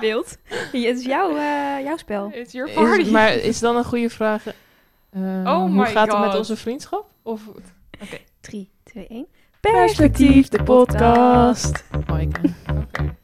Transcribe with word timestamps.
Wild. 0.00 0.36
Het 0.72 0.72
is 0.72 1.04
jouw, 1.04 1.36
eh, 1.36 1.84
jouw 1.84 1.96
spel. 1.96 2.30
It's 2.34 2.52
your 2.52 2.70
party. 2.72 3.00
Is, 3.00 3.08
maar 3.08 3.32
is 3.34 3.58
dan 3.58 3.76
een 3.76 3.84
goede 3.84 4.10
vraag... 4.10 4.46
eh, 4.46 4.52
Oh 5.44 5.56
hoe 5.58 5.68
my 5.68 5.86
gaat 5.86 6.12
het 6.12 6.20
met 6.20 6.36
onze 6.36 6.56
vriendschap? 6.56 7.06
Of 7.22 7.40
3, 8.40 8.70
2, 8.84 9.06
1. 9.06 9.26
Perspectief, 9.60 10.48
de 10.48 10.62
podcast. 10.62 11.84
Maaike. 12.06 12.40
Oké. 12.82 13.14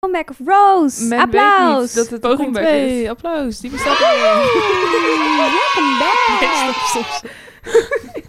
Comeback 0.00 0.30
of 0.30 0.36
Rose. 0.46 1.04
Men 1.04 1.20
Applaus. 1.20 1.76
weet 1.76 1.80
niet 1.80 1.94
dat 1.94 2.10
het 2.10 2.12
een 2.12 2.20
Poging 2.20 2.38
comeback 2.38 2.62
2, 2.62 3.02
is. 3.02 3.08
applaus. 3.08 3.58
Die 3.60 3.70
bestaat. 3.76 3.98
Welcome 3.98 5.96
back. 5.98 6.40
Nee, 6.40 6.50
stop, 6.50 6.74
stop, 6.74 7.04
stop. 7.04 7.30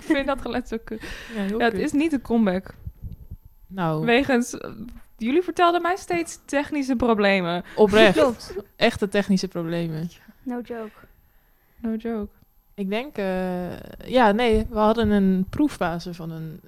Ik 0.07 0.15
vind 0.15 0.27
dat 0.27 0.41
geluid 0.41 0.67
zo 0.67 0.77
kut. 0.83 1.01
Ja, 1.35 1.41
heel 1.41 1.57
Ja, 1.59 1.63
het 1.65 1.73
kut. 1.73 1.81
is 1.83 1.91
niet 1.91 2.13
een 2.13 2.21
comeback. 2.21 2.73
Nou, 3.67 4.05
Wegens... 4.05 4.57
eh, 4.57 4.71
Jullie 5.17 5.41
vertelden 5.41 5.81
mij 5.81 5.95
steeds 5.95 6.39
technische 6.45 6.95
problemen. 6.95 7.63
oprecht. 7.75 8.17
Klopt. 8.17 8.55
Echte 8.75 9.07
technische 9.07 9.47
problemen. 9.47 10.09
No 10.43 10.59
joke. 10.63 10.91
No 11.79 11.93
joke. 11.95 12.31
Ik 12.73 12.89
denk, 12.89 13.17
eh, 13.17 13.79
ja, 14.05 14.31
nee, 14.31 14.65
we 14.69 14.77
hadden 14.77 15.09
een 15.09 15.45
proeffase 15.49 16.13
van 16.13 16.31
een 16.31 16.59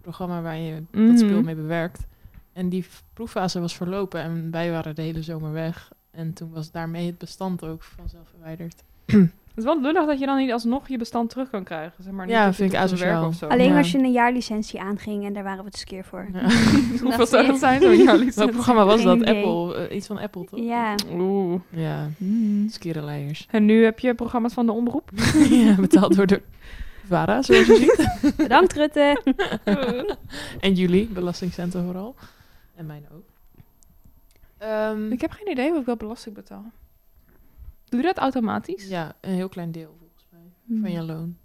programma 0.00 0.42
waar 0.42 0.56
je 0.56 0.82
dat 0.90 1.18
speel 1.18 1.42
mee 1.42 1.54
bewerkt. 1.54 2.06
En 2.52 2.68
die 2.68 2.86
proeffase 3.12 3.60
was 3.60 3.76
verlopen 3.76 4.20
en 4.20 4.50
wij 4.50 4.70
waren 4.70 4.94
de 4.94 5.02
hele 5.02 5.22
zomer 5.22 5.52
weg. 5.52 5.92
En 6.10 6.32
toen 6.32 6.50
was 6.50 6.70
daarmee 6.70 7.06
het 7.06 7.18
bestand 7.18 7.64
ook 7.64 7.82
vanzelf 7.82 8.28
verwijderd. 8.28 8.82
Het 9.54 9.64
is 9.64 9.70
wel 9.72 9.80
lullig 9.80 10.06
dat 10.06 10.18
je 10.18 10.26
dan 10.26 10.36
niet 10.36 10.52
alsnog 10.52 10.88
je 10.88 10.98
bestand 10.98 11.30
terug 11.30 11.50
kan 11.50 11.64
krijgen. 11.64 12.04
Zeg 12.04 12.12
maar, 12.12 12.26
niet 12.26 12.34
Ja, 12.34 12.44
dat 12.44 12.54
vind 12.54 12.72
ik 12.72 12.78
asociaal. 12.78 13.20
werk 13.20 13.26
Of 13.32 13.34
zo. 13.36 13.46
Alleen 13.46 13.70
Ja. 13.72 13.76
als 13.78 13.92
je 13.92 13.98
een 13.98 14.12
jaarlicentie 14.12 14.80
aanging 14.80 15.24
en 15.24 15.32
daar 15.32 15.42
waren 15.42 15.58
we 15.58 15.64
het 15.64 15.74
eens 15.74 15.84
keer 15.84 16.04
voor. 16.04 16.28
Ja. 16.32 16.40
Hoeveel 17.02 17.26
zou 17.26 17.46
dat 17.46 17.58
zijn? 17.58 17.80
Zo'n 17.80 17.96
jaarlicentie? 17.96 18.34
Welk 18.40 18.50
programma 18.50 18.84
was 18.84 18.96
Geen 19.02 19.18
dat? 19.18 19.28
idee. 19.28 19.44
Apple, 19.44 19.76
eh, 19.88 19.96
iets 19.96 20.06
van 20.06 20.18
Apple 20.18 20.44
toch? 20.44 20.60
Ja. 20.60 20.94
Oeh. 21.12 21.60
Ja, 21.70 22.08
skierenleiers. 22.68 23.46
En 23.50 23.64
nu 23.64 23.84
heb 23.84 23.98
je 23.98 24.14
programma's 24.14 24.52
van 24.52 24.66
de 24.66 24.72
omroep. 24.72 25.10
ja, 25.50 25.74
betaald 25.74 26.16
door 26.16 26.26
de 26.26 26.42
VARA, 27.06 27.42
zoals 27.42 27.66
je 27.66 27.74
ziet. 28.22 28.36
Bedankt 28.36 28.72
Rutte. 28.72 29.20
en 30.60 30.72
jullie, 30.74 31.06
belastingcenten 31.08 31.84
vooral. 31.84 32.14
En 32.74 32.86
mijn 32.86 33.04
ook. 33.14 33.22
Ehm, 34.58 35.12
Ik 35.12 35.20
heb 35.20 35.30
geen 35.30 35.50
idee 35.50 35.70
hoe 35.70 35.80
ik 35.80 35.86
wel 35.86 35.96
belasting 35.96 36.34
betaal. 36.34 36.64
Doe 37.96 38.06
je 38.06 38.14
dat 38.14 38.18
automatisch? 38.18 38.88
ja, 38.88 39.12
een 39.20 39.32
heel 39.34 39.48
klein 39.48 39.72
deel 39.72 39.96
volgens 39.98 40.26
mij 40.30 40.40
Hmm. 40.66 40.80
van 40.80 40.90
je 40.92 41.02
loon. 41.02 41.36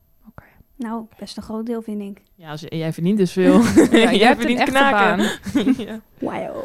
Nou, 0.75 1.05
best 1.19 1.37
een 1.37 1.43
groot 1.43 1.65
deel 1.65 1.81
vind 1.81 2.01
ik. 2.01 2.21
Ja, 2.35 2.49
als 2.49 2.61
je- 2.61 2.77
jij 2.77 2.93
verdient 2.93 3.17
dus 3.17 3.31
veel. 3.31 3.61
Ja, 3.91 4.13
jij 4.13 4.27
hebt 4.27 4.45
een 4.45 4.57
echte 4.57 4.71
baan. 4.71 5.19
ja. 5.87 5.99
Wow. 6.19 6.63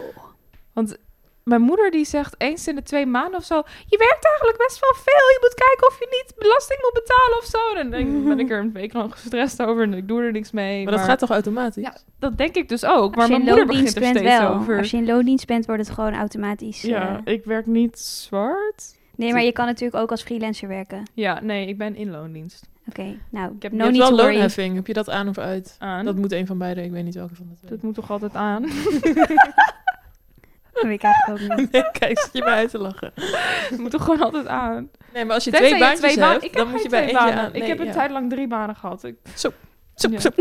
Mijn 1.45 1.61
moeder 1.61 1.91
die 1.91 2.05
zegt 2.05 2.35
eens 2.39 2.69
in 2.69 2.75
de 2.75 2.83
twee 2.83 3.07
maanden 3.07 3.39
of 3.39 3.45
zo... 3.45 3.55
Je 3.87 3.99
werkt 3.99 4.25
eigenlijk 4.27 4.59
best 4.67 4.81
wel 4.81 4.93
veel. 4.95 5.29
Je 5.29 5.39
moet 5.41 5.55
kijken 5.55 5.87
of 5.87 5.99
je 5.99 6.07
niet 6.11 6.35
belasting 6.39 6.81
moet 6.83 6.93
betalen 6.93 7.39
of 7.39 7.45
zo. 7.45 7.59
En 7.77 7.91
dan 7.91 7.91
denk 7.91 8.17
ik, 8.17 8.25
ben 8.37 8.41
ik 8.41 8.51
er 8.51 8.59
een 8.59 8.73
week 8.73 8.93
lang 8.93 9.13
gestrest 9.13 9.63
over 9.63 9.83
en 9.83 9.95
ik 9.95 10.09
doe 10.09 10.23
er 10.23 10.33
niks 10.33 10.51
mee. 10.51 10.85
Maar 10.85 10.93
dat 10.93 11.05
gaat 11.05 11.19
toch 11.19 11.31
automatisch? 11.31 11.83
Ja, 11.83 11.97
dat 12.19 12.39
denk 12.39 12.55
ik 12.55 12.69
dus 12.69 12.85
ook. 12.85 13.15
Maar 13.15 13.25
Als 13.25 13.33
je 13.33 13.39
mijn 13.39 13.47
in 13.49 13.55
moeder 13.55 13.67
loondienst 13.67 13.95
begint 13.95 14.17
er 14.17 14.23
bent 14.23 14.35
steeds 14.35 14.49
wel. 14.49 14.61
over. 14.61 14.79
Als 14.79 14.91
je 14.91 14.97
in 14.97 15.07
loondienst 15.07 15.47
bent, 15.47 15.67
wordt 15.67 15.87
het 15.87 15.95
gewoon 15.95 16.15
automatisch. 16.15 16.83
Ja, 16.83 17.21
eh, 17.25 17.33
ik 17.35 17.45
werk 17.45 17.67
niet 17.67 17.99
zwart. 17.99 18.97
Nee, 19.17 19.33
maar 19.33 19.43
je 19.43 19.53
kan 19.53 19.67
natuurlijk 19.67 20.03
ook 20.03 20.11
als 20.11 20.23
freelancer 20.23 20.69
werken. 20.69 21.03
Ja, 21.15 21.41
nee, 21.43 21.67
ik 21.67 21.79
ben 21.79 21.97
in 21.97 22.11
loondienst. 22.11 22.69
Oké, 22.89 23.17
nou, 23.31 23.55
Ik 23.57 23.63
heb- 23.63 23.73
no 23.73 23.87
je 23.87 23.99
wel 23.99 24.13
loonheffing. 24.15 24.75
Heb 24.75 24.87
je 24.87 24.93
dat 24.93 25.11
aan 25.11 25.29
of 25.29 25.39
uit? 25.39 25.77
Aan. 25.79 26.05
Dat 26.05 26.17
moet 26.17 26.33
een 26.33 26.47
van 26.47 26.59
beide. 26.59 26.83
Ik 26.83 26.91
weet 26.91 27.05
niet 27.05 27.15
welke 27.15 27.35
van 27.35 27.47
de 27.49 27.55
twee. 27.55 27.71
Dat 27.71 27.83
moet 27.83 27.95
toch 27.95 28.11
altijd 28.11 28.35
aan? 28.35 28.63
Dat 30.73 30.83
weet 30.83 30.93
ik 30.93 31.03
eigenlijk 31.03 31.43
ook 31.53 31.59
niet. 31.59 31.71
Nee, 31.73 31.91
Kijk, 31.91 32.19
zit 32.19 32.33
je 32.33 32.43
mij 32.43 32.53
uit 32.55 32.71
te 32.71 32.79
lachen. 32.79 33.13
Dat 33.71 33.79
moet 33.79 33.91
toch 33.91 34.05
gewoon 34.05 34.21
altijd 34.23 34.47
aan? 34.47 34.91
Nee, 35.13 35.25
maar 35.25 35.35
als 35.35 35.45
je 35.45 35.51
Tenzij 35.51 35.69
twee 35.69 35.81
je 35.81 35.85
baantjes 35.87 36.13
twee 36.13 36.25
baan- 36.25 36.33
hebt, 36.33 36.45
ik 36.45 36.53
dan 36.53 36.71
moet 36.71 36.83
je 36.83 36.89
bij 36.89 37.13
banen. 37.13 37.35
aan. 37.35 37.55
Ik 37.55 37.63
heb 37.67 37.79
een 37.79 37.87
ja. 37.87 37.93
tijd 37.93 38.11
lang 38.11 38.31
drie 38.31 38.47
banen 38.49 38.77
gehad. 38.77 39.05
Ik, 39.05 39.17
Soep, 39.35 39.55
Ja. 40.11 40.19
soep. 40.21 40.37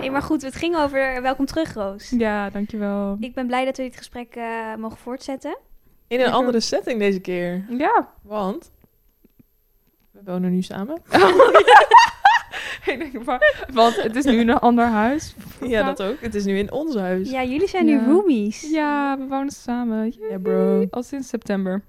Nee, 0.00 0.10
maar 0.10 0.22
goed, 0.22 0.42
het 0.42 0.54
ging 0.56 0.76
over 0.76 1.22
welkom 1.22 1.46
terug, 1.46 1.74
Roos. 1.74 2.10
Ja, 2.10 2.50
dankjewel. 2.50 3.16
Ik 3.20 3.34
ben 3.34 3.46
blij 3.46 3.64
dat 3.64 3.76
we 3.76 3.82
dit 3.82 3.96
gesprek 3.96 4.34
eh, 4.34 4.74
mogen 4.78 4.98
voortzetten. 4.98 5.58
In 6.10 6.20
een 6.20 6.30
andere 6.32 6.60
setting 6.60 6.98
deze 6.98 7.20
keer. 7.20 7.64
Ja. 7.78 8.08
Want 8.22 8.70
we 10.10 10.20
wonen 10.24 10.50
nu 10.50 10.62
samen. 10.62 11.02
ik 12.86 12.98
denk 12.98 13.24
maar, 13.24 13.66
want 13.72 14.02
het 14.02 14.16
is 14.16 14.24
nu 14.24 14.40
een 14.40 14.50
ander 14.50 14.84
huis. 14.86 15.34
Ja, 15.60 15.82
dat 15.82 16.02
ook. 16.02 16.20
Het 16.20 16.34
is 16.34 16.44
nu 16.44 16.58
in 16.58 16.72
ons 16.72 16.94
huis. 16.96 17.30
Ja, 17.30 17.44
jullie 17.44 17.68
zijn 17.68 17.86
Ja. 17.86 18.00
nu 18.00 18.12
roomies. 18.12 18.70
Ja, 18.70 19.18
we 19.18 19.26
wonen 19.26 19.52
samen. 19.52 20.12
Ja, 20.30 20.38
bro. 20.38 20.86
Al 20.90 21.02
sinds 21.02 21.28
september. 21.28 21.82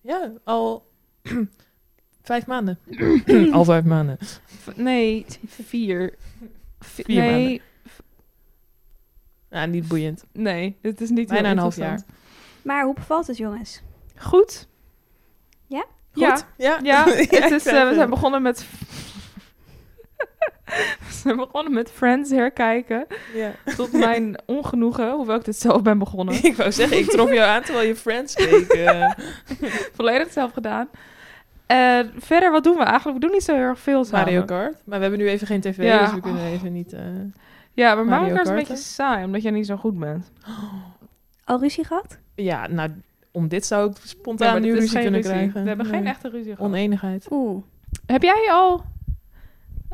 Ja, 0.00 0.32
al 0.44 0.86
vijf 2.22 2.46
maanden. 2.46 2.78
al 3.52 3.64
vijf 3.64 3.84
maanden. 3.84 4.16
V- 4.44 4.76
nee, 4.76 5.26
vier. 5.46 6.14
V- 6.80 7.00
Vier 7.04 7.22
nee, 7.22 7.62
Ja, 9.50 9.66
niet 9.66 9.88
boeiend. 9.88 10.24
nee, 10.32 10.76
het 10.82 11.00
is 11.00 11.10
niet 11.10 11.28
Bijna 11.28 11.42
heel 11.42 11.52
een 11.52 11.58
half 11.58 11.76
interessant. 11.76 12.10
Maar 12.62 12.84
hoe 12.84 12.94
bevalt 12.94 13.26
het, 13.26 13.36
jongens? 13.36 13.82
Goed. 14.16 14.68
Ja? 15.66 15.84
Ja. 16.12 16.30
Goed? 16.34 16.46
Ja. 16.56 16.78
Ja, 16.82 17.04
het 17.08 17.50
is, 17.50 17.66
eh, 17.66 17.88
we 17.88 17.94
zijn 17.94 18.10
begonnen 18.10 18.42
met... 18.42 18.66
we 21.06 21.12
zijn 21.22 21.36
begonnen 21.36 21.72
met 21.72 21.90
Friends 21.90 22.30
herkijken. 22.30 23.06
Ja. 23.34 23.50
Tot 23.76 23.92
mijn 23.92 24.38
ongenoegen, 24.46 25.10
hoewel 25.12 25.36
ik 25.36 25.44
dit 25.44 25.56
zelf 25.56 25.82
ben 25.82 25.98
begonnen. 25.98 26.44
Ik 26.44 26.56
wou 26.56 26.72
zeggen, 26.72 26.98
ik 26.98 27.10
trof 27.10 27.28
jou 27.32 27.48
aan 27.48 27.62
terwijl 27.62 27.86
je 27.88 27.96
Friends 27.96 28.34
keek. 28.34 28.68
eh. 28.68 29.10
Volledig 29.94 30.32
zelf 30.32 30.52
gedaan. 30.52 30.88
Eh, 31.66 31.98
verder, 32.18 32.50
wat 32.50 32.64
doen 32.64 32.76
we 32.76 32.82
eigenlijk? 32.82 33.18
We 33.18 33.24
doen 33.26 33.34
niet 33.34 33.44
zo 33.44 33.54
heel 33.54 33.62
erg 33.62 33.78
veel 33.80 34.04
samen. 34.04 34.24
Mario 34.24 34.44
Kart. 34.44 34.76
Maar 34.84 34.96
we 34.98 35.02
hebben 35.04 35.20
nu 35.20 35.28
even 35.28 35.46
geen 35.46 35.60
tv, 35.60 35.82
Ja. 35.82 36.04
dus 36.04 36.14
we 36.14 36.20
kunnen 36.20 36.44
even 36.46 36.72
niet... 36.72 36.92
eh, 36.92 37.00
Ja, 37.74 37.94
maar 37.94 38.04
Mario, 38.04 38.20
Mario 38.20 38.34
Kart 38.34 38.44
is 38.46 38.50
een 38.50 38.56
beetje 38.58 38.76
saai, 38.76 39.24
omdat 39.24 39.42
jij 39.42 39.50
niet 39.50 39.66
zo 39.66 39.76
goed 39.76 39.98
bent. 39.98 40.30
Al 41.44 41.60
ruzie 41.60 41.84
gehad? 41.84 42.18
Ja, 42.34 42.66
nou, 42.66 42.90
om 43.30 43.48
dit 43.48 43.66
zou 43.66 43.90
ik 43.90 43.96
Ja, 43.96 44.06
spontaan 44.06 44.52
maar 44.52 44.60
nu 44.60 44.74
ruzie 44.74 45.00
kunnen 45.00 45.12
ruzie. 45.20 45.30
krijgen. 45.32 45.62
We 45.62 45.68
hebben 45.68 45.86
geen 45.86 46.06
echte 46.06 46.28
ruzie 46.28 46.54
gehad. 46.54 46.66
Oneenigheid. 46.66 47.26
Oeh. 47.30 47.62
Heb 48.06 48.22
jij 48.22 48.48
al 48.50 48.84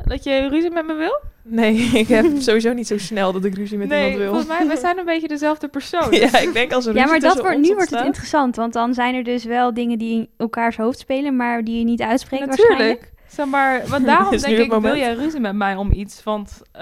dat 0.05 0.23
je 0.23 0.47
ruzie 0.47 0.71
met 0.71 0.85
me 0.85 0.93
wil? 0.93 1.19
Nee, 1.43 1.75
ik 2.03 2.07
heb 2.07 2.25
sowieso 2.37 2.73
niet 2.73 2.87
zo 2.87 2.97
snel 2.97 3.31
dat 3.31 3.45
ik 3.45 3.55
ruzie 3.55 3.77
met 3.77 3.87
nee, 3.87 3.99
iemand 3.99 4.17
wil. 4.17 4.27
volgens 4.27 4.47
mij, 4.59 4.67
we 4.67 4.77
zijn 4.85 4.97
een 4.97 5.05
beetje 5.05 5.27
dezelfde 5.27 5.67
persoon. 5.67 6.11
ja, 6.11 6.37
ik 6.37 6.53
denk 6.53 6.73
als 6.73 6.85
er 6.85 6.95
Ja, 6.95 7.03
ruzie 7.03 7.21
maar 7.21 7.33
dat 7.33 7.41
wordt, 7.43 7.59
nu 7.59 7.75
wordt 7.75 7.89
het 7.89 8.05
interessant. 8.05 8.55
Want 8.55 8.73
dan 8.73 8.93
zijn 8.93 9.15
er 9.15 9.23
dus 9.23 9.43
wel 9.43 9.73
dingen 9.73 9.97
die 9.97 10.13
in 10.13 10.29
elkaars 10.37 10.77
hoofd 10.77 10.99
spelen, 10.99 11.35
maar 11.35 11.63
die 11.63 11.77
je 11.77 11.83
niet 11.83 12.01
uitspreekt 12.01 12.45
waarschijnlijk. 12.45 12.79
Natuurlijk. 12.79 13.17
Zeg 13.27 13.45
maar, 13.45 13.87
want 13.87 14.05
daarom 14.05 14.37
denk 14.37 14.57
ik, 14.57 14.81
wil 14.81 14.95
jij 14.95 15.13
ruzie 15.13 15.39
met 15.39 15.55
mij 15.55 15.75
om 15.75 15.91
iets? 15.91 16.23
Want 16.23 16.61
eh, 16.71 16.81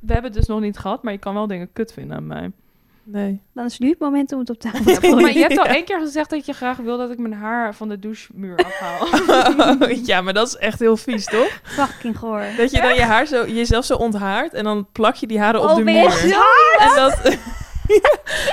we 0.00 0.12
hebben 0.12 0.30
het 0.30 0.34
dus 0.34 0.46
nog 0.46 0.60
niet 0.60 0.78
gehad, 0.78 1.02
maar 1.02 1.12
je 1.12 1.18
kan 1.18 1.34
wel 1.34 1.46
dingen 1.46 1.72
kut 1.72 1.92
vinden 1.92 2.16
aan 2.16 2.26
mij. 2.26 2.50
Nee. 3.06 3.42
Dan 3.54 3.64
is 3.64 3.78
nu 3.78 3.88
het 3.88 3.98
moment 3.98 4.32
om 4.32 4.38
het 4.38 4.50
op 4.50 4.58
tafel 4.60 4.84
te 4.94 4.94
gooien. 5.00 5.20
Maar 5.22 5.32
je 5.32 5.38
hebt 5.40 5.58
al 5.58 5.64
één 5.76 5.84
keer 5.84 6.00
gezegd 6.00 6.30
dat 6.30 6.46
je 6.46 6.52
graag 6.52 6.76
wil 6.76 6.98
dat 6.98 7.10
ik 7.10 7.18
mijn 7.18 7.32
haar 7.34 7.74
van 7.74 7.88
de 7.88 7.98
douchemuur 7.98 8.56
afhaal. 8.64 9.08
ja, 10.04 10.20
maar 10.20 10.32
dat 10.32 10.46
is 10.46 10.56
echt 10.56 10.78
heel 10.78 10.96
vies, 10.96 11.24
toch? 11.24 11.60
Fucking 11.62 12.18
goor. 12.18 12.42
Dat 12.56 12.70
je 12.70 12.80
dan 12.80 12.94
je 12.94 13.02
haar 13.02 13.26
zo, 13.26 13.46
jezelf 13.46 13.84
zo 13.84 13.94
onthaart 13.94 14.54
en 14.54 14.64
dan 14.64 14.86
plak 14.92 15.14
je 15.14 15.26
die 15.26 15.40
haren 15.40 15.60
op 15.62 15.68
Oh, 15.68 15.76
de 15.76 15.82
ben 15.82 15.94
muur. 15.94 16.02
je 16.02 16.28
zo 16.28 16.84
En 16.84 16.94
dat, 16.94 17.38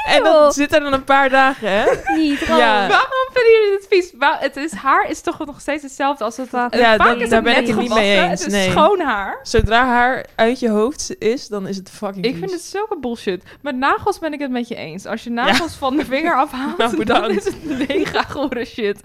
en 0.07 0.23
dat 0.23 0.53
zit 0.53 0.73
er 0.73 0.79
dan 0.79 0.93
een 0.93 1.03
paar 1.03 1.29
dagen, 1.29 1.69
hè? 1.71 1.85
niet. 2.15 2.39
Ja. 2.39 2.87
Waarom 2.87 3.20
vinden 3.41 3.61
jullie 3.61 3.79
dit 3.79 3.87
vies? 3.89 4.13
Het 4.39 4.55
is, 4.57 4.71
haar 4.71 5.09
is 5.09 5.21
toch 5.21 5.45
nog 5.45 5.61
steeds 5.61 5.83
hetzelfde 5.83 6.23
als 6.23 6.37
het... 6.37 6.51
Ja, 6.51 6.69
vaak 6.69 6.97
dat- 6.97 7.21
is 7.21 7.29
daar 7.29 7.43
het 7.43 7.43
ben 7.43 7.53
net 7.53 7.61
ik 7.61 7.67
het 7.67 7.77
niet 7.77 7.93
mee 7.93 8.17
eens, 8.19 8.29
Het 8.29 8.39
is 8.39 8.53
nee. 8.53 8.69
schoon 8.71 8.99
haar. 8.99 9.39
Zodra 9.43 9.85
haar 9.85 10.25
uit 10.35 10.59
je 10.59 10.69
hoofd 10.69 11.15
is, 11.19 11.47
dan 11.47 11.67
is 11.67 11.77
het 11.77 11.89
fucking 11.89 12.25
Ik 12.25 12.31
vies. 12.31 12.39
vind 12.39 12.51
het 12.51 12.61
zulke 12.61 12.97
bullshit. 12.99 13.43
Met 13.61 13.75
nagels 13.75 14.19
ben 14.19 14.33
ik 14.33 14.39
het 14.39 14.51
met 14.51 14.67
je 14.67 14.75
eens. 14.75 15.05
Als 15.05 15.23
je 15.23 15.29
nagels 15.29 15.75
van 15.75 15.97
de 15.97 16.05
vinger 16.05 16.35
afhaalt, 16.43 16.77
Nou, 16.77 17.03
dan 17.05 17.29
is 17.31 17.45
het 17.45 17.87
mega 17.87 18.23
gore 18.35 18.65
shit. 18.65 18.99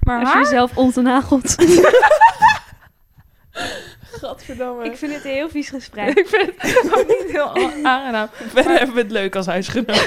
Maar 0.00 0.18
Als 0.20 0.28
je 0.28 0.34
haar... 0.34 0.42
jezelf 0.42 0.76
ontenagelt. 0.76 1.54
Gadverdamme. 4.20 4.84
ik 4.84 4.96
vind 4.96 5.14
het 5.14 5.24
een 5.24 5.30
heel 5.30 5.48
vies 5.48 5.68
gesprek. 5.68 6.18
Ik 6.18 6.26
vind 6.28 6.52
het 6.62 6.88
ook 6.98 7.06
niet 7.06 7.30
heel 7.32 7.56
aangenaam. 7.82 8.28
Verder 8.32 8.72
hebben 8.78 8.94
we 8.94 9.00
het 9.02 9.10
leuk 9.10 9.36
als 9.36 9.46
huisgenoot. 9.46 10.06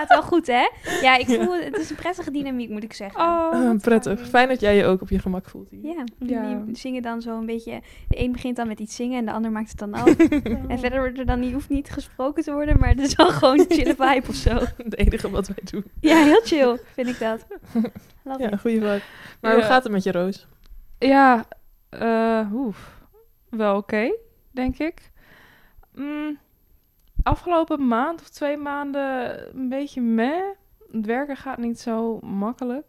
Gaat 0.00 0.08
wel 0.08 0.22
goed, 0.22 0.46
hè? 0.46 0.68
Ja, 1.00 1.16
ik 1.16 1.26
voel 1.26 1.54
het. 1.54 1.64
Het 1.64 1.78
is 1.78 1.90
een 1.90 1.96
prettige 1.96 2.30
dynamiek, 2.30 2.70
moet 2.70 2.82
ik 2.82 2.92
zeggen. 2.92 3.20
Oh, 3.20 3.70
prettig. 3.82 4.18
fijn. 4.18 4.28
Fijn 4.30 4.48
dat 4.48 4.60
jij 4.60 4.76
je 4.76 4.84
ook 4.84 5.00
op 5.00 5.08
je 5.08 5.18
gemak 5.18 5.48
voelt 5.48 5.70
hier. 5.70 5.80
Ja, 5.84 6.04
Ja. 6.18 6.62
die 6.66 6.76
zingen 6.76 7.02
dan 7.02 7.22
zo 7.22 7.38
een 7.38 7.46
beetje... 7.46 7.80
De 8.08 8.18
een 8.22 8.32
begint 8.32 8.56
dan 8.56 8.68
met 8.68 8.80
iets 8.80 8.96
zingen 8.96 9.18
en 9.18 9.24
de 9.24 9.32
ander 9.32 9.50
maakt 9.50 9.68
het 9.70 9.78
dan 9.78 9.94
af. 9.94 10.16
en 10.68 10.78
verder 10.78 10.98
wordt 10.98 11.18
er 11.18 11.26
dan 11.26 11.40
niet, 11.40 11.52
hoeft 11.52 11.68
niet 11.68 11.90
gesproken 11.90 12.42
te 12.42 12.52
worden, 12.52 12.78
maar 12.78 12.88
het 12.88 12.98
is 13.00 13.14
wel 13.14 13.30
gewoon 13.30 13.58
een 13.58 13.66
chille 13.68 13.94
vibe 13.98 14.28
of 14.28 14.34
zo. 14.34 14.54
Het 14.84 14.96
enige 14.96 15.30
wat 15.30 15.46
wij 15.46 15.64
doen. 15.70 15.84
Ja, 16.00 16.22
heel 16.24 16.40
chill 16.44 16.78
vind 16.94 17.08
ik 17.08 17.18
dat. 17.18 17.46
Love 18.24 18.42
Ja, 18.42 18.50
it. 18.50 18.60
goede 18.60 18.76
vibe. 18.76 19.00
Maar 19.40 19.50
Ja. 19.50 19.56
hoe 19.56 19.66
gaat 19.66 19.82
het 19.82 19.92
met 19.92 20.02
je, 20.02 20.12
Roos? 20.12 20.46
Ja, 20.98 21.44
eh, 21.88 22.46
oef. 22.54 22.98
Wel 23.50 23.76
oké. 23.76 24.12
denk 24.50 24.78
ik. 24.78 25.10
Mm, 25.94 26.38
afgelopen 27.22 27.86
maand 27.88 28.20
of 28.20 28.28
twee 28.28 28.56
maanden 28.56 29.40
een 29.56 29.68
beetje 29.68 30.00
meh. 30.00 30.42
Het 30.92 31.06
werken 31.06 31.36
gaat 31.36 31.58
niet 31.58 31.80
zo 31.80 32.18
makkelijk. 32.20 32.86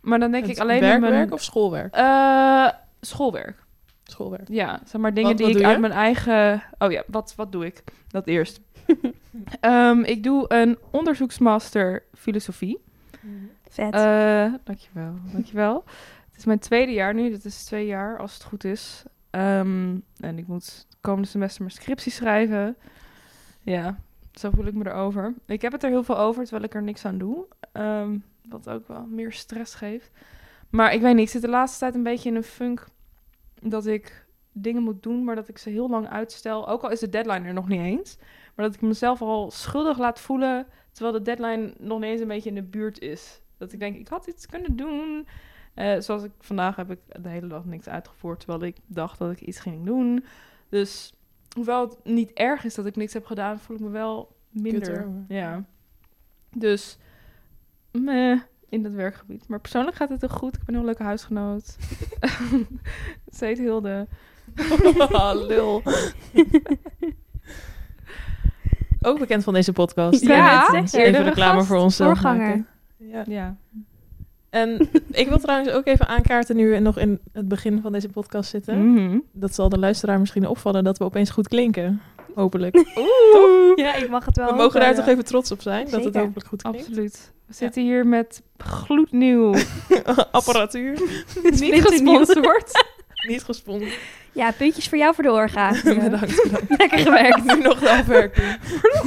Maar 0.00 0.18
dan 0.18 0.30
denk 0.30 0.46
Het 0.46 0.56
ik 0.56 0.62
alleen 0.62 0.80
werkwerk 0.80 1.12
in 1.12 1.18
mijn... 1.18 1.32
of 1.32 1.42
schoolwerk? 1.42 1.94
Eh, 1.94 2.68
schoolwerk. 3.00 3.64
Schoolwerk. 4.04 4.48
Ja, 4.48 4.80
zeg 4.84 5.00
maar 5.00 5.14
dingen 5.14 5.28
Wat- 5.30 5.38
die 5.38 5.46
wat 5.46 5.56
ik 5.56 5.64
uit 5.64 5.74
je? 5.74 5.80
mijn 5.80 5.92
eigen... 5.92 6.62
Oh 6.78 6.90
ja, 6.90 7.02
wat, 7.06 7.32
wat 7.36 7.52
doe 7.52 7.66
ik? 7.66 7.84
Dat 8.08 8.26
eerst. 8.26 8.60
Ehm, 9.60 10.00
ik 10.00 10.22
doe 10.22 10.44
een 10.48 10.78
onderzoeksmaster 10.90 12.02
filosofie. 12.14 12.78
Vet. 13.68 13.94
Eh, 13.94 14.52
dankjewel, 14.64 15.14
dankjewel. 15.32 15.84
Het 16.28 16.36
is 16.38 16.44
mijn 16.44 16.58
tweede 16.58 16.92
jaar 16.92 17.14
nu, 17.14 17.30
dat 17.30 17.44
is 17.44 17.64
twee 17.64 17.86
jaar 17.86 18.18
als 18.18 18.34
het 18.34 18.42
goed 18.42 18.64
is. 18.64 19.02
Ehm, 19.30 19.96
en 20.20 20.38
ik 20.38 20.46
moet 20.46 20.64
het 20.64 20.96
komende 21.00 21.28
semester 21.28 21.62
mijn 21.62 21.74
scriptie 21.74 22.12
schrijven. 22.12 22.76
Ja, 23.66 23.98
zo 24.32 24.50
voel 24.50 24.66
ik 24.66 24.74
me 24.74 24.86
erover. 24.86 25.34
Ik 25.46 25.62
heb 25.62 25.72
het 25.72 25.82
er 25.82 25.90
heel 25.90 26.02
veel 26.02 26.18
over, 26.18 26.42
terwijl 26.42 26.64
ik 26.64 26.74
er 26.74 26.82
niks 26.82 27.04
aan 27.04 27.18
doe. 27.18 27.46
Ehm, 27.72 28.18
wat 28.48 28.68
ook 28.68 28.88
wel 28.88 29.06
meer 29.06 29.32
stress 29.32 29.74
geeft. 29.74 30.10
Maar 30.70 30.92
ik 30.92 31.00
weet 31.00 31.14
niet, 31.14 31.24
ik 31.24 31.30
zit 31.30 31.42
de 31.42 31.48
laatste 31.48 31.78
tijd 31.78 31.94
een 31.94 32.02
beetje 32.02 32.28
in 32.28 32.36
een 32.36 32.42
funk 32.42 32.86
dat 33.62 33.86
ik 33.86 34.26
dingen 34.52 34.82
moet 34.82 35.02
doen, 35.02 35.24
maar 35.24 35.34
dat 35.34 35.48
ik 35.48 35.58
ze 35.58 35.70
heel 35.70 35.88
lang 35.88 36.08
uitstel. 36.08 36.68
Ook 36.68 36.82
al 36.82 36.90
is 36.90 37.00
de 37.00 37.08
deadline 37.08 37.46
er 37.46 37.52
nog 37.52 37.68
niet 37.68 37.80
eens. 37.80 38.18
Maar 38.54 38.66
dat 38.66 38.74
ik 38.74 38.80
mezelf 38.80 39.22
al 39.22 39.50
schuldig 39.50 39.98
laat 39.98 40.20
voelen, 40.20 40.66
terwijl 40.92 41.14
de 41.14 41.22
deadline 41.22 41.74
nog 41.78 42.00
niet 42.00 42.10
eens 42.10 42.20
een 42.20 42.28
beetje 42.28 42.48
in 42.48 42.54
de 42.54 42.62
buurt 42.62 43.00
is. 43.00 43.40
Dat 43.58 43.72
ik 43.72 43.80
denk, 43.80 43.96
ik 43.96 44.08
had 44.08 44.26
iets 44.26 44.46
kunnen 44.46 44.76
doen. 44.76 45.26
Eh, 45.74 46.00
zoals 46.00 46.22
ik 46.22 46.32
vandaag 46.38 46.76
heb 46.76 46.90
ik 46.90 46.98
de 47.22 47.28
hele 47.28 47.46
dag 47.46 47.64
niks 47.64 47.88
uitgevoerd, 47.88 48.40
terwijl 48.40 48.62
ik 48.62 48.76
dacht 48.86 49.18
dat 49.18 49.30
ik 49.30 49.40
iets 49.40 49.58
ging 49.58 49.84
doen. 49.84 50.24
Dus 50.68 51.14
hoewel 51.56 51.80
het 51.80 51.96
niet 52.04 52.32
erg 52.32 52.64
is 52.64 52.74
dat 52.74 52.86
ik 52.86 52.96
niks 52.96 53.12
heb 53.12 53.26
gedaan, 53.26 53.58
voel 53.58 53.76
ik 53.76 53.82
me 53.82 53.88
wel 53.88 54.36
minder. 54.50 54.80
Kutter. 54.80 55.08
Ja. 55.28 55.64
Dus, 56.52 56.98
meh, 57.90 58.40
in 58.68 58.82
dat 58.82 58.92
werkgebied. 58.92 59.48
Maar 59.48 59.60
persoonlijk 59.60 59.96
gaat 59.96 60.08
het 60.08 60.20
heel 60.20 60.30
goed. 60.30 60.54
Ik 60.54 60.64
ben 60.64 60.68
een 60.68 60.74
heel 60.74 60.84
leuke 60.84 61.02
huisgenoot. 61.02 61.76
Ze 63.36 63.44
heet 63.44 63.58
Hilde. 63.58 64.06
Lul. 65.48 65.82
Ook 69.02 69.18
bekend 69.18 69.44
van 69.44 69.54
deze 69.54 69.72
podcast. 69.72 70.20
Ja, 70.20 70.70
zeggen. 70.70 71.00
Even 71.00 71.24
reclame 71.24 71.62
voor 71.62 71.76
onszelf 71.76 72.08
voorganger. 72.10 72.46
maken. 72.46 72.66
Ja. 72.96 73.24
Ja. 73.26 73.56
En 74.50 74.88
ik 75.10 75.28
wil 75.28 75.38
trouwens 75.38 75.70
ook 75.70 75.86
even 75.86 76.08
aankaarten 76.08 76.56
nu 76.56 76.70
we 76.70 76.78
nog 76.78 76.98
in 76.98 77.20
het 77.32 77.48
begin 77.48 77.80
van 77.82 77.92
deze 77.92 78.08
podcast 78.08 78.50
zitten. 78.50 78.92
Mhm. 78.92 79.18
Dat 79.32 79.54
zal 79.54 79.68
de 79.68 79.78
luisteraar 79.78 80.20
misschien 80.20 80.46
opvallen 80.46 80.84
dat 80.84 80.98
we 80.98 81.04
opeens 81.04 81.30
goed 81.30 81.48
klinken. 81.48 82.00
Hopelijk. 82.34 82.74
Ja, 83.76 83.94
ik 83.94 84.08
mag 84.08 84.24
het 84.24 84.36
wel 84.36 84.46
We 84.50 84.54
mogen 84.56 84.80
daar 84.80 84.94
toch 84.94 85.06
even 85.06 85.24
trots 85.24 85.50
op 85.50 85.62
zijn, 85.62 85.90
dat 85.90 86.04
het 86.04 86.14
hopelijk 86.14 86.48
goed 86.48 86.62
klinkt. 86.62 86.80
Absoluut. 86.80 87.32
We 87.46 87.54
zitten 87.54 87.82
hier 87.82 88.06
met 88.06 88.42
gloednieuw. 88.58 89.54
Apparatuur. 90.30 90.98
Niet 91.42 91.86
gesponsord. 91.86 92.84
Niet 93.28 93.42
gesponsord. 93.42 93.98
Ja, 94.32 94.52
puntjes 94.52 94.88
voor 94.88 94.98
jou 94.98 95.14
voor 95.14 95.24
de 95.24 95.32
orga. 95.32 95.70
bedankt, 95.84 96.42
bedankt. 96.42 96.78
Lekker 96.78 96.98
gewerkt. 96.98 97.44
Nu 97.44 97.62
nog 97.62 97.78
de 97.78 97.90
afwerking. 97.90 98.58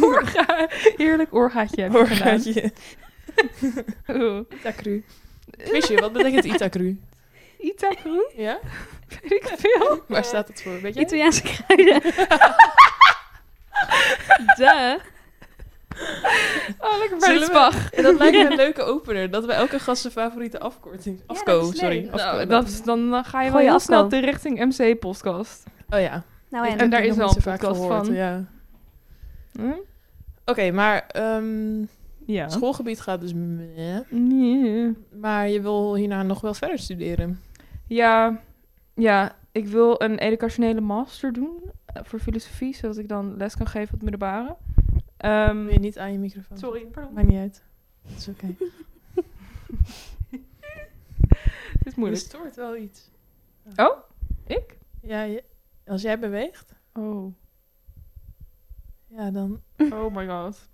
Orga. 0.01 0.67
Heerlijk 0.97 1.33
orgaatje 1.33 1.81
heb 1.81 1.91
je 1.91 2.05
gedaan. 2.05 2.33
Orgaatje. 2.33 2.71
Oeh. 4.09 4.39
Itacru. 4.49 4.91
Wist 4.93 5.28
je, 5.87 5.97
wat 5.99 6.13
betekent 6.13 6.45
Itacru? 6.53 6.99
Itaku? 7.59 8.23
Ja? 8.35 8.59
Weet 9.21 9.31
ik 9.31 9.53
veel. 9.57 10.03
Waar 10.07 10.23
staat 10.25 10.47
het 10.47 10.61
voor? 10.61 10.81
Weet 10.81 10.93
je? 10.93 10.99
Italiaanse 10.99 11.41
kruiden. 11.41 12.01
Duh. 14.57 14.95
Oh, 16.79 16.97
lekker 16.99 17.17
bij 17.17 17.37
de 17.37 17.43
spag. 17.43 17.91
En 17.91 18.03
dat 18.03 18.17
lijkt 18.19 18.37
me 18.37 18.49
een 18.49 18.55
leuke 18.55 18.81
opener. 18.81 19.29
Dat 19.31 19.45
we 19.45 19.53
elke 19.53 19.79
gast 19.79 20.01
zijn 20.01 20.13
favoriete 20.13 20.59
afkorting... 20.59 21.21
Afko, 21.25 21.59
dat 21.61 21.73
is 21.73 21.79
sorry. 21.79 21.95
leuk. 22.01 22.11
Afko. 22.11 22.35
Nou, 22.35 22.45
dat 22.45 22.67
is- 22.67 22.81
dan 22.83 23.13
eh, 23.13 23.23
ga 23.25 23.41
je 23.41 23.51
wel 23.51 23.59
heel 23.59 23.67
afko. 23.73 23.83
snel 23.83 24.09
de 24.09 24.19
richting 24.19 24.59
MC-podcast. 24.59 25.63
Oh 25.89 25.99
ja. 25.99 26.23
Nou 26.49 26.67
en, 26.67 26.77
En 26.77 26.89
daar 26.89 27.03
is 27.03 27.15
wel 27.15 27.27
een 27.29 27.43
podcast 27.43 27.77
gehoord, 27.79 28.05
van. 28.05 28.13
Ja. 28.15 28.43
Hm? 29.53 29.71
Oké, 30.45 30.71
maar 30.71 31.05
ehm, 31.07 31.81
Ja. 32.33 32.49
schoolgebied 32.49 33.01
gaat 33.01 33.21
dus 33.21 33.33
meh. 33.33 33.99
Nee. 34.09 34.93
Maar 35.19 35.49
je 35.49 35.61
wil 35.61 35.95
hierna 35.95 36.23
nog 36.23 36.41
wel 36.41 36.53
verder 36.53 36.79
studeren. 36.79 37.39
Ja, 37.87 38.41
ja, 38.93 39.35
ik 39.51 39.67
wil 39.67 40.01
een 40.01 40.17
educationele 40.17 40.81
master 40.81 41.33
doen 41.33 41.71
eh, 41.85 42.03
voor 42.03 42.19
filosofie, 42.19 42.75
zodat 42.75 42.97
ik 42.97 43.07
dan 43.07 43.37
les 43.37 43.55
kan 43.55 43.67
geven 43.67 43.93
op 43.93 44.01
het 44.01 44.09
middelbare. 44.09 44.55
Je 45.71 45.77
niet 45.79 45.97
aan 45.99 46.11
je 46.11 46.17
microfoon? 46.19 46.57
sorry, 46.57 46.85
pardon. 46.85 47.13
Maakt 47.13 47.27
niet 47.27 47.37
uit. 47.39 47.63
Dat 48.01 48.17
is 48.17 48.27
oké. 48.27 48.47
Het 50.29 51.87
is 51.87 51.93
Je 51.93 51.99
moeilijk. 51.99 52.21
stoort 52.21 52.55
wel 52.55 52.75
iets. 52.77 53.09
Oh, 53.75 53.97
ik? 54.47 54.77
Ja, 55.01 55.21
je- 55.23 55.43
als 55.85 56.01
jij 56.01 56.19
beweegt, 56.19 56.73
Oh, 56.93 57.33
ja 59.07 59.31
dan... 59.31 59.61
oh 59.91 60.15
my 60.15 60.27
god. 60.27 60.69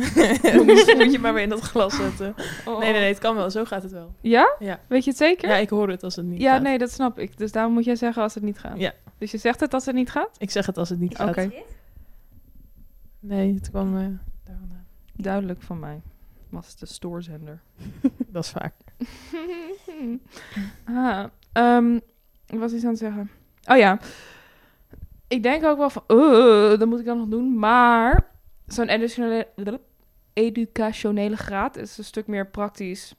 Misschien 0.66 0.96
moet 0.96 1.12
je 1.12 1.18
maar 1.18 1.34
weer 1.34 1.42
in 1.42 1.48
dat 1.48 1.60
glas 1.60 1.96
zetten. 1.96 2.34
Oh. 2.64 2.78
Nee, 2.78 2.90
nee, 2.92 3.00
nee, 3.00 3.08
het 3.08 3.18
kan 3.18 3.34
wel. 3.36 3.50
Zo 3.50 3.64
gaat 3.64 3.82
het 3.82 3.92
wel. 3.92 4.14
Ja? 4.20 4.54
Ja. 4.58 4.80
Weet 4.86 5.04
je 5.04 5.10
het 5.10 5.18
zeker? 5.18 5.48
Ja, 5.48 5.56
ik 5.56 5.70
hoor 5.70 5.88
het 5.88 6.02
als 6.02 6.16
het 6.16 6.26
niet 6.26 6.40
Ja, 6.40 6.52
gaat. 6.52 6.62
nee, 6.62 6.78
dat 6.78 6.90
snap 6.90 7.18
ik. 7.18 7.38
Dus 7.38 7.52
daarom 7.52 7.72
moet 7.72 7.84
jij 7.84 7.96
zeggen 7.96 8.22
als 8.22 8.34
het 8.34 8.42
niet 8.42 8.58
gaat. 8.58 8.78
Ja. 8.78 8.92
Dus 9.18 9.30
je 9.30 9.38
zegt 9.38 9.60
het 9.60 9.74
als 9.74 9.86
het 9.86 9.94
niet 9.94 10.10
gaat? 10.10 10.36
Ik 10.38 10.50
zeg 10.50 10.66
het 10.66 10.78
als 10.78 10.88
het 10.88 11.00
niet 11.00 11.16
gaat. 11.16 11.28
Oké. 11.28 11.50
Nee, 13.20 13.54
het 13.54 13.70
kwam 13.70 13.96
eh. 13.96 14.06
Duidelijk 15.16 15.62
van 15.62 15.78
mij. 15.78 16.00
Was 16.48 16.76
de 16.76 16.86
stoorzender. 16.86 17.60
Dat 18.32 18.44
is 18.44 18.50
vaak. 18.50 18.74
ah, 20.84 21.24
ehm, 21.52 21.98
wat 22.46 22.58
was 22.58 22.72
ik 22.72 22.82
aan 22.82 22.88
het 22.90 22.98
zeggen? 22.98 23.30
Oh 23.64 23.76
ja. 23.76 23.98
Ik 25.28 25.42
denk 25.42 25.64
ook 25.64 25.78
wel 25.78 25.90
van, 25.90 26.02
uh, 26.08 26.78
dat 26.78 26.88
moet 26.88 26.98
ik 27.00 27.04
dan 27.04 27.18
nog 27.18 27.28
doen. 27.28 27.58
Maar 27.58 28.26
zo'n 28.66 28.88
educationele, 28.88 29.80
educationele 30.40 31.36
graad 31.36 31.76
is 31.76 31.98
een 31.98 32.04
stuk 32.04 32.26
meer 32.26 32.46
praktisch. 32.46 33.14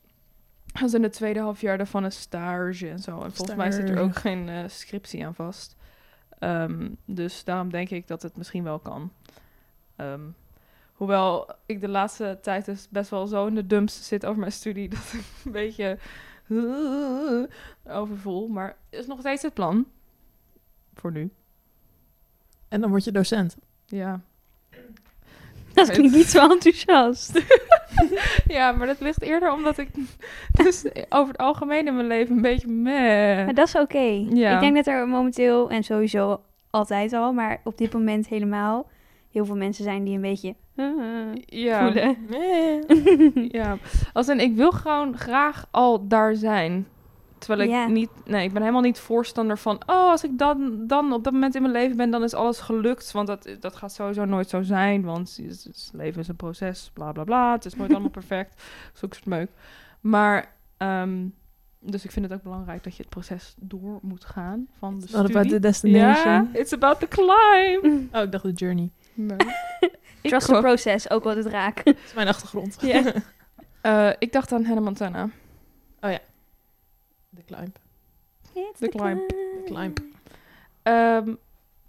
Als 0.82 0.94
in 0.94 1.04
het 1.04 1.14
tweede 1.14 1.40
halfjaar 1.40 1.78
daarvan 1.78 2.04
een 2.04 2.12
stage 2.12 2.90
en 2.90 3.00
zo. 3.00 3.22
En 3.22 3.34
volgens 3.34 3.58
mij 3.58 3.72
zit 3.72 3.90
er 3.90 4.00
ook 4.00 4.16
geen 4.16 4.50
eh, 4.50 4.64
scriptie 4.68 5.26
aan 5.26 5.36
vast. 5.36 5.76
Ehm, 6.40 6.90
dus 7.06 7.44
daarom 7.44 7.70
denk 7.72 7.90
ik 7.90 8.08
dat 8.08 8.22
het 8.22 8.38
misschien 8.38 8.64
wel 8.64 8.80
kan. 8.80 9.12
Ehm, 9.96 10.22
hoewel 10.94 11.50
ik 11.66 11.82
de 11.82 11.88
laatste 11.88 12.40
tijd 12.42 12.66
dus 12.66 12.88
best 12.90 13.10
wel 13.10 13.28
zo 13.28 13.48
in 13.48 13.56
de 13.56 13.68
dumps 13.68 14.08
zit 14.08 14.26
over 14.26 14.40
mijn 14.40 14.52
studie... 14.52 14.90
dat 14.96 15.14
ik 15.14 15.26
een 15.46 15.52
beetje 15.52 15.98
over 17.84 18.18
voel. 18.18 18.48
Maar 18.48 18.78
is 18.90 19.08
nog 19.08 19.20
steeds 19.20 19.42
het 19.42 19.54
plan. 19.54 19.88
Voor 20.94 21.12
nu. 21.12 21.32
En 22.68 22.82
dan 22.82 22.90
word 22.90 23.04
je 23.04 23.12
docent. 23.12 23.58
Ja. 23.86 24.22
Dat 25.82 25.92
klinkt 25.92 26.16
niet 26.16 26.30
zo 26.30 26.50
enthousiast. 26.50 27.42
ja, 28.58 28.72
maar 28.72 28.88
dat 28.88 29.00
ligt 29.00 29.22
eerder 29.22 29.52
omdat 29.52 29.78
ik 29.78 29.90
dus 30.64 30.86
over 31.10 31.32
het 31.32 31.42
algemeen 31.42 31.88
in 31.88 31.96
mijn 31.96 32.08
leven 32.08 32.36
een 32.36 32.42
beetje 32.42 32.68
meh. 32.68 33.46
Maar 33.46 33.54
dat 33.54 33.68
is 33.68 33.76
oké. 33.76 34.26
Ja. 34.30 34.54
Ik 34.54 34.60
denk 34.60 34.76
dat 34.76 34.88
er 34.88 35.08
momenteel, 35.08 35.70
en 35.70 35.84
sowieso 35.84 36.42
altijd 36.70 37.14
al, 37.14 37.34
maar 37.34 37.62
op 37.64 37.78
dit 37.78 37.94
moment 37.94 38.28
helemaal, 38.28 38.90
heel 39.32 39.46
veel 39.46 39.56
mensen 39.56 39.84
zijn 39.84 40.04
die 40.04 40.16
een 40.16 40.22
beetje 40.22 40.56
uh, 40.76 40.88
ja. 41.46 41.86
voelen. 41.86 42.18
Ja, 43.52 43.78
als 44.14 44.28
in 44.28 44.40
ik 44.40 44.56
wil 44.56 44.72
gewoon 44.72 45.18
graag 45.18 45.68
al 45.72 46.08
daar 46.08 46.36
zijn. 46.36 46.88
Terwijl 47.42 47.70
ik 47.70 47.76
Ja. 47.76 47.88
niet, 47.88 48.10
nee, 48.26 48.44
ik 48.46 48.52
ben 48.54 48.62
helemaal 48.62 48.82
niet 48.82 49.00
voorstander 49.00 49.58
van, 49.58 49.76
oh, 49.76 50.10
als 50.10 50.24
ik 50.24 50.38
dan, 50.38 50.88
dan 50.88 51.14
op 51.14 51.24
dat 51.24 51.34
moment 51.34 51.56
in 51.56 51.62
mijn 51.62 51.74
leven 51.74 51.98
ben, 51.98 52.12
dan 52.12 52.24
is 52.24 52.34
alles 52.34 52.60
gelukt. 52.60 53.12
Want 53.12 53.28
dat, 53.28 53.50
dat 53.60 53.76
gaat 53.76 53.94
sowieso 53.94 54.26
nooit 54.26 54.50
zo 54.50 54.62
zijn, 54.62 55.04
want 55.04 55.36
het, 55.38 55.46
is- 55.50 55.64
het 55.64 55.90
leven 55.94 56.22
is 56.22 56.28
een 56.28 56.36
proces, 56.36 56.90
bla 56.94 57.12
bla 57.12 57.24
bla. 57.24 57.52
Het 57.52 57.66
is 57.66 57.76
nooit 57.76 57.92
allemaal 57.92 58.10
perfect, 58.22 58.64
zo'n 58.94 59.10
soort 59.14 59.26
meuk. 59.26 59.50
Maar, 60.02 60.54
ehm, 60.78 61.26
dus 61.80 62.04
ik 62.06 62.12
vind 62.12 62.26
het 62.26 62.34
ook 62.34 62.44
belangrijk 62.44 62.84
dat 62.84 62.96
je 62.96 63.02
het 63.02 63.12
proces 63.12 63.56
door 63.60 64.00
moet 64.02 64.26
gaan 64.26 64.68
van 64.80 65.00
de 65.00 65.06
It's 65.06 65.14
about 65.16 65.50
the 65.50 65.60
destination. 65.60 66.34
Ja, 66.34 66.48
it's 66.54 66.74
about 66.74 67.00
the 67.00 67.08
climb. 67.08 67.84
Oh, 68.16 68.22
ik 68.22 68.32
dacht 68.32 68.44
de 68.44 68.52
journey. 68.52 68.90
Nee. 69.14 69.38
Trust 70.22 70.48
the 70.48 70.60
process, 70.60 71.10
ook 71.10 71.24
wel 71.24 71.36
het 71.36 71.46
raak. 71.46 71.86
Dat 71.86 71.96
is 72.06 72.14
mijn 72.14 72.28
achtergrond. 72.28 72.78
Ja. 72.82 73.14
eh, 73.82 74.10
ik 74.20 74.32
dacht 74.32 74.52
aan 74.52 74.64
Hannah 74.66 74.84
Montana. 74.84 75.30
De 77.46 77.54
climb. 77.54 77.78
De 78.80 78.90
climb. 78.90 79.30
De 79.30 79.62
climb. 79.66 80.00
Ehm, 80.84 81.34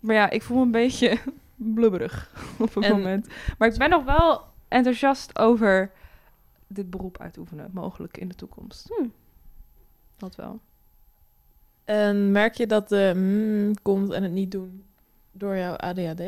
maar 0.01 0.15
ja, 0.15 0.31
ik 0.31 0.43
voel 0.43 0.57
me 0.59 0.65
een 0.65 0.71
beetje 0.71 1.19
blubberig 1.75 2.33
op 2.59 2.75
het 2.75 2.85
En- 2.85 2.93
moment. 2.93 3.29
Maar 3.59 3.69
ik 3.69 3.79
ben 3.79 3.91
nog 3.91 4.05
wel 4.05 4.45
enthousiast 4.69 5.39
over 5.39 5.93
dit 6.67 6.91
beroep 6.91 7.19
uitoefenen, 7.19 7.71
mogelijk 7.73 8.17
in 8.17 8.29
de 8.29 8.35
toekomst. 8.35 8.89
Hm. 8.97 9.09
Dat 10.17 10.35
wel. 10.37 10.61
En 11.85 12.31
merk 12.33 12.55
je 12.55 12.67
dat 12.67 12.89
de 12.89 13.13
mm, 13.17 13.75
komt 13.83 14.11
en 14.13 14.23
het 14.23 14.33
niet 14.33 14.51
doen 14.51 14.85
door 15.33 15.57
jouw 15.57 15.75
ADHD? 15.77 16.23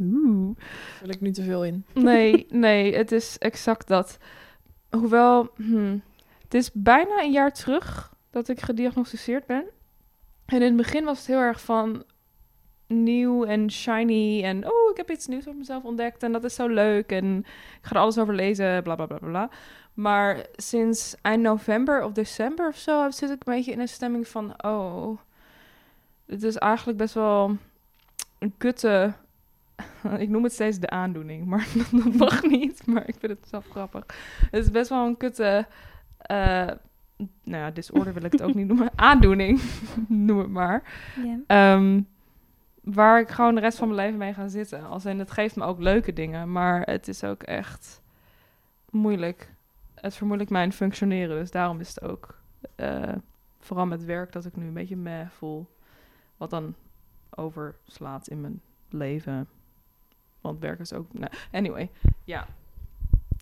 Oeh. 0.00 0.56
Vul 0.98 1.08
ik 1.08 1.20
nu 1.20 1.30
te 1.30 1.42
veel 1.42 1.64
in? 1.64 1.84
Nee, 1.94 2.46
nee, 2.50 2.96
het 2.96 3.12
is 3.12 3.38
exact 3.38 3.88
dat. 3.88 4.18
Hoewel, 4.90 5.50
hm, 5.56 5.98
het 6.42 6.54
is 6.54 6.70
bijna 6.72 7.22
een 7.22 7.32
jaar 7.32 7.52
terug 7.52 8.13
dat 8.34 8.48
ik 8.48 8.60
gediagnosticeerd 8.60 9.46
ben. 9.46 9.64
En 10.44 10.56
in 10.56 10.62
het 10.62 10.76
begin 10.76 11.04
was 11.04 11.18
het 11.18 11.26
heel 11.26 11.38
erg 11.38 11.60
van 11.60 12.04
nieuw 12.86 13.44
en 13.44 13.70
shiny. 13.70 14.42
En 14.44 14.66
oh, 14.66 14.90
ik 14.90 14.96
heb 14.96 15.10
iets 15.10 15.26
nieuws 15.26 15.46
over 15.46 15.58
mezelf 15.58 15.84
ontdekt 15.84 16.22
en 16.22 16.32
dat 16.32 16.44
is 16.44 16.54
zo 16.54 16.66
leuk. 16.66 17.12
En 17.12 17.38
ik 17.80 17.80
ga 17.82 17.94
er 17.94 18.00
alles 18.00 18.18
over 18.18 18.34
lezen, 18.34 18.82
bla 18.82 18.94
bla 18.94 19.06
bla 19.06 19.18
bla. 19.18 19.48
Maar 19.94 20.46
sinds 20.56 21.14
eind 21.22 21.42
november 21.42 22.04
of 22.04 22.12
december 22.12 22.68
of 22.68 22.76
zo 22.76 23.10
zit 23.10 23.30
ik 23.30 23.46
een 23.46 23.54
beetje 23.54 23.72
in 23.72 23.80
een 23.80 23.88
stemming 23.88 24.28
van: 24.28 24.64
oh, 24.64 25.18
het 26.26 26.42
is 26.42 26.56
eigenlijk 26.56 26.98
best 26.98 27.14
wel 27.14 27.56
een 28.38 28.54
kutte. 28.56 29.12
Ik 30.18 30.28
noem 30.28 30.42
het 30.42 30.52
steeds 30.52 30.78
de 30.78 30.90
aandoening, 30.90 31.46
maar 31.46 31.68
dat 31.92 32.14
mag 32.14 32.42
niet. 32.42 32.86
Maar 32.86 33.08
ik 33.08 33.14
vind 33.18 33.32
het 33.32 33.48
zelf 33.48 33.66
grappig. 33.70 34.04
Het 34.50 34.64
is 34.64 34.70
best 34.70 34.88
wel 34.88 35.06
een 35.06 35.16
kutte. 35.16 35.66
eh 36.18 36.70
nou 37.16 37.28
ja, 37.62 37.70
disorder 37.70 38.14
wil 38.14 38.24
ik 38.24 38.32
het 38.32 38.42
ook 38.42 38.54
niet 38.54 38.66
noemen. 38.66 38.90
Aandoening, 39.10 39.60
noem 40.08 40.38
het 40.38 40.48
maar. 40.48 40.82
Ehm, 41.46 42.02
waar 42.80 43.20
ik 43.20 43.28
gewoon 43.28 43.54
de 43.54 43.60
rest 43.60 43.78
van 43.78 43.88
mijn 43.88 44.00
leven 44.00 44.18
mee 44.18 44.34
ga 44.34 44.48
zitten. 44.48 44.86
Als 44.86 45.04
en 45.04 45.18
het 45.18 45.30
geeft 45.30 45.56
me 45.56 45.64
ook 45.64 45.80
leuke 45.80 46.12
dingen, 46.12 46.52
maar 46.52 46.82
het 46.82 47.08
is 47.08 47.24
ook 47.24 47.42
echt 47.42 48.02
moeilijk. 48.90 49.52
Het 49.94 50.14
vermoeilijkt 50.14 50.52
mijn 50.52 50.72
functioneren, 50.72 51.38
dus 51.38 51.50
daarom 51.50 51.80
is 51.80 51.88
het 51.88 52.02
ook 52.02 52.38
eh, 52.74 53.12
vooral 53.58 53.86
met 53.86 54.04
werk 54.04 54.32
dat 54.32 54.44
ik 54.44 54.56
nu 54.56 54.66
een 54.66 54.72
beetje 54.72 54.96
meh 54.96 55.28
voel. 55.28 55.66
Wat 56.36 56.50
dan 56.50 56.74
overslaat 57.30 58.28
in 58.28 58.40
mijn 58.40 58.60
leven. 58.88 59.48
Want 60.40 60.60
werk 60.60 60.80
is 60.80 60.92
ook... 60.92 61.12
nou, 61.12 61.32
anyway, 61.52 61.90
ja. 62.24 62.46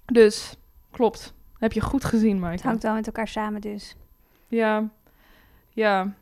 Dus, 0.04 0.56
klopt. 0.90 1.34
Heb 1.62 1.72
je 1.72 1.80
goed 1.80 2.04
gezien, 2.04 2.38
Maaike. 2.38 2.56
Het 2.56 2.66
hangt 2.66 2.82
wel 2.82 2.94
met 2.94 3.06
elkaar 3.06 3.28
samen 3.28 3.60
dus. 3.60 3.96
Ja, 4.48 4.90
ja. 5.68 6.14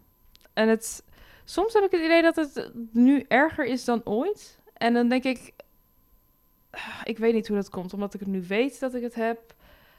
En 0.53 0.69
het, 0.69 1.05
soms 1.45 1.73
heb 1.73 1.85
ik 1.85 1.91
het 1.91 2.01
idee 2.01 2.23
dat 2.23 2.37
het 2.37 2.73
nu 2.93 3.25
erger 3.29 3.67
is 3.67 3.85
dan 3.85 4.01
ooit. 4.05 4.59
En 4.73 4.93
dan 4.93 5.09
denk 5.09 5.25
ik, 5.25 5.53
ik 7.05 7.19
weet 7.19 7.35
niet 7.35 7.49
hoe 7.49 7.57
dat 7.57 7.69
komt, 7.69 7.95
omdat 7.95 8.15
ik 8.15 8.21
het 8.21 8.29
nu 8.29 8.45
weet 8.49 8.81
dat 8.81 8.95
ik 8.95 9.03
het 9.03 9.15
heb. 9.15 9.55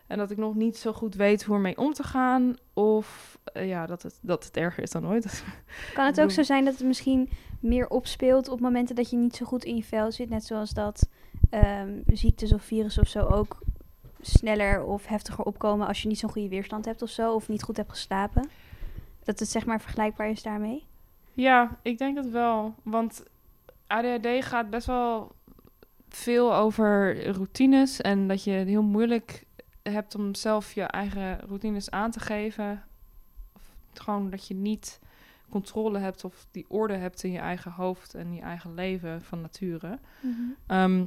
En 0.07 0.17
dat 0.17 0.31
ik 0.31 0.37
nog 0.37 0.55
niet 0.55 0.77
zo 0.77 0.93
goed 0.93 1.15
weet 1.15 1.43
hoe 1.43 1.55
ermee 1.55 1.77
om 1.77 1.93
te 1.93 2.03
gaan. 2.03 2.55
Of 2.73 3.39
eh, 3.43 3.67
ja, 3.67 3.85
dat 3.85 4.03
het, 4.03 4.19
dat 4.21 4.45
het 4.45 4.57
erger 4.57 4.83
is 4.83 4.91
dan 4.91 5.07
ooit. 5.07 5.43
Kan 5.93 6.05
het 6.05 6.21
ook 6.21 6.31
zo 6.31 6.43
zijn 6.43 6.65
dat 6.65 6.77
het 6.77 6.87
misschien 6.87 7.29
meer 7.59 7.87
opspeelt 7.87 8.49
op 8.49 8.59
momenten 8.59 8.95
dat 8.95 9.09
je 9.09 9.17
niet 9.17 9.35
zo 9.35 9.45
goed 9.45 9.63
in 9.63 9.75
je 9.75 9.83
vel 9.83 10.11
zit? 10.11 10.29
Net 10.29 10.45
zoals 10.45 10.69
dat 10.69 11.09
ehm, 11.49 11.99
ziektes 12.05 12.53
of 12.53 12.63
virussen 12.63 13.03
of 13.03 13.09
zo 13.09 13.25
ook 13.25 13.59
sneller 14.21 14.83
of 14.83 15.05
heftiger 15.05 15.43
opkomen 15.43 15.87
als 15.87 16.01
je 16.01 16.07
niet 16.07 16.19
zo'n 16.19 16.31
goede 16.31 16.49
weerstand 16.49 16.85
hebt 16.85 17.01
of 17.01 17.09
zo. 17.09 17.33
Of 17.33 17.47
niet 17.47 17.63
goed 17.63 17.77
hebt 17.77 17.89
geslapen. 17.89 18.49
Dat 19.23 19.39
het 19.39 19.49
zeg 19.49 19.65
maar 19.65 19.81
vergelijkbaar 19.81 20.29
is 20.29 20.43
daarmee. 20.43 20.85
Ja, 21.33 21.77
ik 21.81 21.97
denk 21.97 22.17
het 22.17 22.31
wel. 22.31 22.75
Want 22.83 23.23
ADHD 23.87 24.27
gaat 24.45 24.69
best 24.69 24.87
wel 24.87 25.31
veel 26.09 26.55
over 26.55 27.23
routines. 27.31 28.01
En 28.01 28.27
dat 28.27 28.43
je 28.43 28.51
het 28.51 28.67
heel 28.67 28.83
moeilijk 28.83 29.45
hebt 29.83 30.15
om 30.15 30.35
zelf 30.35 30.73
je 30.73 30.83
eigen 30.83 31.39
routines 31.39 31.89
aan 31.89 32.11
te 32.11 32.19
geven. 32.19 32.83
Of 33.53 33.61
gewoon 33.93 34.29
dat 34.29 34.47
je 34.47 34.53
niet 34.53 34.99
controle 35.49 35.99
hebt 35.99 36.23
of 36.23 36.47
die 36.51 36.65
orde 36.67 36.95
hebt 36.95 37.23
in 37.23 37.31
je 37.31 37.39
eigen 37.39 37.71
hoofd 37.71 38.13
en 38.13 38.33
je 38.33 38.41
eigen 38.41 38.73
leven 38.73 39.21
van 39.21 39.41
nature. 39.41 39.99
Ehm, 40.67 41.05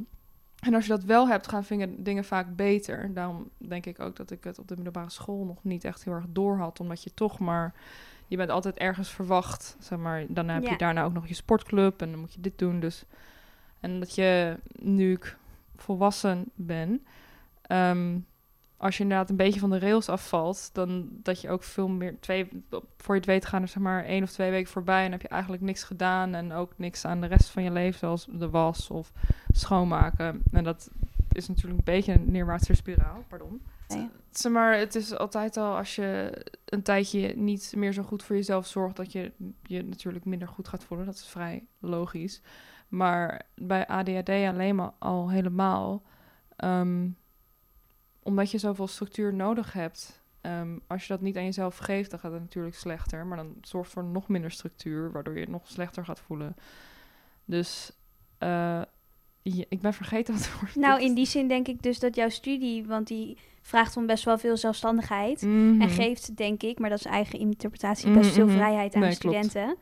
en 0.66 0.74
als 0.74 0.84
je 0.84 0.90
dat 0.90 1.04
wel 1.04 1.28
hebt, 1.28 1.48
gaan 1.48 1.64
dingen 1.98 2.24
vaak 2.24 2.56
beter. 2.56 3.14
Daarom 3.14 3.48
denk 3.58 3.86
ik 3.86 4.00
ook 4.00 4.16
dat 4.16 4.30
ik 4.30 4.44
het 4.44 4.58
op 4.58 4.68
de 4.68 4.74
middelbare 4.74 5.10
school 5.10 5.44
nog 5.44 5.64
niet 5.64 5.84
echt 5.84 6.04
heel 6.04 6.12
erg 6.12 6.26
door 6.28 6.56
had. 6.58 6.80
Omdat 6.80 7.02
je 7.02 7.14
toch 7.14 7.38
maar... 7.38 7.74
Je 8.26 8.36
bent 8.36 8.50
altijd 8.50 8.76
ergens 8.78 9.10
verwacht. 9.10 9.76
Zeg 9.78 9.98
maar, 9.98 10.24
dan 10.28 10.48
heb 10.48 10.62
Ja. 10.62 10.70
je 10.70 10.76
daarna 10.76 11.04
ook 11.04 11.12
nog 11.12 11.26
je 11.28 11.34
sportclub 11.34 12.00
en 12.02 12.10
dan 12.10 12.20
moet 12.20 12.34
je 12.34 12.40
dit 12.40 12.58
doen. 12.58 12.80
Dus. 12.80 13.04
En 13.80 13.98
dat 14.00 14.14
je, 14.14 14.58
nu 14.72 15.12
ik 15.12 15.36
volwassen 15.76 16.44
ben... 16.54 17.06
ehm, 17.62 18.18
als 18.76 18.96
je 18.96 19.02
inderdaad 19.02 19.30
een 19.30 19.36
beetje 19.36 19.60
van 19.60 19.70
de 19.70 19.78
rails 19.78 20.08
afvalt... 20.08 20.70
dan 20.72 21.08
dat 21.10 21.40
je 21.40 21.50
ook 21.50 21.62
veel 21.62 21.88
meer... 21.88 22.16
Twee, 22.20 22.48
voor 22.96 23.14
je 23.14 23.20
het 23.20 23.26
weet 23.26 23.46
gaan 23.46 23.62
er 23.62 23.68
zeg 23.68 23.82
maar 23.82 24.04
één 24.04 24.22
of 24.22 24.30
twee 24.30 24.50
weken 24.50 24.72
voorbij... 24.72 25.04
en 25.04 25.12
heb 25.12 25.22
je 25.22 25.28
eigenlijk 25.28 25.62
niks 25.62 25.82
gedaan... 25.82 26.34
en 26.34 26.52
ook 26.52 26.72
niks 26.76 27.04
aan 27.04 27.20
de 27.20 27.26
rest 27.26 27.48
van 27.48 27.62
je 27.62 27.70
leven... 27.70 27.98
zoals 27.98 28.26
de 28.30 28.50
was 28.50 28.90
of 28.90 29.12
schoonmaken. 29.50 30.42
En 30.52 30.64
dat 30.64 30.90
is 31.32 31.48
natuurlijk 31.48 31.78
een 31.78 31.94
beetje 31.94 32.12
een 32.12 32.30
neerwaartse 32.30 32.74
spiraal, 32.74 33.24
pardon. 33.28 33.62
Nee. 33.88 34.08
Zeg 34.30 34.52
maar, 34.52 34.78
het 34.78 34.94
is 34.94 35.16
altijd 35.16 35.56
al 35.56 35.76
als 35.76 35.94
je 35.94 36.42
een 36.64 36.82
tijdje 36.82 37.36
niet 37.36 37.72
meer 37.76 37.92
zo 37.92 38.02
goed 38.02 38.22
voor 38.22 38.36
jezelf 38.36 38.66
zorgt, 38.66 38.96
dat 38.96 39.12
je 39.12 39.32
je 39.62 39.84
natuurlijk 39.84 40.24
minder 40.24 40.48
goed 40.48 40.68
gaat 40.68 40.84
voelen. 40.84 41.06
Dat 41.06 41.14
is 41.14 41.26
vrij 41.26 41.66
logisch. 41.78 42.40
Maar 42.88 43.42
bij 43.54 43.86
ADHD 43.86 44.28
alleen 44.28 44.74
maar 44.74 44.92
al 44.98 45.30
helemaal, 45.30 46.02
ehm, 46.56 47.08
omdat 48.24 48.50
je 48.50 48.58
zoveel 48.58 48.86
structuur 48.86 49.34
nodig 49.34 49.72
hebt. 49.72 50.22
ehm, 50.40 50.78
als 50.86 51.02
je 51.02 51.08
dat 51.12 51.20
niet 51.20 51.36
aan 51.36 51.44
jezelf 51.44 51.76
geeft, 51.76 52.10
dan 52.10 52.18
gaat 52.18 52.32
het 52.32 52.40
natuurlijk 52.40 52.74
slechter. 52.76 53.26
Maar 53.26 53.36
dan 53.36 53.54
zorgt 53.62 53.90
voor 53.90 54.04
nog 54.04 54.28
minder 54.28 54.50
structuur, 54.50 55.12
waardoor 55.12 55.34
je 55.34 55.40
je 55.40 55.48
nog 55.50 55.68
slechter 55.68 56.04
gaat 56.04 56.20
voelen. 56.20 56.54
Dus 57.44 57.92
eh, 58.38 58.82
ja, 59.42 59.64
ik 59.68 59.80
ben 59.80 59.94
vergeten 59.94 60.34
wat 60.34 60.44
het 60.44 60.60
woord 60.60 60.74
Nou, 60.74 61.02
in 61.02 61.14
die 61.14 61.26
zin 61.26 61.48
denk 61.48 61.68
ik 61.68 61.82
dus 61.82 61.98
dat 61.98 62.14
jouw 62.14 62.28
studie, 62.28 62.86
want 62.86 63.06
die 63.06 63.38
vraagt 63.62 63.96
om 63.96 64.06
best 64.06 64.24
wel 64.24 64.38
veel 64.38 64.56
zelfstandigheid. 64.56 65.42
Mhm. 65.42 65.80
En 65.82 65.88
geeft, 65.88 66.36
denk 66.36 66.62
ik, 66.62 66.78
maar 66.78 66.90
dat 66.90 66.98
is 66.98 67.04
eigen 67.06 67.38
interpretatie, 67.38 68.10
best 68.12 68.32
veel 68.32 68.44
Mhm, 68.46 68.54
mhm. 68.54 68.62
vrijheid 68.64 68.94
aan 68.94 69.00
Nee, 69.00 69.10
de 69.10 69.18
klopt. 69.18 69.36
studenten. 69.44 69.76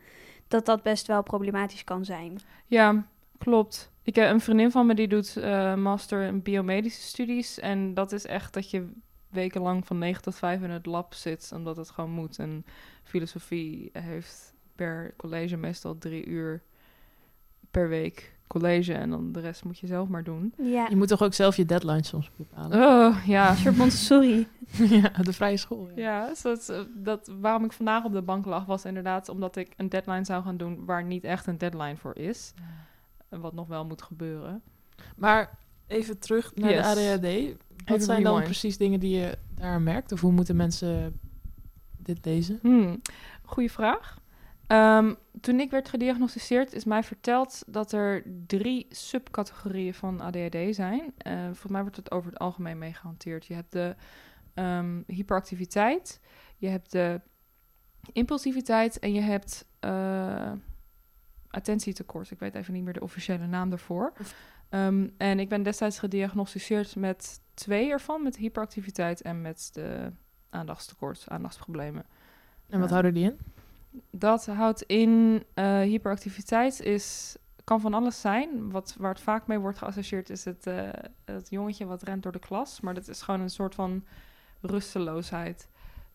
Dat 0.47 0.65
dat 0.65 0.83
best 0.83 1.07
wel 1.07 1.23
problematisch 1.23 1.83
kan 1.83 2.05
zijn. 2.05 2.39
Ja, 2.65 3.05
klopt. 3.37 3.91
Ik 4.03 4.15
heb 4.15 4.29
een 4.29 4.41
vriendin 4.41 4.71
van 4.71 4.85
me 4.85 4.95
die 4.95 5.07
doet 5.07 5.37
eh, 5.37 5.75
master 5.75 6.21
in 6.21 6.41
biomedische 6.41 7.01
studies. 7.01 7.59
En 7.59 7.93
dat 7.93 8.11
is 8.11 8.25
echt 8.25 8.53
dat 8.53 8.69
je 8.69 8.91
wekenlang 9.29 9.87
van 9.87 9.97
9 9.97 10.21
tot 10.21 10.35
5 10.35 10.61
in 10.61 10.69
het 10.69 10.85
lab 10.85 11.13
zit, 11.13 11.51
omdat 11.55 11.77
het 11.77 11.89
gewoon 11.89 12.11
moet. 12.11 12.39
En 12.39 12.65
filosofie 13.03 13.89
heeft 13.93 14.53
per 14.75 15.13
college 15.17 15.57
meestal 15.57 15.97
drie 15.97 16.25
uur 16.25 16.61
per 17.71 17.89
week 17.89 18.35
college. 18.47 18.93
En 18.93 19.09
dan 19.09 19.31
de 19.31 19.39
rest 19.39 19.63
moet 19.63 19.79
je 19.79 19.87
zelf 19.87 20.07
maar 20.07 20.23
doen. 20.23 20.53
Ja, 20.57 20.87
Je 20.89 20.95
moet 20.95 21.07
toch 21.07 21.21
ook 21.21 21.33
zelf 21.33 21.55
je 21.55 21.65
deadline 21.65 22.03
soms 22.03 22.31
bepalen? 22.35 22.81
Oh, 22.81 23.25
ja. 23.25 23.55
soort 23.55 23.77
Montessori. 23.77 24.47
ja, 25.01 25.09
de 25.09 25.33
vrije 25.33 25.57
school. 25.57 25.89
Ja. 25.95 26.01
Ja, 26.01 26.27
dus 26.27 26.41
dat, 26.41 26.69
eh, 26.69 26.79
dat, 26.95 27.31
waarom 27.39 27.63
ik 27.65 27.71
vandaag 27.71 28.03
op 28.03 28.13
de 28.13 28.21
bank 28.21 28.45
lag, 28.45 28.65
was 28.65 28.85
inderdaad 28.85 29.29
omdat 29.29 29.55
ik 29.55 29.73
een 29.77 29.89
deadline 29.89 30.23
zou 30.23 30.43
gaan 30.43 30.57
doen 30.57 30.85
waar 30.85 31.03
niet 31.03 31.23
echt 31.23 31.47
een 31.47 31.57
deadline 31.57 31.97
voor 31.97 32.15
is. 32.15 32.53
Wat 33.41 33.53
nog 33.53 33.67
wel 33.67 33.85
moet 33.85 34.01
gebeuren. 34.01 34.61
Maar 35.15 35.57
even 35.87 36.19
terug 36.19 36.55
naar 36.55 36.71
Yes. 36.71 36.81
de 36.83 36.89
ADHD. 36.89 37.21
Wat 37.85 37.95
Even 37.95 38.01
zijn 38.05 38.23
dan 38.23 38.31
rewind. 38.31 38.43
precies 38.43 38.77
dingen 38.77 38.99
die 38.99 39.17
je 39.17 39.37
daar 39.55 39.81
merkt? 39.81 40.11
Of 40.11 40.21
hoe 40.21 40.31
moeten 40.31 40.55
mensen 40.55 41.19
dit 41.97 42.25
lezen? 42.25 42.59
Hmm, 42.61 43.01
goeie 43.43 43.71
vraag. 43.71 44.21
Ehm, 44.67 45.13
toen 45.41 45.59
ik 45.59 45.71
werd 45.71 45.89
gediagnosticeerd, 45.89 46.73
is 46.73 46.83
mij 46.83 47.03
verteld 47.03 47.63
dat 47.67 47.91
er 47.91 48.23
drie 48.47 48.85
subcategorieën 48.89 49.93
van 49.93 50.21
ADHD 50.21 50.75
zijn. 50.75 51.13
Eh 51.17 51.43
volgens 51.43 51.71
mij 51.71 51.81
wordt 51.81 51.95
het 51.95 52.11
over 52.11 52.29
het 52.31 52.39
algemeen 52.39 52.77
mee 52.77 52.93
gehanteerd. 52.93 53.45
Je 53.45 53.53
hebt 53.53 53.71
de 53.71 53.95
ehm, 54.53 55.01
hyperactiviteit, 55.07 56.19
je 56.57 56.67
hebt 56.67 56.91
de 56.91 57.21
impulsiviteit 58.11 58.99
en 58.99 59.13
je 59.13 59.21
hebt 59.21 59.65
eh, 59.79 60.51
attentietekort. 61.53 62.31
Ik 62.31 62.39
weet 62.39 62.55
even 62.55 62.73
niet 62.73 62.83
meer 62.83 62.93
de 62.93 63.01
officiële 63.01 63.45
naam 63.47 63.69
daarvoor. 63.69 64.13
Ehm, 64.69 65.07
en 65.17 65.39
ik 65.39 65.49
ben 65.49 65.63
destijds 65.63 65.99
gediagnosticeerd 65.99 66.95
met 66.95 67.41
twee 67.53 67.89
ervan, 67.89 68.23
met 68.23 68.35
hyperactiviteit 68.37 69.21
en 69.21 69.41
met 69.41 69.69
de 69.73 70.11
aandachtstekort, 70.49 71.25
aandachtsproblemen. 71.27 72.05
En 72.69 72.79
wat 72.79 72.87
Ja. 72.87 72.93
houden 72.93 73.13
die 73.13 73.23
in? 73.23 73.39
Dat 74.11 74.45
houdt 74.45 74.81
in 74.81 75.43
eh, 75.53 75.79
hyperactiviteit 75.79 76.79
is 76.81 77.35
kan 77.63 77.81
van 77.81 77.93
alles 77.93 78.21
zijn. 78.21 78.71
Wat, 78.71 78.95
waar 78.97 79.11
het 79.13 79.21
vaak 79.21 79.47
mee 79.47 79.57
wordt 79.59 79.77
geassocieerd 79.77 80.29
is 80.29 80.45
het, 80.45 80.67
eh, 80.67 80.89
het 81.25 81.49
jongetje 81.49 81.85
wat 81.85 82.03
rent 82.03 82.23
door 82.23 82.31
de 82.31 82.39
klas. 82.39 82.79
Maar 82.81 82.93
dat 82.93 83.07
is 83.07 83.21
gewoon 83.21 83.39
een 83.41 83.49
soort 83.49 83.75
van 83.75 84.05
rusteloosheid. 84.61 85.67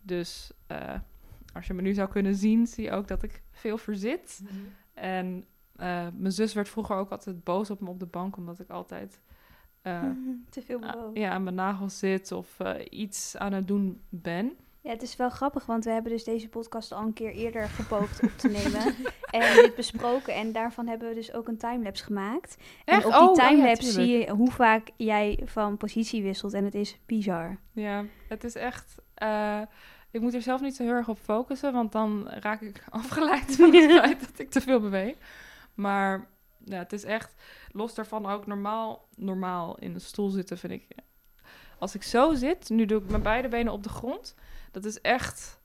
Dus 0.03 0.53
eh, 0.67 0.95
als 1.53 1.67
je 1.67 1.75
me 1.75 1.83
nu 1.83 1.95
zou 1.95 2.09
kunnen 2.09 2.35
zien, 2.35 2.67
zie 2.67 2.85
je 2.85 2.91
ook 2.91 3.09
dat 3.09 3.23
ik 3.23 3.43
veel 3.51 3.79
verzit. 3.79 4.41
En 5.01 5.47
eh, 5.77 6.07
mijn 6.15 6.33
zus 6.33 6.55
werd 6.55 6.69
vroeger 6.69 6.97
ook 6.97 7.11
altijd 7.11 7.45
boos 7.45 7.71
op 7.71 7.81
me 7.81 7.89
op 7.89 8.01
de 8.01 8.07
bank, 8.07 8.37
omdat 8.37 8.59
ik 8.59 8.71
altijd 8.71 9.21
eh, 9.83 10.03
Te 10.51 10.63
veel 10.63 10.81
ja, 11.15 11.31
aan 11.31 11.43
mijn 11.43 11.55
nagels 11.55 11.99
zit 11.99 12.33
of 12.33 12.61
eh, 12.61 12.75
iets 12.91 13.37
aan 13.37 13.53
het 13.53 13.69
doen 13.69 14.01
ben. 14.09 14.57
Ja, 14.81 14.91
het 14.91 15.03
is 15.03 15.17
wel 15.17 15.31
grappig, 15.31 15.67
want 15.67 15.85
we 15.85 15.91
hebben 15.91 16.13
dus 16.13 16.25
deze 16.25 16.49
podcast 16.49 16.93
al 16.93 17.03
een 17.03 17.13
keer 17.13 17.31
eerder 17.33 17.69
gepoogd 17.69 18.23
op 18.23 18.31
te 18.37 18.49
nemen. 18.59 18.95
en 19.31 19.55
dit 19.63 19.75
besproken. 19.75 20.35
En 20.35 20.53
daarvan 20.53 20.87
hebben 20.87 21.09
we 21.09 21.15
dus 21.15 21.33
ook 21.33 21.49
een 21.49 21.57
timelapse 21.57 22.05
gemaakt. 22.05 22.57
Echt? 22.85 23.05
En 23.05 23.07
op 23.07 23.13
die 23.13 23.21
Oh, 23.21 23.29
oh 23.29 23.37
ja, 23.37 23.49
timelapse 23.49 23.91
zie 23.91 24.19
je 24.19 24.31
hoe 24.31 24.51
vaak 24.51 24.91
jij 24.97 25.41
van 25.45 25.77
positie 25.77 26.23
wisselt. 26.23 26.53
En 26.53 26.65
het 26.65 26.75
is 26.75 26.99
bizar. 27.07 27.59
Ja, 27.73 28.05
het 28.29 28.45
is 28.45 28.55
echt. 28.55 28.95
Ik 30.11 30.21
moet 30.21 30.35
er 30.35 30.43
zelf 30.43 30.61
niet 30.61 30.77
zo 30.77 30.83
heel 30.83 30.93
erg 30.93 31.09
op 31.09 31.19
focussen, 31.19 31.73
want 31.73 31.93
dan 31.93 32.29
raak 32.29 32.61
ik 32.61 32.85
afgeleid 32.91 33.57
van 33.57 33.75
het 33.75 33.93
feit 34.01 34.21
dat 34.21 34.39
ik 34.39 34.51
te 34.51 34.61
veel 34.61 34.81
beweeg. 34.81 35.17
Maar 35.75 36.29
ja, 36.65 36.79
het 36.79 36.93
is 36.93 37.05
echt 37.05 37.35
los 37.73 37.95
daarvan 37.95 38.27
ook 38.27 38.47
normaal, 38.47 39.09
normaal 39.17 39.79
in 39.79 39.95
een 39.95 40.01
stoel 40.01 40.29
zitten, 40.29 40.59
vind 40.59 40.73
ik. 40.73 40.87
Als 41.79 41.95
ik 41.95 42.03
zo 42.03 42.35
zit, 42.35 42.69
nu 42.69 42.87
doe 42.87 43.03
ik 43.03 43.11
mijn 43.11 43.23
beide 43.23 43.49
benen 43.49 43.73
op 43.73 43.83
de 43.83 43.89
grond. 43.89 44.35
Dat 44.71 44.85
is 44.85 45.01
echt, 45.01 45.61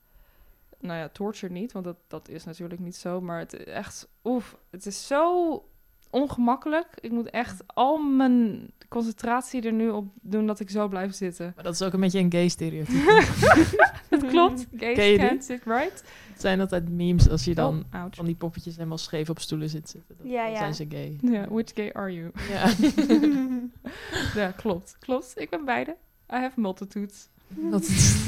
nou 0.78 0.98
ja, 0.98 1.08
torture 1.08 1.52
niet, 1.52 1.72
want 1.72 1.84
dat, 1.84 1.96
dat 2.06 2.28
is 2.28 2.44
natuurlijk 2.44 2.80
niet 2.80 2.96
zo. 2.96 3.20
Maar 3.20 3.38
het 3.38 3.52
is 3.52 3.64
echt, 3.64 4.08
oef, 4.24 4.56
het 4.70 4.86
is 4.86 5.06
zo 5.06 5.68
ongemakkelijk. 6.14 6.86
Ik 7.00 7.10
moet 7.10 7.30
echt 7.30 7.62
al 7.66 7.98
mijn 7.98 8.70
concentratie 8.88 9.62
er 9.62 9.72
nu 9.72 9.90
op 9.90 10.06
doen 10.20 10.46
dat 10.46 10.60
ik 10.60 10.70
zo 10.70 10.88
blijf 10.88 11.14
zitten. 11.14 11.52
Maar 11.54 11.64
dat 11.64 11.74
is 11.74 11.82
ook 11.82 11.92
een 11.92 12.00
beetje 12.00 12.18
een 12.18 12.32
gay 12.32 12.48
stereotype. 12.48 13.24
Dat 14.10 14.26
klopt. 14.26 14.66
Gays 14.76 14.96
die? 14.96 15.18
can't 15.18 15.44
sit 15.44 15.62
right. 15.64 16.04
Het 16.32 16.40
zijn 16.40 16.60
altijd 16.60 16.88
memes 16.88 17.28
als 17.30 17.44
je 17.44 17.54
dan 17.54 17.84
oh, 17.92 18.00
ouch. 18.02 18.14
van 18.14 18.24
die 18.24 18.34
poppetjes 18.34 18.76
helemaal 18.76 18.98
scheef 18.98 19.30
op 19.30 19.38
stoelen 19.40 19.68
zit 19.68 19.88
zitten. 19.88 20.16
Dan, 20.18 20.30
Ja, 20.30 20.42
dan 20.42 20.52
ja. 20.52 20.58
zijn 20.58 20.74
ze 20.74 20.86
gay. 20.88 21.18
Ja, 21.22 21.48
which 21.48 21.70
gay 21.74 21.90
are 21.92 22.12
you? 22.12 22.30
Ja. 22.50 22.72
ja, 24.42 24.50
klopt. 24.50 24.96
Klopt. 24.98 25.32
Ik 25.36 25.50
ben 25.50 25.64
beide. 25.64 25.90
I 26.32 26.36
have 26.36 26.60
multitudes. 26.60 27.28
Dat 27.48 27.82
is- 27.82 28.26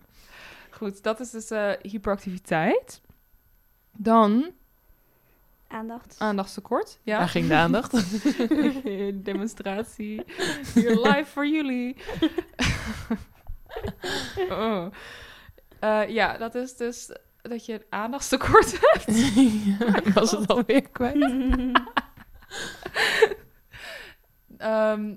Goed, 0.70 1.02
dat 1.02 1.20
is 1.20 1.30
dus 1.30 1.50
eh, 1.50 1.70
hyperactiviteit. 1.82 3.00
Dan 3.96 4.50
Aandacht. 5.72 6.16
aandachtstekort. 6.18 6.98
Ja. 7.02 7.18
Daar 7.18 7.28
ging 7.28 7.48
de 7.48 7.54
aandacht. 7.54 7.92
Demonstratie. 9.24 10.24
Hier 10.74 10.90
live 10.90 11.24
voor 11.24 11.46
jullie. 11.46 11.96
oh. 14.50 14.86
Eh, 15.80 16.08
ja, 16.08 16.36
dat 16.36 16.54
is 16.54 16.76
dus 16.76 17.10
dat 17.42 17.66
je 17.66 17.72
een 17.72 17.84
aandachtstekort 17.88 18.78
hebt. 18.80 19.34
Ja, 19.64 20.12
was 20.12 20.30
het 20.30 20.48
alweer 20.48 20.88
kwijt? 20.88 21.34
Ehm, 24.56 25.14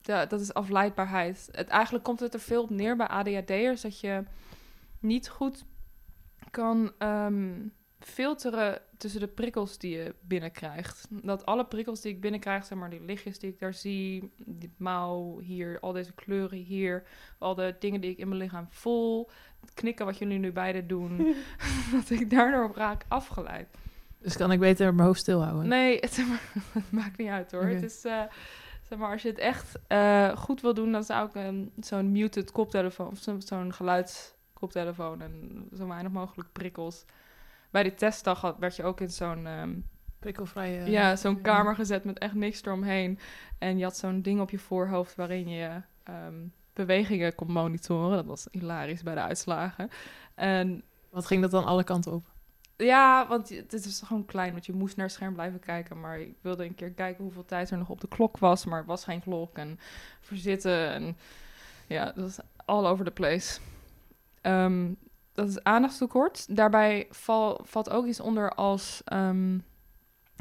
ja, 0.00 0.26
dat 0.26 0.40
is 0.40 0.54
afleidbaarheid. 0.54 1.48
Het, 1.52 1.68
eigenlijk 1.68 2.04
komt 2.04 2.20
het 2.20 2.34
er 2.34 2.40
veel 2.40 2.62
op 2.62 2.70
neer 2.70 2.96
bij 2.96 3.06
ADHD'ers 3.06 3.80
dat 3.80 4.00
je 4.00 4.24
niet 5.00 5.28
goed 5.28 5.64
kan 6.50 6.92
ehm, 6.98 7.66
filteren 8.00 8.80
tussen 8.98 9.20
de 9.20 9.26
prikkels 9.26 9.78
die 9.78 9.96
je 9.96 10.14
binnenkrijgt. 10.20 11.06
Dat 11.10 11.46
alle 11.46 11.64
prikkels 11.64 12.00
die 12.00 12.12
ik 12.12 12.20
binnenkrijg, 12.20 12.64
zeg 12.64 12.78
maar 12.78 12.90
die 12.90 13.00
lichtjes 13.00 13.38
die 13.38 13.50
ik 13.50 13.58
daar 13.58 13.74
zie, 13.74 14.32
die 14.36 14.72
mouw 14.76 15.38
hier, 15.38 15.80
al 15.80 15.92
deze 15.92 16.12
kleuren 16.12 16.58
hier, 16.58 17.02
al 17.38 17.54
de 17.54 17.76
dingen 17.78 18.00
die 18.00 18.10
ik 18.10 18.18
in 18.18 18.28
mijn 18.28 18.40
lichaam 18.40 18.66
voel, 18.70 19.30
het 19.60 19.74
knikken 19.74 20.06
wat 20.06 20.18
jullie 20.18 20.38
nu 20.38 20.52
beide 20.52 20.86
doen, 20.86 21.34
dat 21.92 22.10
ik 22.10 22.30
daardoor 22.30 22.70
raak 22.74 23.04
afgeleid. 23.08 23.68
Dus 24.18 24.36
kan 24.36 24.52
ik 24.52 24.58
beter 24.60 24.94
mijn 24.94 25.06
hoofd 25.06 25.20
stilhouden? 25.20 25.68
Nee, 25.68 25.98
het, 25.98 26.16
het 26.72 26.90
maakt 26.92 27.18
niet 27.18 27.28
uit 27.28 27.52
hoor. 27.52 27.64
Het 27.64 27.82
is, 27.82 28.04
eh, 28.04 28.22
zeg 28.88 28.98
maar, 28.98 29.10
als 29.12 29.22
je 29.22 29.28
het 29.28 29.38
echt 29.38 29.78
eh, 29.86 30.36
goed 30.36 30.60
wil 30.60 30.74
doen, 30.74 30.92
dan 30.92 31.04
zou 31.04 31.28
ik 31.28 31.34
een 31.34 31.72
zo'n 31.80 32.12
muted 32.12 32.52
koptelefoon, 32.52 33.08
of 33.08 33.18
zo- 33.18 33.40
zo'n 33.40 33.72
geluidskoptelefoon 33.74 35.20
en 35.22 35.64
zo 35.76 35.86
weinig 35.86 36.12
mogelijk 36.12 36.48
prikkels. 36.52 37.04
Bij 37.70 37.82
die 37.82 37.94
testdag 37.94 38.40
had, 38.40 38.58
werd 38.58 38.76
je 38.76 38.84
ook 38.84 39.00
in 39.00 39.10
zo'n 39.10 39.46
ehm, 39.46 39.74
Prikkelvrije... 40.18 40.90
ja, 40.90 41.16
zo'n 41.16 41.40
kamer 41.40 41.74
gezet 41.74 42.04
met 42.04 42.18
echt 42.18 42.34
niks 42.34 42.62
eromheen. 42.64 43.18
En 43.58 43.78
je 43.78 43.84
had 43.84 43.96
zo'n 43.96 44.22
ding 44.22 44.40
op 44.40 44.50
je 44.50 44.58
voorhoofd 44.58 45.14
waarin 45.14 45.48
je 45.48 45.82
ehm, 46.04 46.34
bewegingen 46.72 47.34
kon 47.34 47.52
monitoren. 47.52 48.16
Dat 48.16 48.26
was 48.26 48.46
hilarisch 48.50 49.02
bij 49.02 49.14
de 49.14 49.20
uitslagen. 49.20 49.90
En 50.34 50.82
Wat 51.10 51.26
ging 51.26 51.42
dat 51.42 51.50
dan 51.50 51.64
alle 51.64 51.84
kanten 51.84 52.12
op? 52.12 52.26
ja, 52.76 53.26
want 53.28 53.48
het 53.48 53.72
is 53.72 54.02
gewoon 54.04 54.24
klein, 54.24 54.52
want 54.52 54.66
je 54.66 54.72
moest 54.72 54.96
naar 54.96 55.06
het 55.06 55.14
scherm 55.14 55.34
blijven 55.34 55.60
kijken. 55.60 56.00
Maar 56.00 56.20
ik 56.20 56.34
wilde 56.40 56.64
een 56.64 56.74
keer 56.74 56.90
kijken 56.90 57.24
hoeveel 57.24 57.44
tijd 57.44 57.70
er 57.70 57.78
nog 57.78 57.88
op 57.88 58.00
de 58.00 58.08
klok 58.08 58.38
was, 58.38 58.64
maar 58.64 58.78
het 58.78 58.86
was 58.86 59.04
geen 59.04 59.20
klok. 59.20 59.56
En 59.58 59.78
verzitten 60.20 60.88
en 60.88 61.16
ja, 61.86 62.04
dat 62.04 62.16
was 62.16 62.38
all 62.64 62.86
over 62.86 63.04
the 63.04 63.10
place. 63.10 63.60
Ehm, 64.40 64.92
dat 65.38 65.48
is 65.48 65.62
aandachtstekort. 65.62 66.56
Daarbij 66.56 67.06
val, 67.10 67.60
valt 67.64 67.90
ook 67.90 68.06
iets 68.06 68.20
onder 68.20 68.54
als 68.54 69.02
ehm, 69.04 69.58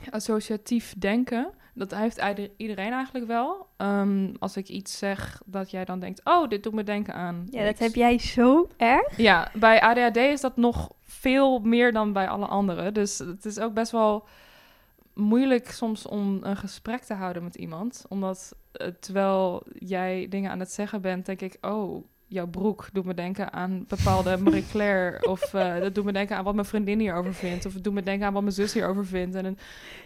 associatief 0.09 0.93
denken. 0.97 1.49
Dat 1.73 1.95
heeft 1.95 2.17
ieder- 2.17 2.51
iedereen 2.57 2.91
eigenlijk 2.91 3.27
wel. 3.27 3.67
Ehm, 3.77 4.33
als 4.39 4.57
ik 4.57 4.67
iets 4.67 4.97
zeg, 4.97 5.41
dat 5.45 5.71
jij 5.71 5.85
dan 5.85 5.99
denkt, 5.99 6.21
oh, 6.23 6.47
dit 6.49 6.63
doet 6.63 6.73
me 6.73 6.83
denken 6.83 7.13
aan. 7.13 7.47
Ja, 7.49 7.65
dat 7.65 7.79
heb 7.79 7.95
jij 7.95 8.19
zo 8.19 8.67
erg. 8.77 9.17
Ja, 9.17 9.51
bij 9.53 9.81
ADHD 9.81 10.17
is 10.17 10.41
dat 10.41 10.57
nog 10.57 10.91
veel 11.03 11.59
meer 11.59 11.91
dan 11.91 12.13
bij 12.13 12.27
alle 12.27 12.45
anderen. 12.45 12.93
Dus 12.93 13.17
het 13.17 13.45
is 13.45 13.59
ook 13.59 13.73
best 13.73 13.91
wel 13.91 14.27
moeilijk 15.13 15.71
soms 15.71 16.05
om 16.07 16.39
een 16.41 16.57
gesprek 16.57 17.01
te 17.03 17.13
houden 17.13 17.43
met 17.43 17.55
iemand. 17.55 18.05
Omdat 18.09 18.55
eh, 18.71 18.87
terwijl 18.99 19.63
jij 19.73 20.27
dingen 20.29 20.51
aan 20.51 20.59
het 20.59 20.71
zeggen 20.71 21.01
bent, 21.01 21.25
denk 21.25 21.41
ik, 21.41 21.57
oh, 21.61 22.05
jouw 22.27 22.47
broek 22.47 22.89
doet 22.93 23.05
me 23.05 23.13
denken 23.13 23.53
aan 23.53 23.85
bepaalde 23.87 24.37
Marie 24.43 24.65
Claire. 24.71 25.27
of 25.27 25.53
eh, 25.53 25.79
dat 25.79 25.95
doet 25.95 26.05
me 26.05 26.11
denken 26.11 26.37
aan 26.37 26.43
wat 26.43 26.53
mijn 26.53 26.65
vriendin 26.65 26.99
hierover 26.99 27.33
vindt. 27.33 27.65
Of 27.65 27.73
het 27.73 27.83
doet 27.83 27.93
me 27.93 28.03
denken 28.03 28.27
aan 28.27 28.33
wat 28.33 28.41
mijn 28.41 28.53
zus 28.53 28.73
hierover 28.73 29.05
vindt. 29.05 29.35
En 29.35 29.45
een, 29.45 29.57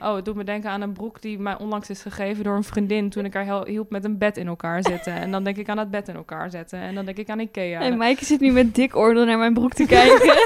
oh, 0.02 0.16
het 0.16 0.26
doet 0.26 0.36
me 0.36 0.44
denken 0.44 0.70
aan 0.70 0.82
een 0.82 0.94
broek 0.94 1.22
die 1.22 1.40
mij 1.40 1.58
onlangs 1.58 1.90
is 1.90 2.02
gegeven 2.02 2.44
door 2.44 2.56
een 2.56 2.64
vriendin. 2.64 3.10
toen 3.10 3.26
ik 3.26 3.34
haar 3.34 3.66
hielp 3.66 3.90
met 3.90 4.04
een 4.04 4.18
bed 4.18 4.38
in 4.38 4.48
elkaar 4.48 4.84
zetten. 4.84 5.14
En 5.14 5.32
dan 5.32 5.44
denk 5.44 5.58
ik 5.58 5.70
aan 5.70 5.78
het 5.78 5.92
bed 5.92 6.08
in 6.08 6.16
elkaar 6.16 6.50
zetten. 6.50 6.80
En 6.80 6.96
dan 6.96 7.06
denk 7.06 7.18
ik 7.18 7.30
aan 7.30 7.40
Ikea. 7.40 7.82
En 7.82 7.98
Maaike 7.98 8.26
zit 8.26 8.40
nu 8.40 8.52
met 8.52 8.76
dik 8.76 8.96
oordeel 8.96 9.26
naar 9.26 9.38
mijn 9.38 9.54
broek 9.54 9.74
te 9.74 9.86
kijken. 9.86 10.38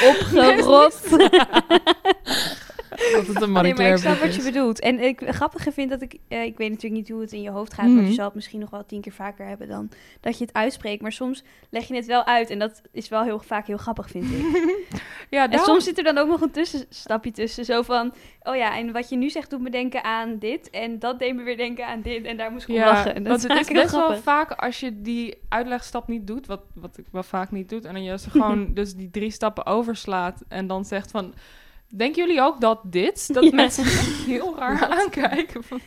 Opgerot. 0.08 1.16
Dat 3.26 3.34
het 3.34 3.42
een 3.42 3.52
Marie 3.52 3.74
Nee, 3.74 3.82
maar 3.88 3.96
ik 3.96 4.02
snap 4.02 4.18
wat 4.18 4.34
je 4.34 4.42
bedoelt. 4.42 4.80
En 4.80 5.00
ik 5.00 5.22
grappige 5.26 5.72
vind 5.72 5.90
dat 5.90 6.02
ik... 6.02 6.16
eh, 6.28 6.42
ik 6.44 6.56
weet 6.56 6.68
natuurlijk 6.68 7.00
niet 7.00 7.08
hoe 7.08 7.20
het 7.20 7.32
in 7.32 7.42
je 7.42 7.50
hoofd 7.50 7.74
gaat... 7.74 7.84
want 7.86 7.96
Mhm. 7.98 8.06
je 8.06 8.12
zal 8.12 8.24
het 8.24 8.34
misschien 8.34 8.60
nog 8.60 8.70
wel 8.70 8.86
tien 8.86 9.00
keer 9.00 9.12
vaker 9.12 9.46
hebben 9.46 9.68
dan 9.68 9.88
dat 10.20 10.38
je 10.38 10.44
het 10.44 10.54
uitspreekt. 10.54 11.02
Maar 11.02 11.12
soms 11.12 11.42
leg 11.70 11.88
je 11.88 11.94
het 11.94 12.06
wel 12.06 12.24
uit. 12.26 12.50
En 12.50 12.58
dat 12.58 12.80
is 12.92 13.08
wel 13.08 13.22
heel 13.22 13.38
vaak 13.38 13.66
heel 13.66 13.76
grappig, 13.76 14.08
vind 14.10 14.24
ik. 14.24 14.44
Ja, 15.30 15.50
En 15.50 15.58
soms 15.58 15.84
zit 15.84 15.98
er 15.98 16.04
dan 16.04 16.18
ook 16.18 16.28
nog 16.28 16.40
een 16.40 16.50
tussenstapje 16.50 17.30
tussen. 17.30 17.64
Zo 17.64 17.82
van, 17.82 18.12
oh 18.42 18.56
ja, 18.56 18.76
en 18.76 18.92
wat 18.92 19.08
je 19.08 19.16
nu 19.16 19.30
zegt 19.30 19.50
doet 19.50 19.60
me 19.60 19.70
denken 19.70 20.04
aan 20.04 20.38
dit. 20.38 20.70
En 20.70 20.98
dat 20.98 21.18
deed 21.18 21.34
me 21.36 21.42
weer 21.42 21.56
denken 21.56 21.86
aan 21.86 22.00
dit. 22.02 22.24
En 22.24 22.36
daar 22.36 22.50
moest 22.52 22.68
ik 22.68 22.74
om 22.74 22.80
lachen. 22.80 23.14
En 23.14 23.22
dat 23.22 23.32
want 23.32 23.44
is 23.44 23.58
het 23.58 23.68
is 23.76 23.82
best 23.82 23.94
wel 23.94 24.16
vaak 24.16 24.50
als 24.52 24.80
je 24.80 25.00
die 25.00 25.34
uitlegstap 25.48 26.08
niet 26.08 26.26
doet, 26.26 26.46
wat, 26.46 26.60
wat 26.74 26.98
ik 26.98 27.04
wel 27.12 27.22
vaak 27.22 27.50
niet 27.50 27.68
doe, 27.68 27.80
en 27.80 27.92
dan 27.92 28.02
je 28.02 28.18
ze 28.18 28.30
gewoon 28.30 28.70
dus 28.74 28.94
die 28.94 29.10
drie 29.10 29.30
stappen 29.30 29.66
overslaat 29.66 30.42
en 30.48 30.66
dan 30.66 30.84
zegt 30.84 31.10
van, 31.10 31.34
denken 31.96 32.26
jullie 32.26 32.40
ook 32.40 32.60
dat 32.60 32.80
dit? 32.84 33.34
Dat 33.34 33.44
Ja. 33.50 33.54
mensen 33.54 33.84
heel 34.26 34.56
raar 34.58 34.86
aankijken 34.86 35.62
van, 35.64 35.80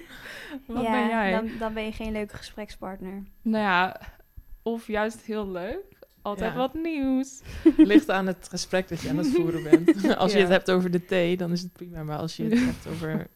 wat 0.65 0.83
ja, 0.83 0.91
ben 0.91 1.07
jij? 1.07 1.31
Dan, 1.31 1.49
dan 1.59 1.73
ben 1.73 1.85
je 1.85 1.91
geen 1.91 2.11
leuke 2.11 2.35
gesprekspartner. 2.37 3.23
Nou 3.41 3.63
ja, 3.63 3.99
of 4.61 4.87
juist 4.87 5.21
heel 5.21 5.51
leuk, 5.51 5.97
altijd 6.21 6.51
Ja. 6.51 6.57
wat 6.57 6.73
nieuws. 6.73 7.41
Ligt 7.77 8.09
aan 8.09 8.27
het 8.27 8.47
gesprek 8.49 8.87
dat 8.89 9.01
je 9.01 9.09
aan 9.09 9.17
het 9.17 9.27
voeren 9.27 9.63
bent. 9.63 10.07
Als 10.17 10.33
je 10.33 10.39
het 10.39 10.49
hebt 10.49 10.71
over 10.71 10.91
de 10.91 11.05
thee, 11.05 11.37
dan 11.37 11.51
is 11.51 11.61
het 11.61 11.73
prima. 11.73 12.03
Maar 12.03 12.17
als 12.17 12.35
je 12.35 12.43
het 12.43 12.59
hebt 12.59 12.87
over 12.87 13.27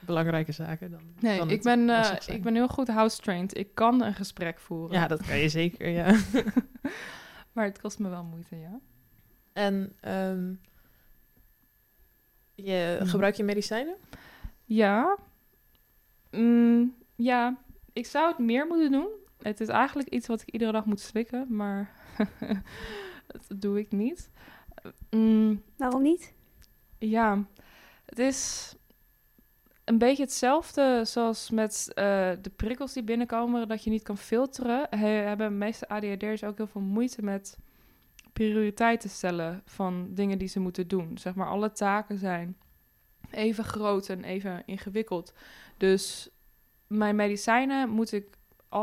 belangrijke 0.00 0.52
zaken, 0.52 0.90
dan 0.90 1.00
Nee, 1.20 1.38
kan 1.38 1.46
ik 1.50 1.54
het 1.54 1.62
ben, 1.62 1.90
eh, 1.90 2.12
ik 2.36 2.42
ben 2.42 2.54
heel 2.54 2.68
goed 2.68 2.88
house-trained. 2.88 3.56
Ik 3.58 3.74
kan 3.74 4.02
een 4.02 4.14
gesprek 4.14 4.58
voeren. 4.58 4.98
Ja, 4.98 5.06
dat 5.06 5.26
kan 5.26 5.36
je 5.38 5.48
zeker, 5.48 5.88
ja. 5.88 6.14
Maar 7.52 7.64
het 7.64 7.80
kost 7.80 7.98
me 7.98 8.08
wel 8.08 8.24
moeite, 8.24 8.56
ja. 8.56 8.78
En 9.52 9.92
ehm, 10.00 10.52
je, 12.56 12.96
Mhm. 13.00 13.08
gebruik 13.08 13.34
je 13.34 13.44
medicijnen? 13.44 13.94
Ja. 14.64 15.18
Mm, 16.30 16.94
ja, 17.16 17.56
ik 17.92 18.06
zou 18.06 18.28
het 18.28 18.38
meer 18.38 18.66
moeten 18.66 18.92
doen. 18.92 19.08
Het 19.42 19.60
is 19.60 19.68
eigenlijk 19.68 20.08
iets 20.08 20.26
wat 20.26 20.40
ik 20.40 20.50
iedere 20.50 20.72
dag 20.72 20.84
moet 20.84 21.00
slikken, 21.00 21.46
maar 21.56 21.90
dat 23.26 23.60
doe 23.60 23.78
ik 23.78 23.92
niet. 23.92 24.30
Mm, 25.10 25.62
Waarom 25.76 26.02
niet? 26.02 26.34
ja, 26.98 27.44
het 28.06 28.18
is 28.18 28.74
een 29.84 29.98
beetje 29.98 30.22
hetzelfde 30.22 31.04
zoals 31.04 31.50
met 31.50 31.90
eh, 31.94 32.30
de 32.40 32.50
prikkels 32.56 32.92
die 32.92 33.02
binnenkomen, 33.02 33.68
dat 33.68 33.84
je 33.84 33.90
niet 33.90 34.02
kan 34.02 34.18
filteren. 34.18 34.86
He, 34.90 35.06
hebben 35.08 35.48
de 35.48 35.54
meeste 35.54 35.88
ADHD'ers 35.88 36.44
ook 36.44 36.56
heel 36.56 36.66
veel 36.66 36.80
moeite 36.80 37.22
met 37.22 37.58
prioriteiten 38.36 39.10
stellen 39.10 39.62
van 39.64 40.08
dingen 40.10 40.38
die 40.38 40.48
ze 40.48 40.60
moeten 40.60 40.88
doen. 40.88 41.18
Zeg 41.18 41.34
maar, 41.34 41.48
alle 41.48 41.72
taken 41.72 42.18
zijn 42.18 42.56
even 43.30 43.64
groot 43.64 44.08
en 44.08 44.24
even 44.24 44.62
ingewikkeld. 44.66 45.32
Dus 45.76 46.28
mijn 46.86 47.16
medicijnen 47.16 47.88
moet 47.90 48.12
ik 48.12 48.26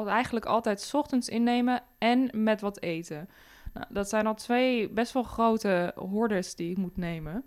eigenlijk 0.05 0.45
altijd 0.45 0.91
ochtends 0.93 1.29
innemen 1.29 1.83
en 1.97 2.29
met 2.43 2.61
wat 2.61 2.81
eten. 2.81 3.29
Nou, 3.73 3.85
dat 3.89 4.09
zijn 4.09 4.27
al 4.27 4.35
twee 4.35 4.89
best 4.89 5.13
wel 5.13 5.23
grote 5.23 5.91
hordes 5.95 6.55
die 6.55 6.71
ik 6.71 6.77
moet 6.77 6.97
nemen. 6.97 7.45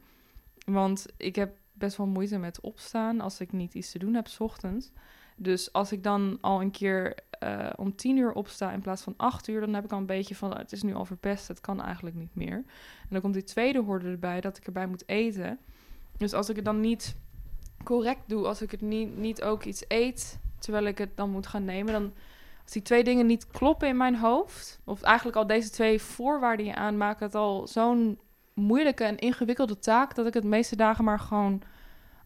Want 0.66 1.06
ik 1.16 1.36
heb 1.36 1.56
best 1.72 1.96
wel 1.96 2.06
moeite 2.06 2.38
met 2.38 2.60
opstaan 2.60 3.20
als 3.20 3.40
ik 3.40 3.52
niet 3.52 3.74
iets 3.74 3.90
te 3.90 3.98
doen 3.98 4.14
heb 4.14 4.28
ochtends. 4.38 4.92
Dus 5.36 5.72
als 5.72 5.92
ik 5.92 6.02
dan 6.02 6.38
al 6.40 6.60
een 6.60 6.70
keer 6.70 7.14
eh, 7.30 7.68
om 7.76 7.96
tien 7.96 8.16
uur 8.16 8.32
opsta 8.32 8.72
in 8.72 8.80
plaats 8.80 9.02
van 9.02 9.14
acht 9.16 9.48
uur, 9.48 9.60
dan 9.60 9.74
heb 9.74 9.84
ik 9.84 9.92
al 9.92 9.98
een 9.98 10.06
beetje 10.06 10.34
van 10.34 10.52
"Oh, 10.52 10.58
het 10.58 10.72
is 10.72 10.82
nu 10.82 10.94
al 10.94 11.04
verpest, 11.04 11.48
het 11.48 11.60
kan 11.60 11.82
eigenlijk 11.82 12.16
niet 12.16 12.34
meer. 12.34 12.56
En 13.00 13.08
dan 13.10 13.20
komt 13.20 13.34
die 13.34 13.44
tweede 13.44 13.82
hoorde 13.82 14.10
erbij 14.10 14.40
dat 14.40 14.56
ik 14.56 14.66
erbij 14.66 14.86
moet 14.86 15.08
eten. 15.08 15.58
Dus 16.16 16.32
als 16.32 16.48
ik 16.48 16.56
het 16.56 16.64
dan 16.64 16.80
niet 16.80 17.16
correct 17.84 18.28
doe, 18.28 18.46
als 18.46 18.62
ik 18.62 18.70
het 18.70 18.80
niet, 18.80 19.16
niet 19.16 19.42
ook 19.42 19.64
iets 19.64 19.84
eet 19.88 20.38
terwijl 20.58 20.84
ik 20.86 20.98
het 20.98 21.16
dan 21.16 21.30
moet 21.30 21.46
gaan 21.46 21.64
nemen, 21.64 21.92
dan 21.92 22.12
als 22.62 22.72
die 22.72 22.82
twee 22.82 23.04
dingen 23.04 23.26
niet 23.26 23.46
kloppen 23.46 23.88
in 23.88 23.96
mijn 23.96 24.16
hoofd, 24.16 24.80
of 24.84 25.02
eigenlijk 25.02 25.36
al 25.36 25.46
deze 25.46 25.70
twee 25.70 26.00
voorwaarden 26.00 26.66
je 26.66 26.74
aan, 26.74 26.96
maken 26.96 27.26
het 27.26 27.34
al 27.34 27.66
zo'n 27.66 28.18
moeilijke 28.54 29.04
en 29.04 29.18
ingewikkelde 29.18 29.78
taak 29.78 30.14
dat 30.14 30.26
ik 30.26 30.34
het 30.34 30.44
meeste 30.44 30.76
dagen 30.76 31.04
maar 31.04 31.18
gewoon 31.18 31.62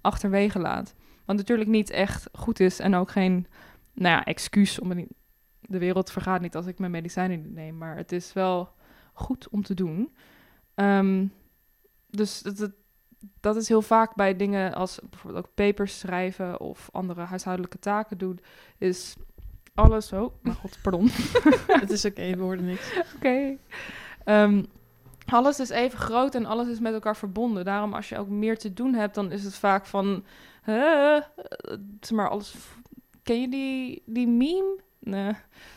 achterwege 0.00 0.58
laat. 0.58 0.94
Wat 1.30 1.38
natuurlijk 1.38 1.68
niet 1.68 1.90
echt 1.90 2.28
goed 2.32 2.60
is 2.60 2.78
en 2.78 2.94
ook 2.94 3.10
geen 3.10 3.46
nou 3.92 4.14
ja, 4.14 4.24
excuus 4.24 4.78
om 4.78 4.88
het 4.88 4.98
niet. 4.98 5.12
De 5.60 5.78
wereld 5.78 6.10
vergaat 6.10 6.40
niet 6.40 6.56
als 6.56 6.66
ik 6.66 6.78
mijn 6.78 6.90
medicijnen 6.90 7.42
niet 7.42 7.54
neem, 7.54 7.78
maar 7.78 7.96
het 7.96 8.12
is 8.12 8.32
wel 8.32 8.72
goed 9.12 9.48
om 9.48 9.62
te 9.62 9.74
doen. 9.74 10.16
Ehm, 10.74 11.26
dus 12.08 12.40
dat, 12.40 12.56
dat, 12.56 12.72
dat 13.40 13.56
is 13.56 13.68
heel 13.68 13.82
vaak 13.82 14.14
bij 14.14 14.36
dingen 14.36 14.74
als 14.74 15.00
bijvoorbeeld 15.10 15.44
ook 15.44 15.54
papers 15.54 15.98
schrijven 15.98 16.60
of 16.60 16.88
andere 16.92 17.20
huishoudelijke 17.20 17.78
taken 17.78 18.18
doen, 18.18 18.40
is 18.78 19.16
alles. 19.74 20.12
Oh, 20.12 20.34
mijn 20.42 20.56
god, 20.56 20.78
pardon. 20.82 21.08
Het 21.82 21.90
is 21.90 22.04
oké, 22.04 22.36
we 22.36 22.42
hoorden 22.42 22.66
niks. 22.66 22.92
Oké. 23.16 23.56
Ehm, 24.24 24.64
alles 25.32 25.60
is 25.60 25.68
even 25.68 25.98
groot 25.98 26.34
en 26.34 26.46
alles 26.46 26.68
is 26.68 26.80
met 26.80 26.92
elkaar 26.92 27.16
verbonden. 27.16 27.64
Daarom, 27.64 27.94
als 27.94 28.08
je 28.08 28.18
ook 28.18 28.28
meer 28.28 28.58
te 28.58 28.72
doen 28.72 28.94
hebt, 28.94 29.14
dan 29.14 29.32
is 29.32 29.44
het 29.44 29.54
vaak 29.54 29.86
van. 29.86 30.24
eh, 30.64 31.16
zeg 32.00 32.10
maar, 32.10 32.28
alles. 32.28 32.54
Ken 33.22 33.40
je 33.40 33.48
die, 33.48 34.02
die 34.06 34.26
meme? 34.28 34.78
Nee. 34.98 35.32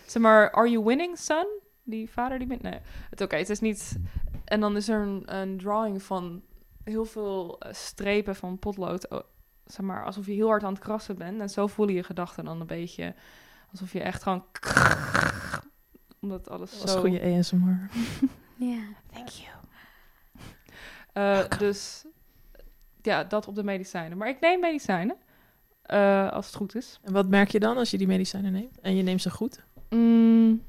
Zeg 0.05 0.21
maar, 0.21 0.51
Are 0.51 0.69
you 0.69 0.83
winning, 0.85 1.17
son? 1.17 1.45
Die 1.83 2.09
vader 2.09 2.39
die. 2.39 2.47
Nee, 2.61 2.79
het 3.09 3.21
oké. 3.21 3.35
het 3.35 3.49
is 3.49 3.59
niet. 3.59 3.97
En 4.45 4.59
dan 4.59 4.75
is 4.75 4.89
er 4.89 5.01
een, 5.01 5.23
een 5.35 5.57
drawing 5.57 6.03
van 6.03 6.41
heel 6.83 7.05
veel 7.05 7.59
eh, 7.59 7.73
strepen 7.73 8.35
van 8.35 8.59
potlood. 8.59 9.07
Zeg 9.65 9.85
maar, 9.85 10.05
alsof 10.05 10.25
je 10.25 10.31
heel 10.31 10.47
hard 10.47 10.63
aan 10.63 10.73
het 10.73 10.81
krassen 10.83 11.17
bent. 11.17 11.41
En 11.41 11.49
zo 11.49 11.67
voelen 11.67 11.95
je 11.95 12.03
gedachten 12.03 12.45
dan 12.45 12.59
een 12.61 12.67
beetje. 12.67 13.15
Alsof 13.71 13.93
je 13.93 14.01
echt 14.01 14.23
gewoon. 14.23 14.43
Omdat 16.21 16.49
alles 16.49 16.71
Dat 16.71 16.81
was 16.81 16.91
zo. 16.91 16.99
goede 16.99 17.21
ASMR. 17.37 17.89
Ja. 18.55 18.81
Thank 19.11 19.27
you. 19.27 19.51
Eh, 21.13 21.57
dus 21.57 22.05
ja, 23.01 23.23
dat 23.23 23.47
op 23.47 23.55
de 23.55 23.63
medicijnen. 23.63 24.17
Maar 24.17 24.29
ik 24.29 24.39
neem 24.39 24.59
medicijnen, 24.59 25.15
eh, 25.81 26.31
als 26.31 26.45
het 26.45 26.55
goed 26.55 26.75
is. 26.75 26.99
En 27.03 27.13
wat 27.13 27.27
merk 27.27 27.49
je 27.49 27.59
dan 27.59 27.77
als 27.77 27.91
je 27.91 27.97
die 27.97 28.07
medicijnen 28.07 28.51
neemt? 28.51 28.79
En 28.79 28.95
je 28.95 29.03
neemt 29.03 29.21
ze 29.21 29.29
goed? 29.29 29.63
Mm, 29.89 30.63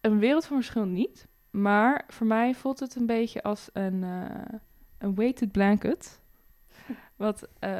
een 0.00 0.18
wereld 0.18 0.46
van 0.46 0.56
verschil 0.56 0.84
niet. 0.84 1.28
Maar 1.50 2.04
voor 2.08 2.26
mij 2.26 2.54
voelt 2.54 2.80
het 2.80 2.94
een 2.94 3.06
beetje 3.06 3.42
als 3.42 3.68
een, 3.72 4.04
eh, 4.04 4.58
een 4.98 5.14
weighted 5.14 5.52
blanket. 5.52 6.20
Wat 7.16 7.48
eh, 7.58 7.78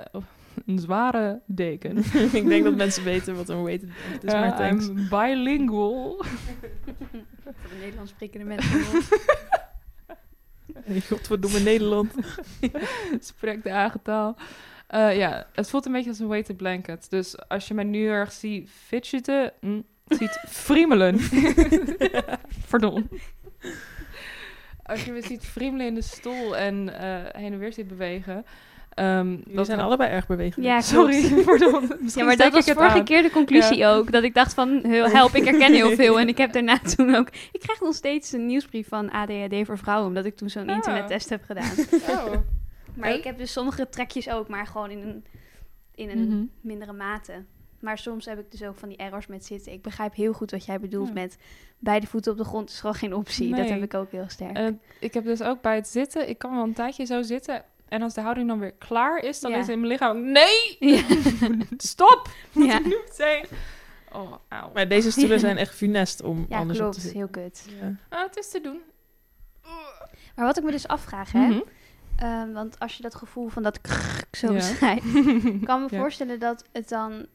een 0.67 0.79
zware 0.79 1.41
deken. 1.47 1.97
ik 2.33 2.47
denk 2.47 2.65
dat 2.65 2.77
mensen 2.77 3.05
weten 3.05 3.37
wat 3.37 3.49
een 3.49 3.63
weighted 3.63 3.89
blanket 3.89 4.25
is, 4.25 4.33
maar 4.33 4.57
thanks. 4.57 4.87
I'm 4.87 5.09
bilingual. 5.09 6.17
Voor 7.45 7.71
de 7.71 7.77
Nederlands 7.81 8.11
sprekende 8.11 8.47
mensen. 8.47 9.03
Hey, 10.85 11.01
Godverdomme 11.01 11.61
Nederland. 11.61 12.15
Spreek 13.21 13.63
de 13.63 13.69
eigen 13.69 14.03
taal. 14.03 14.37
Eh, 14.87 15.17
ja, 15.17 15.47
het 15.53 15.71
voelt 15.71 15.87
een 15.87 15.93
beetje 15.93 16.11
als 16.11 16.19
een 16.19 16.29
weighted 16.29 16.57
blanket. 16.57 17.11
Dus 17.11 17.49
als 17.49 17.69
je 17.69 17.75
mij 17.75 17.85
nu 17.85 18.07
erg 18.07 18.33
ziet 18.33 18.71
fidgeten, 18.71 19.53
mm, 19.61 19.85
ziet 20.09 20.45
friemelen. 20.49 21.19
Pardon. 22.71 23.09
Als 24.83 25.05
je 25.05 25.13
me 25.13 25.23
ziet 25.23 25.45
friemelen 25.45 25.87
in 25.87 25.95
de 25.95 26.03
stoel 26.03 26.57
en 26.57 26.99
eh, 26.99 27.41
heen 27.41 27.53
en 27.53 27.59
weer 27.59 27.73
ziet 27.73 27.89
bewegen. 27.89 28.45
Ehm, 29.01 29.37
We 29.57 29.65
zijn 29.65 29.81
allebei 29.81 30.11
erg 30.11 30.27
bewegelijk. 30.27 30.69
Ja, 30.69 30.81
Sorry, 30.97 31.43
pardon. 31.45 31.81
Misschien 32.01 32.23
Ja, 32.23 32.25
maar 32.25 32.37
dat 32.37 32.53
was 32.53 32.65
vorige 32.65 32.99
aan. 32.99 33.05
keer 33.05 33.23
de 33.23 33.31
conclusie 33.31 33.87
ook. 33.87 34.13
Dat 34.13 34.23
ik 34.23 34.35
dacht 34.35 34.55
van, 34.55 34.69
help, 35.19 35.35
ik 35.35 35.45
herken 35.45 35.73
heel 35.73 35.91
veel. 35.91 36.21
En 36.21 36.29
ik 36.29 36.39
heb 36.39 36.53
daarna 36.53 36.79
toen 36.79 37.15
ook... 37.15 37.29
Ik 37.53 37.61
krijg 37.61 37.81
nog 37.81 37.95
steeds 37.95 38.33
een 38.33 38.47
nieuwsbrief 38.47 38.89
van 38.89 39.11
ADHD 39.11 39.55
voor 39.67 39.79
vrouwen... 39.79 40.09
omdat 40.09 40.25
ik 40.25 40.37
toen 40.37 40.51
zo'n 40.51 40.69
Ah. 40.69 40.75
internettest 40.75 41.29
heb 41.29 41.45
gedaan. 41.45 41.71
Oh. 42.09 42.33
Maar 42.95 43.09
En? 43.11 43.17
ik 43.17 43.25
heb 43.25 43.39
dus 43.39 43.53
sommige 43.53 43.89
trekjes 43.89 44.29
ook, 44.31 44.49
maar 44.49 44.67
gewoon 44.67 44.91
in 44.91 45.01
een, 45.03 45.25
in 45.95 46.11
een 46.11 46.27
Mhm. 46.29 46.45
mindere 46.61 46.93
mate. 46.93 47.45
Maar 47.81 47.99
soms 47.99 48.27
heb 48.27 48.39
ik 48.39 48.51
dus 48.51 48.63
ook 48.63 48.79
van 48.79 48.89
die 48.89 48.99
errors 48.99 49.27
met 49.27 49.45
zitten. 49.45 49.73
Ik 49.73 49.83
begrijp 49.83 50.15
heel 50.15 50.33
goed 50.33 50.51
wat 50.51 50.65
jij 50.65 50.81
bedoelt 50.81 51.07
Ja. 51.09 51.13
met... 51.15 51.39
beide 51.79 52.07
voeten 52.07 52.33
op 52.33 52.39
de 52.39 52.45
grond 52.45 52.71
is 52.71 52.81
gewoon 52.81 52.95
geen 52.95 53.15
optie. 53.15 53.55
Dat 53.55 53.69
heb 53.69 53.83
ik 53.83 53.95
ook 53.95 54.11
heel 54.11 54.25
sterk. 54.29 54.73
Ik 55.01 55.15
heb 55.15 55.25
dus 55.25 55.43
ook 55.43 55.61
bij 55.61 55.75
het 55.75 55.89
zitten, 55.89 56.29
ik 56.29 56.39
kan 56.39 56.55
wel 56.55 56.63
een 56.63 56.73
tijdje 56.73 57.05
zo 57.05 57.23
zitten. 57.23 57.63
En 57.91 58.03
als 58.03 58.15
de 58.15 58.21
houding 58.21 58.49
dan 58.49 58.59
weer 58.59 58.73
klaar 58.73 59.19
is, 59.25 59.41
dan 59.41 59.51
Ja. 59.51 59.59
is 59.59 59.69
in 59.69 59.79
mijn 59.81 59.93
lichaam, 59.93 60.23
nee, 60.33 60.77
ja. 60.79 61.03
stop, 61.77 62.29
moet 62.53 62.67
Ja. 62.67 62.79
ik 62.79 62.85
nu 62.85 62.97
meteen. 63.09 63.45
Oh, 64.13 64.33
auw. 64.49 64.71
Maar 64.75 64.89
deze 64.89 65.11
stoelen 65.11 65.41
zijn 65.41 65.57
echt 65.57 65.75
funest 65.75 66.23
om 66.23 66.47
ja, 66.49 66.59
anders 66.59 66.79
op 66.79 66.85
klopt. 66.85 66.95
te 66.97 67.01
zitten. 67.01 67.19
Heel 67.21 67.29
kut. 67.31 67.67
Ja. 67.81 67.95
Ah, 68.09 68.23
het 68.27 68.37
is 68.37 68.51
te 68.51 68.61
doen. 68.61 68.81
Maar 70.35 70.45
wat 70.45 70.59
ik 70.59 70.65
me 70.65 70.71
dus 70.71 70.89
afvraag, 70.89 71.33
hè... 71.33 71.47
Mhm. 71.49 71.61
Ehm, 72.17 72.53
want 72.53 72.79
als 72.79 72.97
je 72.97 73.03
dat 73.03 73.15
gevoel 73.15 73.49
van 73.49 73.63
dat 73.63 73.81
krrrk 73.81 74.37
zo 74.37 74.47
Ja. 74.47 74.53
beschrijft, 74.59 75.05
ik 75.45 75.65
kan 75.65 75.81
me 75.83 75.87
Ja. 75.91 75.99
voorstellen 76.01 76.39
dat 76.41 76.65
het 76.73 76.89
dan 76.89 77.27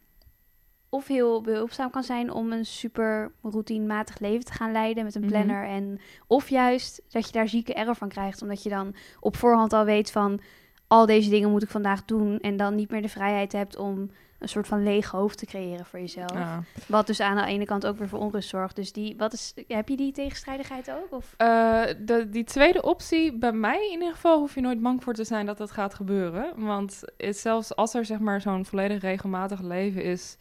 of 0.95 1.07
heel 1.07 1.41
behulpzaam 1.41 1.89
kan 1.89 2.03
zijn 2.03 2.31
om 2.31 2.51
een 2.51 2.65
super 2.65 3.31
routinematig 3.41 4.19
leven 4.19 4.45
te 4.45 4.53
gaan 4.53 4.71
leiden 4.71 5.03
met 5.03 5.15
een 5.15 5.21
Mhm. 5.21 5.29
planner. 5.31 5.67
En, 5.67 5.99
of 6.27 6.49
juist 6.49 7.01
dat 7.09 7.25
je 7.25 7.31
daar 7.31 7.47
zieke 7.47 7.73
error 7.73 7.95
van 7.95 8.09
krijgt, 8.09 8.41
omdat 8.41 8.63
je 8.63 8.69
dan 8.69 8.95
op 9.19 9.35
voorhand 9.37 9.73
al 9.73 9.85
weet 9.85 10.11
van 10.11 10.39
al 10.87 11.05
deze 11.05 11.29
dingen 11.29 11.51
moet 11.51 11.63
ik 11.63 11.69
vandaag 11.69 12.05
doen. 12.05 12.39
En 12.39 12.57
dan 12.57 12.75
niet 12.75 12.91
meer 12.91 13.01
de 13.01 13.09
vrijheid 13.09 13.51
hebt 13.51 13.77
om 13.77 14.09
een 14.39 14.49
soort 14.49 14.67
van 14.67 14.83
leeg 14.83 15.11
hoofd 15.11 15.37
te 15.37 15.45
creëren 15.45 15.85
voor 15.85 15.99
jezelf. 15.99 16.33
Ja. 16.33 16.63
Wat 16.87 17.07
dus 17.07 17.19
aan 17.19 17.35
de 17.35 17.45
ene 17.45 17.65
kant 17.65 17.85
ook 17.85 17.97
weer 17.97 18.07
voor 18.09 18.19
onrust 18.19 18.49
zorgt. 18.49 18.75
Dus 18.75 18.91
die, 18.91 19.15
wat 19.17 19.33
is, 19.33 19.53
heb 19.67 19.89
je 19.89 19.97
die 19.97 20.11
tegenstrijdigheid 20.11 20.91
ook? 20.91 21.07
Of? 21.11 21.33
Eh, 21.37 21.81
de, 21.99 22.29
die 22.29 22.43
tweede 22.43 22.81
optie, 22.81 23.37
bij 23.37 23.51
mij 23.51 23.85
in 23.85 23.91
ieder 23.91 24.13
geval, 24.13 24.39
hoef 24.39 24.55
je 24.55 24.61
nooit 24.61 24.81
bang 24.81 25.03
voor 25.03 25.13
te 25.13 25.23
zijn 25.23 25.45
dat 25.45 25.57
dat 25.57 25.71
gaat 25.71 25.93
gebeuren. 25.93 26.53
Want 26.55 27.01
het, 27.17 27.37
zelfs 27.37 27.75
als 27.75 27.93
er 27.93 28.05
zeg 28.05 28.19
maar 28.19 28.41
zo'n 28.41 28.65
volledig 28.65 29.01
regelmatig 29.01 29.61
leven 29.61 30.03
is. 30.03 30.37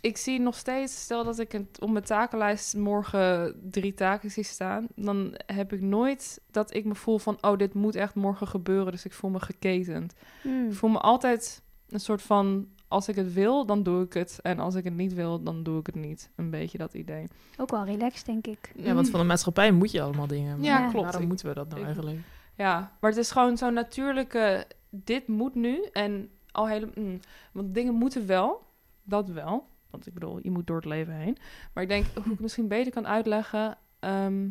Ik 0.00 0.16
zie 0.16 0.40
nog 0.40 0.54
steeds, 0.54 1.00
stel 1.02 1.24
dat 1.24 1.38
ik 1.38 1.52
het 1.52 1.80
op 1.80 1.90
mijn 1.90 2.04
takenlijst 2.04 2.76
morgen 2.76 3.60
drie 3.70 3.94
taken 3.94 4.30
zie 4.30 4.44
staan, 4.44 4.86
dan 4.94 5.34
heb 5.46 5.72
ik 5.72 5.80
nooit 5.80 6.40
dat 6.50 6.74
ik 6.74 6.84
me 6.84 6.94
voel 6.94 7.18
van, 7.18 7.38
oh, 7.40 7.56
dit 7.58 7.74
moet 7.74 7.94
echt 7.94 8.14
morgen 8.14 8.46
gebeuren, 8.46 8.92
dus 8.92 9.04
ik 9.04 9.12
voel 9.12 9.30
me 9.30 9.40
geketend. 9.40 10.14
Hmm. 10.42 10.66
Ik 10.68 10.74
voel 10.74 10.90
me 10.90 10.98
altijd 10.98 11.62
een 11.88 12.00
soort 12.00 12.22
van, 12.22 12.68
als 12.88 13.08
ik 13.08 13.14
het 13.16 13.32
wil, 13.32 13.66
dan 13.66 13.82
doe 13.82 14.04
ik 14.04 14.12
het. 14.12 14.38
En 14.42 14.58
als 14.58 14.74
ik 14.74 14.84
het 14.84 14.94
niet 14.96 15.14
wil, 15.14 15.42
dan 15.42 15.62
doe 15.62 15.78
ik 15.80 15.86
het 15.86 15.94
niet. 15.94 16.30
Een 16.36 16.50
beetje 16.50 16.78
dat 16.78 16.94
idee. 16.94 17.26
Ook 17.56 17.70
wel 17.70 17.84
relaxed, 17.84 18.26
denk 18.26 18.46
ik. 18.46 18.72
ja, 18.76 18.94
want 18.94 19.10
van 19.10 19.20
de 19.20 19.26
maatschappij 19.26 19.72
moet 19.72 19.90
je 19.90 20.02
allemaal 20.02 20.26
dingen. 20.26 20.62
Ja, 20.62 20.78
klopt. 20.80 21.04
Waarom 21.04 21.22
Ik- 21.22 21.28
moeten 21.28 21.46
we 21.48 21.54
dat 21.54 21.68
nou 21.68 21.80
ik- 21.80 21.86
eigenlijk? 21.86 22.18
Ja, 22.54 22.92
maar 23.00 23.10
het 23.10 23.18
is 23.18 23.30
gewoon 23.30 23.56
zo'n 23.56 23.72
natuurlijke, 23.74 24.66
dit 24.90 25.28
moet 25.28 25.54
nu. 25.54 25.84
En 25.92 26.30
al 26.50 26.68
hele, 26.68 26.88
mm, 26.94 27.20
want 27.52 27.74
dingen 27.74 27.94
moeten 27.94 28.26
wel, 28.26 28.62
dat 29.02 29.28
wel. 29.28 29.66
Want 29.90 30.06
ik 30.06 30.14
bedoel, 30.14 30.38
je 30.42 30.50
moet 30.50 30.66
door 30.66 30.76
het 30.76 30.84
leven 30.84 31.14
heen. 31.14 31.38
Maar 31.72 31.82
ik 31.82 31.88
denk, 31.88 32.06
hoe 32.06 32.24
ik 32.24 32.30
het 32.30 32.40
misschien 32.40 32.68
beter 32.68 32.92
kan 32.92 33.06
uitleggen. 33.06 33.78
ehm, 33.98 34.48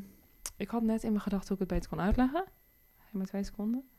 ik 0.57 0.69
had 0.69 0.81
net 0.83 1.03
in 1.03 1.09
mijn 1.09 1.21
gedachten 1.21 1.47
hoe 1.47 1.57
ik 1.63 1.69
het 1.69 1.79
beter 1.79 1.89
kon 1.89 2.05
uitleggen. 2.05 2.43
Geef 3.11 3.25
twee 3.25 3.43
seconden. 3.43 3.89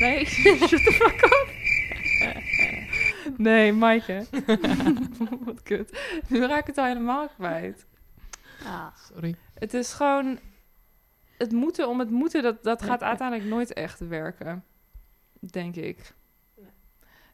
Nee, 0.00 0.24
shut 0.26 0.68
the 0.68 0.92
fuck 0.92 1.22
up. 1.22 1.60
Nee, 3.38 3.72
Maaike. 3.72 4.26
Wat 5.44 5.62
kut. 5.62 6.20
Nu 6.28 6.46
raak 6.46 6.60
ik 6.60 6.66
het 6.66 6.78
al 6.78 6.84
helemaal 6.84 7.28
kwijt. 7.28 7.86
Ah. 8.64 8.86
Sorry. 8.96 9.36
Het 9.54 9.74
is 9.74 9.92
gewoon... 9.92 10.38
Het 11.38 11.52
moeten 11.52 11.88
om 11.88 11.98
het 11.98 12.10
moeten, 12.10 12.42
dat, 12.42 12.62
dat 12.62 12.82
gaat 12.82 13.02
uiteindelijk 13.02 13.48
nooit 13.48 13.72
echt 13.72 13.98
werken. 13.98 14.64
Denk 15.40 15.76
ik. 15.76 16.14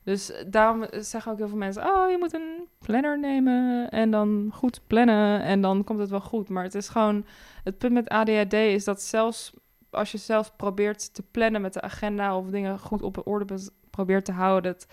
Dus 0.09 0.33
daarom 0.47 0.87
zeggen 0.90 1.33
ook 1.33 1.38
heel 1.38 1.49
veel 1.49 1.57
mensen... 1.57 1.83
Oh, 1.83 2.11
je 2.11 2.16
moet 2.18 2.35
een 2.35 2.68
planner 2.79 3.18
nemen 3.18 3.90
en 3.90 4.11
dan 4.11 4.51
goed 4.55 4.81
plannen 4.87 5.42
en 5.42 5.61
dan 5.61 5.85
komt 5.85 5.99
het 5.99 6.11
wel 6.11 6.21
goed. 6.21 6.49
Maar 6.49 6.62
het 6.62 6.75
is 6.75 6.88
gewoon... 6.88 7.25
Het 7.64 7.79
punt 7.79 7.92
met 7.92 8.09
ADHD 8.09 8.53
is 8.53 8.85
dat 8.85 9.03
zelfs 9.03 9.53
als 9.90 10.12
je 10.12 10.18
zelf 10.18 10.57
probeert 10.57 11.14
te 11.14 11.23
plannen 11.23 11.61
met 11.61 11.73
de 11.73 11.81
agenda... 11.81 12.37
of 12.37 12.51
dingen 12.51 12.79
goed 12.79 13.03
op 13.03 13.27
orde 13.27 13.44
be- 13.44 13.71
probeert 13.90 14.25
te 14.25 14.33
houden... 14.33 14.73
Het, 14.73 14.87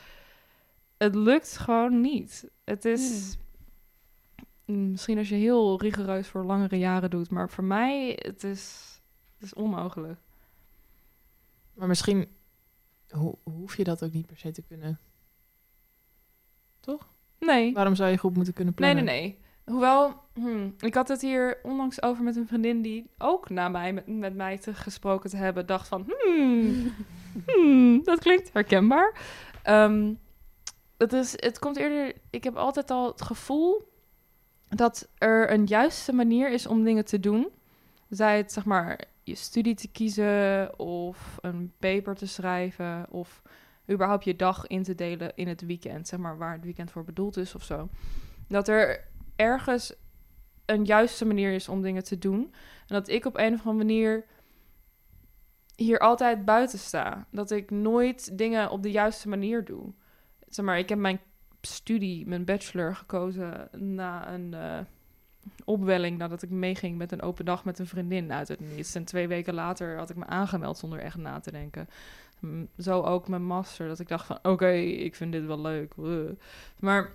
het 0.98 1.16
lukt 1.16 1.58
gewoon 1.58 2.02
niet. 2.02 2.50
Het 2.64 2.86
is... 2.86 3.36
Mm, 4.66 4.92
Misschien 4.92 5.18
als 5.18 5.30
je 5.30 5.36
heel 5.36 5.82
rigoureus 5.82 6.28
voor 6.28 6.44
langere 6.44 6.78
jaren 6.78 7.10
doet, 7.10 7.30
maar 7.30 7.50
voor 7.50 7.64
mij, 7.64 8.20
het 8.22 8.44
is, 8.44 8.94
Het 9.34 9.44
is 9.44 9.54
onmogelijk. 9.54 10.20
Maar 11.74 11.88
misschien 11.88 12.28
ho- 13.16 13.40
hoef 13.44 13.78
je 13.78 13.84
dat 13.84 14.04
ook 14.04 14.12
niet 14.12 14.26
per 14.26 14.38
se 14.38 14.52
te 14.52 14.62
kunnen. 14.62 15.00
Nee. 17.40 17.74
Waarom 17.74 17.96
zou 17.96 18.10
je 18.12 18.18
goed 18.18 18.36
moeten 18.36 18.54
kunnen 18.54 18.74
Nee, 18.78 18.92
plannen? 18.94 19.14
nee, 19.14 19.22
nee. 19.22 19.40
Hoewel, 19.66 20.14
hmm, 20.34 20.76
ik 20.80 20.94
had 20.94 21.08
het 21.08 21.22
hier 21.22 21.60
onlangs 21.64 22.02
over 22.02 22.24
met 22.24 22.36
een 22.36 22.48
vriendin 22.48 22.82
die 22.82 23.10
ook 23.18 23.50
na 23.50 23.70
mij 23.70 23.94
met, 23.94 24.08
met 24.08 24.36
mij 24.36 24.58
te 24.58 24.74
gesproken 24.74 25.30
te 25.30 25.38
hebben, 25.38 25.66
dacht 25.66 25.88
van, 25.88 26.12
hmm, 26.26 26.92
hmm, 27.48 28.04
dat 28.04 28.20
klinkt 28.20 28.54
herkenbaar. 28.54 29.18
Ehm, 29.64 30.14
het, 30.98 31.14
is, 31.14 31.32
het 31.36 31.60
komt 31.60 31.78
eerder, 31.78 32.14
ik 32.30 32.44
heb 32.44 32.56
altijd 32.56 32.92
al 32.92 33.08
het 33.08 33.22
gevoel 33.22 33.92
dat 34.70 35.10
er 35.18 35.52
een 35.52 35.66
juiste 35.66 36.14
manier 36.14 36.52
is 36.52 36.68
om 36.68 36.84
dingen 36.84 37.06
te 37.06 37.20
doen. 37.20 37.48
Zij 38.10 38.38
het, 38.38 38.52
zeg 38.52 38.66
maar, 38.66 39.00
je 39.26 39.36
studie 39.36 39.76
te 39.76 39.88
kiezen 39.88 40.80
of 40.80 41.38
een 41.42 41.74
paper 41.80 42.16
te 42.16 42.28
schrijven 42.28 43.06
of 43.10 43.42
überhaupt 43.92 44.24
je 44.24 44.36
dag 44.36 44.68
in 44.68 44.84
te 44.84 44.96
delen 44.96 45.36
in 45.36 45.48
het 45.48 45.62
weekend, 45.62 46.08
zeg 46.08 46.20
maar, 46.20 46.38
waar 46.38 46.54
het 46.54 46.64
weekend 46.64 46.92
voor 46.92 47.04
bedoeld 47.04 47.38
is 47.38 47.56
of 47.56 47.64
zo. 47.64 47.90
Dat 48.48 48.68
er 48.68 49.08
ergens 49.36 49.96
een 50.66 50.86
juiste 50.86 51.26
manier 51.26 51.54
is 51.54 51.70
om 51.70 51.82
dingen 51.82 52.04
te 52.04 52.18
doen. 52.18 52.54
En 52.88 52.96
dat 52.96 53.08
ik 53.08 53.26
op 53.26 53.38
een 53.38 53.54
of 53.54 53.60
andere 53.60 53.86
manier 53.86 54.26
hier 55.76 56.00
altijd 56.00 56.46
buiten 56.46 56.80
sta. 56.80 57.28
Dat 57.32 57.52
ik 57.52 57.72
nooit 57.72 58.38
dingen 58.38 58.70
op 58.70 58.84
de 58.84 58.92
juiste 58.92 59.30
manier 59.30 59.66
doe. 59.66 59.94
Zeg 60.48 60.66
maar, 60.66 60.78
ik 60.78 60.90
heb 60.90 60.98
mijn 60.98 61.20
studie, 61.62 62.28
mijn 62.28 62.46
bachelor 62.46 62.96
gekozen 62.96 63.70
na 63.72 64.34
een 64.34 64.54
eh, 64.54 64.80
opwelling 65.66 66.18
nadat 66.18 66.42
ik 66.42 66.50
meeging 66.50 66.98
met 66.98 67.12
een 67.12 67.22
open 67.22 67.46
dag 67.46 67.66
met 67.66 67.80
een 67.80 67.88
vriendin 67.88 68.34
uit 68.34 68.48
het 68.48 68.60
niets. 68.60 68.96
En 68.96 69.06
twee 69.06 69.28
weken 69.28 69.54
later 69.54 69.98
had 69.98 70.10
ik 70.10 70.16
me 70.16 70.26
aangemeld 70.26 70.78
zonder 70.78 71.00
echt 71.00 71.18
na 71.18 71.40
te 71.40 71.52
denken. 71.52 71.88
Zo 72.78 73.02
ook 73.02 73.28
mijn 73.28 73.46
master, 73.46 73.88
dat 73.88 74.00
ik 74.00 74.08
dacht 74.08 74.26
van 74.26 74.40
oké, 74.42 74.72
ik 74.72 75.16
vind 75.16 75.32
dit 75.32 75.46
wel 75.46 75.62
leuk. 75.62 75.94
Maar 76.80 77.12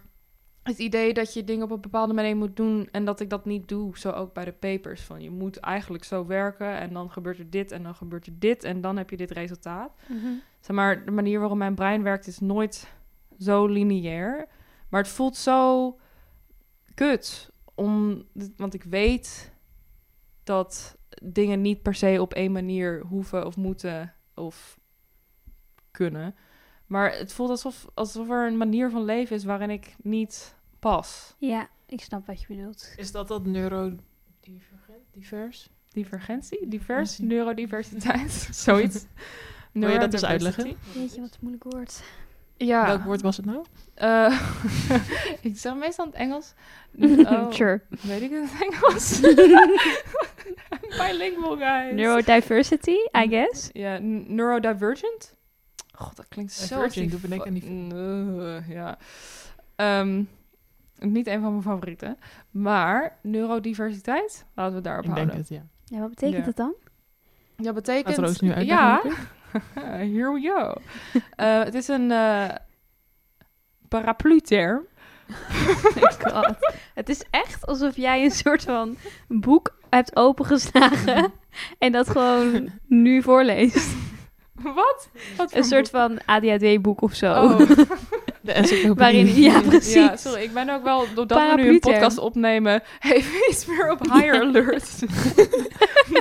het 0.62 0.78
idee 0.78 1.14
dat 1.14 1.34
je 1.34 1.44
dingen 1.44 1.64
op 1.64 1.70
een 1.70 1.80
bepaalde 1.80 2.14
manier 2.14 2.36
moet 2.36 2.56
doen 2.56 2.88
en 2.90 3.04
dat 3.04 3.20
ik 3.20 3.30
dat 3.30 3.44
niet 3.44 3.68
doe, 3.68 3.98
zo 3.98 4.10
ook 4.10 4.34
bij 4.34 4.44
de 4.44 4.52
papers. 4.52 5.00
Van 5.00 5.22
je 5.22 5.30
moet 5.30 5.56
eigenlijk 5.56 6.04
zo 6.04 6.26
werken 6.26 6.78
en 6.78 6.92
dan 6.92 7.10
gebeurt 7.10 7.38
er 7.38 7.50
dit 7.50 7.72
en 7.72 7.82
dan 7.82 7.94
gebeurt 7.94 8.26
er 8.26 8.38
dit 8.38 8.64
en 8.64 8.80
dan 8.80 8.96
heb 8.96 9.10
je 9.10 9.16
dit 9.16 9.30
resultaat. 9.30 9.92
Zeg 10.60 10.76
maar, 10.76 11.04
de 11.04 11.10
manier 11.10 11.38
waarop 11.38 11.58
mijn 11.58 11.74
brein 11.74 12.02
werkt 12.02 12.26
is 12.26 12.38
nooit 12.38 12.92
zo 13.38 13.66
lineair. 13.66 14.46
Maar 14.88 15.02
het 15.02 15.10
voelt 15.10 15.36
zo 15.36 15.98
kut. 16.94 17.49
Om, 17.80 18.24
want 18.56 18.74
ik 18.74 18.82
weet 18.82 19.52
dat 20.44 20.96
dingen 21.22 21.60
niet 21.60 21.82
per 21.82 21.94
se 21.94 22.18
op 22.20 22.34
één 22.34 22.52
manier 22.52 23.00
hoeven 23.00 23.46
of 23.46 23.56
moeten 23.56 24.14
of 24.34 24.78
kunnen. 25.90 26.34
Maar 26.86 27.12
het 27.12 27.32
voelt 27.32 27.50
alsof, 27.50 27.86
alsof 27.94 28.30
er 28.30 28.46
een 28.46 28.56
manier 28.56 28.90
van 28.90 29.04
leven 29.04 29.36
is 29.36 29.44
waarin 29.44 29.70
ik 29.70 29.94
niet 30.02 30.54
pas. 30.78 31.34
Ja, 31.38 31.68
ik 31.86 32.00
snap 32.00 32.26
wat 32.26 32.40
je 32.40 32.46
bedoelt. 32.46 32.94
Is 32.96 33.12
dat 33.12 33.28
dat 33.28 33.46
neurodivergent? 33.46 35.04
Divers? 35.10 35.70
Divergentie? 35.88 36.68
Divers? 36.68 37.18
Neurodiversiteit? 37.18 38.48
Zoiets. 38.66 39.06
Wil 39.72 39.90
je 39.90 39.98
dat 39.98 40.10
dus 40.10 40.24
uitleggen? 40.24 40.76
Weet 40.94 41.14
je 41.14 41.20
wat 41.20 41.32
een 41.32 41.38
moeilijk 41.40 41.64
woord? 41.64 42.02
Ja. 42.66 42.86
Welk 42.86 43.02
woord 43.02 43.20
was 43.22 43.36
het 43.36 43.46
nou? 43.46 43.64
Eh, 43.94 44.40
ik 45.40 45.56
zeg 45.58 45.74
meestal 45.74 46.04
in 46.04 46.10
het 46.10 46.20
Engels. 46.20 46.52
Oh, 47.34 47.52
Sure. 47.52 47.80
Weet 48.02 48.22
ik 48.22 48.30
het 48.30 48.40
in 48.40 48.48
het 48.50 48.62
Engels? 48.62 49.20
Bilingual, 50.98 51.56
guys. 51.56 51.94
Neurodiversity, 51.94 52.96
I 53.16 53.28
guess. 53.28 53.68
Ja, 53.72 53.98
neurodivergent. 54.00 55.34
God, 55.94 56.16
dat 56.16 56.28
klinkt 56.28 56.52
zo... 56.52 56.74
Divergent, 56.88 57.10
doe 57.22 57.34
ik 57.34 57.46
aan 57.46 57.52
die- 57.54 57.94
Uh, 57.94 58.68
ja. 58.68 58.98
Ehm, 59.76 60.22
niet 60.98 61.26
een 61.26 61.40
van 61.40 61.50
mijn 61.50 61.62
favorieten. 61.62 62.18
Maar 62.50 63.18
neurodiversiteit, 63.22 64.44
laten 64.54 64.74
we 64.74 64.80
daarop 64.80 65.04
Ik 65.04 65.14
denk 65.14 65.30
houden. 65.30 65.46
het, 65.48 65.48
ja. 65.58 65.96
Ja, 65.96 66.00
wat 66.00 66.08
betekent 66.10 66.38
Ja. 66.38 66.44
dat 66.44 66.56
dan? 66.56 66.74
Dat 67.56 67.74
betekent... 67.74 68.16
Roos 68.18 68.40
nu 68.40 68.52
uitleggen? 68.52 69.10
Ja? 69.10 69.16
here 70.14 70.32
we 70.32 70.40
go. 70.40 70.74
Eh, 71.36 71.62
het 71.64 71.74
is 71.74 71.88
een 71.88 72.10
eh 72.10 72.48
paraplu-term. 73.88 74.82
Oh 76.00 76.32
God. 76.32 76.56
Het 76.94 77.08
is 77.08 77.22
echt 77.30 77.66
alsof 77.66 77.96
jij 77.96 78.24
een 78.24 78.30
soort 78.30 78.62
van 78.62 78.96
boek 79.28 79.76
hebt 79.90 80.16
opengeslagen 80.16 81.32
en 81.78 81.92
dat 81.92 82.10
gewoon 82.10 82.70
nu 82.86 83.22
voorleest. 83.22 83.94
Wat? 84.52 85.08
Een 85.50 85.64
soort 85.64 85.90
van 85.90 86.18
ADHD-boek 86.24 87.00
of 87.00 87.14
zo. 87.14 87.32
Oh. 87.32 87.58
De 88.40 88.52
encyclopedie. 88.52 88.94
Waarin, 88.94 89.42
ja, 89.42 89.60
precies. 89.60 89.94
Ja, 89.94 90.16
sorry, 90.16 90.42
ik 90.42 90.52
ben 90.52 90.70
ook 90.70 90.82
wel, 90.84 91.04
doordat 91.14 91.54
we 91.54 91.62
nu 91.62 91.68
een 91.68 91.78
podcast 91.78 92.18
opnemen, 92.18 92.82
even 93.00 93.50
iets 93.50 93.66
meer 93.66 93.90
op 93.90 94.02
higher 94.02 94.40
alert. 94.40 95.00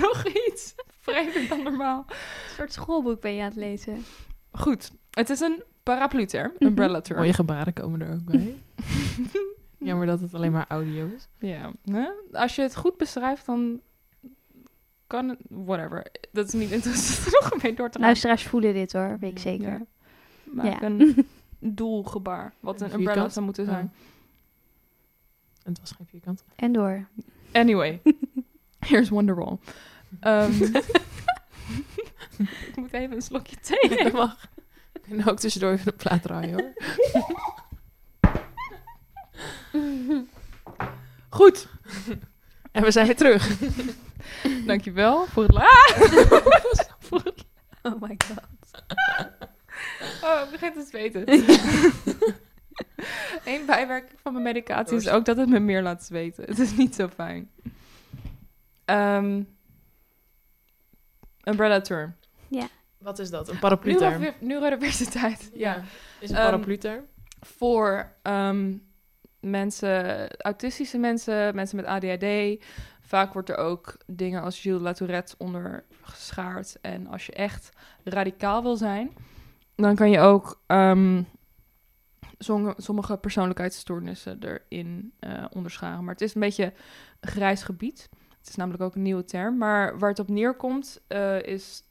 Nog 0.02 0.26
iets 0.48 0.76
vreemder 1.10 1.48
dan 1.48 1.63
normaal. 1.63 2.06
Een 2.08 2.15
soort 2.56 2.74
schoolboek 2.74 3.22
ben 3.22 3.34
je 3.34 3.41
aan 3.41 3.48
het 3.48 3.56
lezen. 3.58 4.04
Goed, 4.52 4.91
het 5.12 5.30
is 5.30 5.39
een 5.39 5.63
paraplu-term, 5.84 6.52
Mhm. 6.54 6.63
umbrella 6.65 7.02
term. 7.02 7.19
Mooie 7.19 7.34
gebaren 7.34 7.74
komen 7.74 8.02
er 8.02 8.13
ook 8.13 8.24
bij. 8.26 8.56
Jammer 9.78 10.08
dat 10.08 10.19
het 10.22 10.34
alleen 10.34 10.52
maar 10.52 10.65
audio 10.67 11.10
is. 11.15 11.28
Ja, 11.39 11.72
hè? 11.84 12.08
als 12.32 12.56
je 12.56 12.62
het 12.62 12.76
goed 12.76 12.98
beschrijft, 12.98 13.45
dan 13.45 13.82
kan 15.08 15.30
het, 15.30 15.39
whatever. 15.50 16.06
Dat 16.32 16.48
is 16.48 16.54
niet 16.54 16.72
interessant 16.72 17.17
genoeg 17.28 17.52
om 17.54 17.60
mee 17.62 17.74
door 17.74 17.89
te 17.89 17.98
gaan. 17.98 18.06
Luisteraars 18.08 18.43
voelen 18.43 18.74
dit 18.74 18.93
hoor, 18.93 19.17
weet 19.19 19.32
ik 19.32 19.39
zeker. 19.39 19.69
Ja. 19.69 19.86
Maak 20.43 20.65
Ja. 20.65 20.82
een 20.82 21.28
doelgebaar, 21.60 22.54
wat 22.60 22.82
Een 22.82 22.88
een 22.93 23.00
umbrella 23.00 23.30
zou 23.30 23.45
moeten 23.45 23.65
zijn. 23.65 23.93
En 25.63 25.72
het 25.72 25.80
was 25.80 25.91
geen 25.91 26.06
vierkant. 26.08 26.43
En 26.56 26.72
door. 26.72 27.08
Anyway, 27.52 28.02
here's 28.80 29.10
Wonderwall. 29.10 29.58
Ehm 30.19 30.52
ik 32.69 32.76
moet 32.76 32.93
even 32.93 33.15
een 33.15 33.22
slokje 33.22 33.56
thee 33.60 33.89
nemen. 33.89 34.13
mag. 34.13 34.48
Ik 34.93 35.02
kan 35.17 35.30
ook 35.30 35.39
tussendoor 35.39 35.72
even 35.72 35.86
de 35.86 35.91
plaat 35.91 36.22
draaien 36.22 36.54
hoor. 36.54 36.74
Goed, 41.30 41.67
En 42.72 42.84
we 42.84 42.91
zijn 42.91 43.06
weer 43.06 43.15
terug. 43.15 43.60
dankjewel 44.65 45.26
voor 45.26 45.43
het 45.43 45.52
laat. 45.52 45.93
voor 47.00 47.22
het 47.24 47.45
Oh 47.82 48.02
my 48.02 48.17
god. 48.28 48.84
Oh, 50.24 50.41
ik 50.45 50.52
begin 50.52 50.74
te 50.74 50.86
zweten. 50.89 51.24
Eén 53.45 53.65
bijwerking 53.65 54.19
van 54.22 54.32
mijn 54.32 54.43
medicatie 54.43 54.98
is 54.98 55.10
ook 55.10 55.26
dat 55.26 55.38
het 55.38 55.50
me 55.50 55.60
meer 55.60 55.82
laat 55.82 56.04
zweten. 56.04 56.43
Het 56.43 56.60
is 56.60 56.76
niet 56.76 56.95
zo 56.95 57.08
fijn. 57.08 57.50
Ehm, 58.86 59.43
umbrella 61.50 61.82
term. 61.82 62.16
Wat 62.98 63.20
is 63.20 63.30
dat? 63.30 63.48
Een 63.50 63.60
paraplu-term? 63.60 64.20
Neuro- 64.20 64.36
Neurodiversiteit. 64.40 65.52
Ja. 65.54 65.82
Is 66.20 66.30
een 66.30 66.36
Ehm, 66.36 66.46
paraplu-term? 66.46 67.06
Voor 67.40 68.12
ehm, 68.22 68.74
mensen, 69.40 70.28
autistische 70.38 70.98
mensen, 70.98 71.56
mensen 71.56 71.76
met 71.76 71.86
ADHD. 71.86 72.64
Vaak 73.02 73.34
wordt 73.34 73.50
er 73.50 73.58
ook 73.58 73.98
dingen 74.06 74.42
als 74.42 74.60
Gilles 74.60 74.82
Latourette 74.82 75.36
onder 75.38 75.84
geschaard. 76.02 76.78
En 76.82 77.08
als 77.08 77.26
je 77.26 77.32
echt 77.32 77.70
radicaal 78.04 78.64
wil 78.64 78.76
zijn, 78.78 79.12
dan 79.76 79.96
kan 79.96 80.10
je 80.10 80.20
ook 80.20 80.62
ehm, 80.68 81.24
sommige, 82.78 83.18
persoonlijkheidsstoornissen 83.18 84.40
erin 84.44 85.14
eh, 85.20 85.46
onderscharen. 85.54 86.04
Maar 86.04 86.14
het 86.14 86.22
is 86.24 86.36
een 86.36 86.42
beetje 86.42 86.74
een 87.20 87.30
grijs 87.30 87.64
gebied. 87.64 88.10
Is 88.50 88.56
namelijk 88.56 88.84
ook 88.84 88.96
een 88.96 89.02
nieuwe 89.02 89.24
term. 89.24 89.58
Maar 89.58 90.00
waar 90.00 90.10
het 90.10 90.20
op 90.20 90.30
neerkomt 90.30 91.02
eh, 91.08 91.42
is 91.42 91.84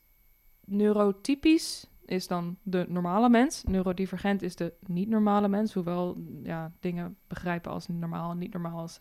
neurotypisch 0.64 1.86
is 2.04 2.26
dan 2.26 2.56
de 2.62 2.84
normale 2.88 3.28
mens. 3.28 3.62
Neurodivergent 3.64 4.42
is 4.42 4.56
de 4.56 4.72
niet-normale 4.86 5.48
mens. 5.48 5.72
Hoewel 5.72 6.16
ja, 6.42 6.72
dingen 6.80 7.16
begrijpen 7.26 7.72
als 7.72 7.86
normaal 7.88 8.30
en 8.30 8.38
niet 8.38 8.52
normaal 8.52 8.84
is, 8.84 9.00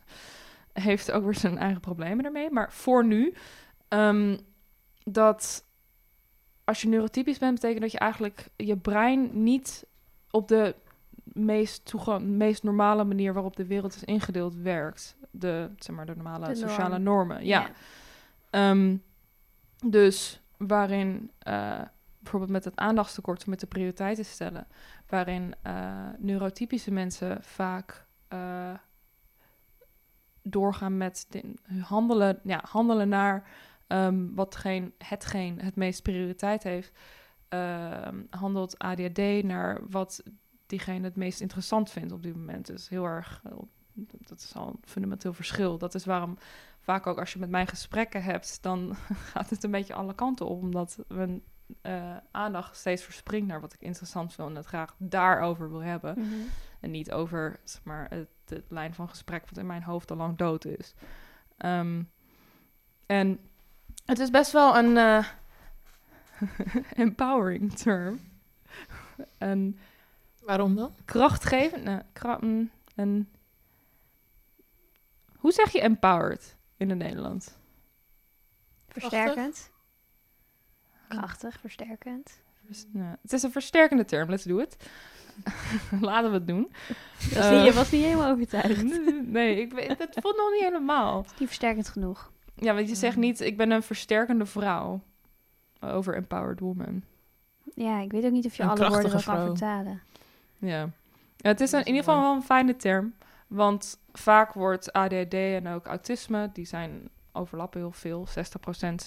heeft 0.74 1.12
ook 1.12 1.24
weer 1.24 1.36
zijn 1.36 1.58
eigen 1.58 1.82
problemen 1.82 2.26
ermee. 2.26 2.52
Maar 2.52 2.74
voor 2.74 3.06
nu, 3.06 3.34
ehm, 3.88 4.38
dat 5.04 5.65
als 6.63 6.82
je 6.82 6.88
neurotypisch 6.88 7.38
bent, 7.38 7.54
betekent 7.54 7.82
dat 7.82 7.91
je 7.91 8.00
eigenlijk 8.00 8.50
je 8.56 8.78
brein 8.78 9.43
niet 9.43 9.86
op 10.32 10.48
de 10.48 10.76
meest, 11.34 11.86
toegang, 11.86 12.26
meest 12.26 12.63
normale 12.63 13.04
manier 13.04 13.34
waarop 13.34 13.56
de 13.56 13.66
wereld 13.68 13.96
is 13.96 14.04
ingedeeld 14.04 14.56
werkt. 14.56 15.18
De, 15.32 15.70
zeg 15.78 15.96
maar, 15.96 16.06
de 16.06 16.16
normale 16.16 16.46
De 16.48 16.54
norm. 16.60 16.70
sociale 16.70 16.98
normen. 16.98 17.46
Ja. 17.46 17.70
Ehm, 18.50 18.98
dus 19.86 20.42
waarin 20.58 21.32
eh, 21.40 21.82
bijvoorbeeld 22.20 22.52
met 22.52 22.66
het 22.66 22.76
aandachtstekort, 22.78 23.48
met 23.48 23.60
de 23.60 23.68
prioriteiten 23.68 24.26
stellen, 24.26 24.68
waarin 25.08 25.54
eh, 25.62 26.08
neurotypische 26.18 26.92
mensen 26.92 27.44
vaak 27.44 28.06
eh, 28.28 28.74
doorgaan 30.42 30.98
met 30.98 31.26
de- 31.30 31.54
handelen, 31.82 32.40
ja, 32.44 32.63
handelen 32.70 33.10
naar 33.10 33.50
ehm, 33.88 34.26
watgeen, 34.36 34.94
hetgeen 34.98 35.62
het 35.62 35.76
meest 35.76 36.02
prioriteit 36.04 36.63
heeft, 36.63 36.92
ehm, 37.50 38.16
handelt 38.30 38.78
ADHD 38.78 39.44
naar 39.44 39.80
wat 39.90 40.24
diegene 40.67 41.03
het 41.03 41.15
meest 41.15 41.41
interessant 41.41 41.91
vindt 41.91 42.12
op 42.12 42.23
dit 42.23 42.36
moment. 42.36 42.65
Dus 42.65 42.89
heel 42.89 43.06
erg, 43.06 43.41
eh, 43.43 43.51
dat 44.27 44.39
is 44.39 44.56
al 44.56 44.67
een 44.67 44.80
fundamenteel 44.84 45.34
verschil. 45.34 45.77
Dat 45.77 45.95
is 45.95 46.06
waarom 46.06 46.38
vaak 46.80 47.08
ook 47.08 47.19
als 47.19 47.34
je 47.34 47.39
met 47.39 47.49
mij 47.49 47.67
gesprekken 47.67 48.23
hebt, 48.23 48.58
dan 48.62 48.95
gaat 49.32 49.49
het 49.49 49.63
een 49.63 49.71
beetje 49.71 49.93
alle 49.93 50.15
kanten 50.15 50.47
op, 50.47 50.62
omdat 50.62 50.97
mijn 51.08 51.43
eh, 51.82 52.17
aandacht 52.32 52.75
steeds 52.75 53.03
verspringt 53.03 53.47
naar 53.47 53.62
wat 53.62 53.73
ik 53.73 53.82
interessant 53.82 54.34
vind 54.34 54.49
en 54.49 54.56
het 54.56 54.65
graag 54.65 54.95
daarover 54.97 55.69
wil 55.69 55.84
hebben. 55.84 56.13
Mhm. 56.17 56.34
En 56.80 56.91
niet 56.91 57.12
over 57.12 57.60
zeg 57.63 57.84
maar, 57.84 58.10
het, 58.10 58.30
het 58.45 58.65
lijn 58.69 58.93
van 58.93 59.10
gesprek 59.10 59.49
wat 59.49 59.58
in 59.58 59.65
mijn 59.65 59.84
hoofd 59.84 60.12
al 60.12 60.17
lang 60.17 60.38
dood 60.38 60.65
is. 60.65 60.93
Ehm, 61.58 62.03
en 63.06 63.39
het 64.06 64.19
is 64.19 64.30
best 64.30 64.51
wel 64.51 64.77
een 64.77 64.97
eh, 64.97 65.25
empowering 67.06 67.73
term. 67.73 68.19
een 69.38 69.80
Waarom 70.47 70.75
dan? 70.75 70.91
krachtgevend. 71.05 71.83
nee, 71.83 71.99
kra- 72.13 72.38
mm, 72.41 72.69
een, 72.95 73.29
hoe 75.36 75.51
zeg 75.51 75.71
je 75.71 75.81
empowered 75.81 76.55
in 76.77 76.89
het 76.89 76.97
Nederlands? 76.99 77.51
Versterkend. 78.88 79.71
Krachtig, 81.07 81.60
versterkend. 81.60 82.41
Vers- 82.65 82.86
nou, 82.91 83.15
het 83.21 83.33
is 83.33 83.43
een 83.43 83.51
versterkende 83.51 84.05
term, 84.05 84.29
let's 84.29 84.43
do 84.43 84.57
it. 84.57 84.77
Laten 86.01 86.29
we 86.31 86.36
het 86.38 86.47
doen. 86.47 86.71
Dat 87.33 87.43
Eh, 87.43 87.65
je 87.65 87.73
was 87.73 87.91
niet 87.91 88.03
helemaal 88.03 88.31
overtuigd. 88.31 88.83
nee, 89.25 89.62
ik 89.62 89.73
weet, 89.73 89.88
het 89.88 90.17
voelt 90.21 90.38
nog 90.38 90.51
niet 90.51 90.62
helemaal. 90.63 91.25
Niet 91.39 91.47
versterkend 91.47 91.89
genoeg. 91.89 92.31
Ja, 92.55 92.73
want 92.73 92.89
je 92.89 92.95
zegt 92.95 93.17
niet, 93.17 93.39
ik 93.39 93.57
ben 93.57 93.71
een 93.71 93.83
versterkende 93.83 94.45
vrouw. 94.45 95.01
Over 95.81 96.15
empowered 96.15 96.60
woman. 96.60 97.03
Ja, 97.75 97.99
ik 97.99 98.12
weet 98.12 98.25
ook 98.25 98.31
niet 98.31 98.45
of 98.45 98.55
je 98.55 98.63
Een 98.63 98.69
alle 98.69 98.79
woorden 98.88 99.10
krachtige 99.10 99.31
kan 99.31 99.45
vertalen. 99.45 100.01
Ja. 100.58 100.89
Het 101.38 101.62
is 101.62 101.72
een, 101.72 101.80
in 101.80 101.88
ieder 101.88 102.04
geval 102.04 102.22
wel 102.22 102.36
een 102.36 102.41
fijne 102.43 102.76
term. 102.76 103.13
Want 103.48 104.00
vaak 104.12 104.54
wordt 104.54 104.93
ADHD 104.93 105.34
en 105.34 105.67
ook 105.67 105.86
autisme, 105.86 106.50
die 106.54 106.65
zijn 106.65 107.10
overlappen 107.32 107.80
heel 107.80 107.91
veel. 107.91 108.28
60% 108.28 108.32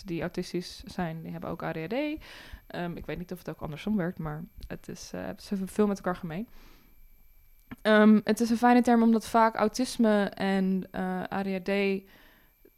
die 0.04 0.20
autistisch 0.20 0.82
zijn, 0.86 1.22
die 1.22 1.32
hebben 1.32 1.50
ook 1.50 1.62
ADHD. 1.62 1.94
Ehm, 2.66 2.96
ik 2.96 3.06
weet 3.06 3.18
niet 3.18 3.32
of 3.32 3.38
het 3.38 3.48
ook 3.50 3.60
andersom 3.60 3.96
werkt, 3.96 4.18
maar 4.18 4.44
het 4.66 4.88
is, 4.88 5.10
eh, 5.14 5.28
ze 5.38 5.48
hebben 5.48 5.68
veel 5.68 5.86
met 5.86 5.96
elkaar 5.96 6.16
gemeen. 6.16 6.48
Ehm, 7.82 8.20
het 8.24 8.40
is 8.40 8.50
een 8.50 8.56
fijne 8.56 8.82
term 8.82 9.02
omdat 9.02 9.26
vaak 9.26 9.54
autisme 9.54 10.24
en 10.24 10.88
eh, 10.90 11.22
ADHD 11.28 12.02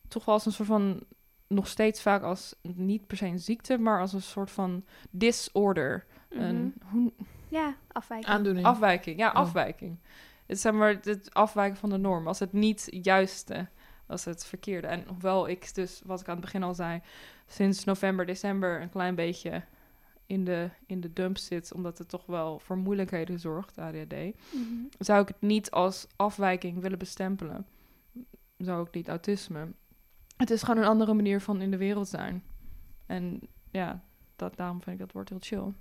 toch 0.09 0.25
wel 0.25 0.35
als 0.35 0.47
een 0.47 0.53
soort 0.53 0.69
van, 0.69 1.03
nog 1.47 1.67
steeds 1.69 2.03
vaak 2.03 2.23
als 2.23 2.55
niet 2.63 3.07
per 3.07 3.17
se 3.17 3.27
een 3.27 3.39
ziekte, 3.39 3.79
maar 3.79 4.01
als 4.01 4.13
een 4.13 4.23
soort 4.23 4.51
van 4.51 4.85
disorder. 5.11 6.05
Een, 6.29 6.75
Mhm. 6.79 6.93
hoe, 6.97 7.13
Ja, 7.53 7.77
afwijking. 7.93 8.31
Aandoening. 8.33 8.67
Afwijking, 8.67 9.19
ja, 9.19 9.29
Oh. 9.29 9.35
afwijking. 9.35 9.99
Het 10.47 10.57
is 10.57 10.61
zeg 10.61 10.73
maar 10.73 10.99
het 11.03 11.35
afwijken 11.35 11.77
van 11.79 11.91
de 11.91 11.97
norm. 11.97 12.27
Als 12.27 12.39
het 12.39 12.53
niet 12.53 12.89
juiste, 12.91 13.69
als 14.07 14.25
het 14.25 14.45
verkeerde. 14.45 14.87
En 14.87 15.05
hoewel 15.09 15.49
ik 15.49 15.75
dus, 15.75 16.03
wat 16.05 16.21
ik 16.21 16.27
aan 16.29 16.33
het 16.37 16.45
begin 16.45 16.63
al 16.63 16.75
zei, 16.75 17.01
sinds 17.47 17.85
november, 17.85 18.27
december 18.27 18.81
een 18.83 18.91
klein 18.91 19.15
beetje 19.15 19.63
in 20.27 20.45
de, 20.45 20.71
in 20.87 21.01
de 21.01 21.13
dump 21.13 21.37
zit, 21.39 21.73
omdat 21.73 21.99
het 21.99 22.09
toch 22.09 22.27
wel 22.27 22.59
voor 22.59 22.77
moeilijkheden 22.77 23.39
zorgt, 23.41 23.79
ADHD, 23.79 24.13
Mhm. 24.13 24.65
zou 24.99 25.23
ik 25.23 25.29
het 25.29 25.41
niet 25.41 25.71
als 25.71 26.07
afwijking 26.17 26.81
willen 26.81 26.99
bestempelen. 26.99 27.67
Zou 28.57 28.87
ik 28.87 28.95
niet 28.95 29.09
autisme. 29.09 29.73
Het 30.37 30.51
is 30.51 30.63
gewoon 30.63 30.83
een 30.83 30.89
andere 30.89 31.15
manier 31.15 31.41
van 31.41 31.61
in 31.61 31.71
de 31.71 31.77
wereld 31.77 32.09
zijn. 32.09 32.43
En 33.07 33.41
ja, 33.71 34.03
dat, 34.37 34.57
daarom 34.57 34.83
vind 34.83 34.95
ik 35.01 35.07
dat 35.07 35.13
woord 35.13 35.29
heel 35.29 35.39
chill. 35.41 35.73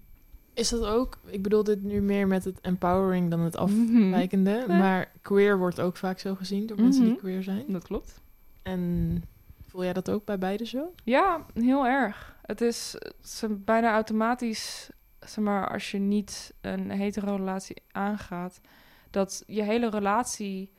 Is 0.53 0.69
dat 0.69 0.85
ook, 0.85 1.17
ik 1.25 1.41
bedoel 1.41 1.63
dit 1.63 1.83
nu 1.83 2.01
meer 2.01 2.27
met 2.27 2.43
het 2.45 2.59
empowering 2.61 3.29
dan 3.29 3.39
het 3.39 3.53
Mhm. 3.53 3.63
afwijkende, 3.63 4.65
maar 4.67 5.11
queer 5.21 5.57
wordt 5.57 5.79
ook 5.79 5.97
vaak 5.97 6.19
zo 6.19 6.35
gezien 6.35 6.65
door 6.67 6.81
mensen 6.81 7.01
die 7.03 7.11
Mhm. 7.11 7.19
queer 7.21 7.43
zijn. 7.43 7.63
Dat 7.67 7.83
klopt. 7.83 8.21
En 8.61 9.23
voel 9.67 9.83
jij 9.83 9.93
dat 9.93 10.09
ook 10.09 10.25
bij 10.25 10.37
beide 10.37 10.65
zo? 10.65 10.93
Ja, 11.03 11.45
heel 11.53 11.85
erg. 11.87 12.35
Het 12.41 12.61
is, 12.61 12.91
het 12.97 13.15
is 13.23 13.43
bijna 13.49 13.93
automatisch, 13.93 14.89
zeg 15.19 15.43
maar, 15.43 15.69
als 15.71 15.91
je 15.91 15.97
niet 15.97 16.53
een 16.61 16.91
hetero 16.91 17.35
relatie 17.35 17.81
aangaat, 17.91 18.61
dat 19.09 19.43
je 19.47 19.63
hele 19.63 19.89
relatie. 19.89 20.71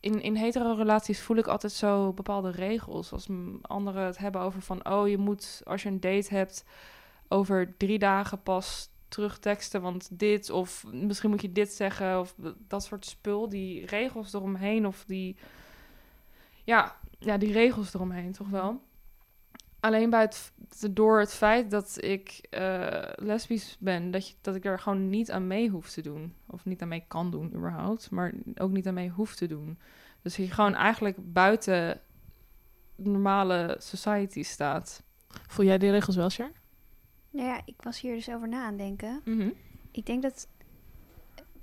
In, 0.00 0.20
in 0.22 0.34
hetero 0.36 0.72
relaties 0.72 1.20
voel 1.20 1.36
ik 1.36 1.46
altijd 1.46 1.72
zo 1.72 2.12
bepaalde 2.12 2.50
regels. 2.50 3.12
Als 3.12 3.26
anderen 3.62 4.04
het 4.06 4.18
hebben 4.18 4.40
over 4.40 4.62
van, 4.62 4.88
oh, 4.90 5.08
je 5.08 5.18
moet 5.18 5.60
als 5.64 5.82
je 5.82 5.88
een 5.88 6.00
date 6.00 6.34
hebt, 6.34 6.64
over 7.28 7.76
drie 7.76 7.98
dagen 7.98 8.42
pas 8.42 8.92
terugteksten, 9.08 9.82
want 9.82 10.18
dit, 10.18 10.50
of 10.50 10.84
misschien 10.92 11.30
moet 11.30 11.42
je 11.42 11.52
dit 11.52 11.72
zeggen, 11.72 12.20
of 12.20 12.34
dat 12.68 12.84
soort 12.84 13.06
spul, 13.06 13.48
die 13.48 13.86
regels 13.86 14.32
eromheen, 14.32 14.86
of 14.86 15.04
die, 15.06 15.36
ja, 16.64 16.96
ja, 17.18 17.38
die 17.38 17.52
regels 17.52 17.94
eromheen, 17.94 18.32
toch 18.32 18.48
wel. 18.48 18.82
Alleen 19.80 20.10
bij 20.10 20.20
het, 20.20 20.52
door 20.90 21.18
het 21.20 21.32
feit 21.32 21.70
dat 21.70 21.96
ik 22.00 22.46
eh, 22.50 23.02
lesbisch 23.14 23.76
ben, 23.80 24.10
dat, 24.10 24.28
je, 24.28 24.34
dat 24.40 24.54
ik 24.54 24.64
er 24.64 24.78
gewoon 24.78 25.08
niet 25.08 25.30
aan 25.30 25.46
mee 25.46 25.68
hoef 25.68 25.90
te 25.90 26.00
doen. 26.00 26.34
Of 26.46 26.64
niet 26.64 26.82
aan 26.82 26.88
mee 26.88 27.04
kan 27.08 27.30
doen, 27.30 27.54
überhaupt. 27.54 28.10
Maar 28.10 28.32
ook 28.54 28.70
niet 28.70 28.86
aan 28.86 28.94
mee 28.94 29.08
hoef 29.08 29.34
te 29.34 29.46
doen. 29.46 29.78
Dus 30.22 30.36
je 30.36 30.50
gewoon 30.50 30.74
eigenlijk 30.74 31.32
buiten 31.32 32.00
normale 32.96 33.76
society 33.78 34.42
staat. 34.42 35.02
Voel 35.48 35.66
jij 35.66 35.78
die 35.78 35.90
regels 35.90 36.16
wel, 36.16 36.30
Sjar? 36.30 36.50
Nou 37.34 37.48
ja, 37.48 37.60
ik 37.64 37.82
was 37.82 38.00
hier 38.00 38.14
dus 38.14 38.30
over 38.30 38.48
na 38.48 38.64
aan 38.64 38.76
denken. 38.76 39.20
Mhm. 39.24 39.50
Ik 39.90 40.06
denk 40.06 40.22
dat... 40.22 40.48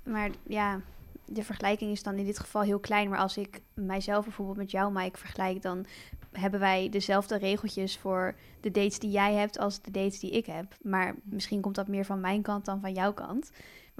Maar 0.04 0.30
ja, 0.46 0.80
de 1.24 1.44
vergelijking 1.44 1.90
is 1.90 2.02
dan 2.02 2.14
in 2.14 2.24
dit 2.24 2.38
geval 2.38 2.62
heel 2.62 2.78
klein. 2.78 3.08
Maar 3.08 3.18
als 3.18 3.36
ik 3.36 3.60
mijzelf 3.74 4.24
bijvoorbeeld 4.24 4.56
met 4.56 4.70
jou, 4.70 4.92
Mike, 4.92 5.18
vergelijk... 5.18 5.62
dan 5.62 5.86
hebben 6.32 6.60
wij 6.60 6.88
dezelfde 6.88 7.36
regeltjes 7.36 7.98
voor 7.98 8.34
de 8.60 8.70
dates 8.70 8.98
die 8.98 9.10
jij 9.10 9.34
hebt... 9.34 9.58
als 9.58 9.82
de 9.82 9.90
dates 9.90 10.20
die 10.20 10.30
ik 10.30 10.46
heb. 10.46 10.76
Maar 10.82 11.14
misschien 11.22 11.60
komt 11.60 11.74
dat 11.74 11.88
meer 11.88 12.04
van 12.04 12.20
mijn 12.20 12.42
kant 12.42 12.64
dan 12.64 12.80
van 12.80 12.92
jouw 12.92 13.12
kant. 13.12 13.50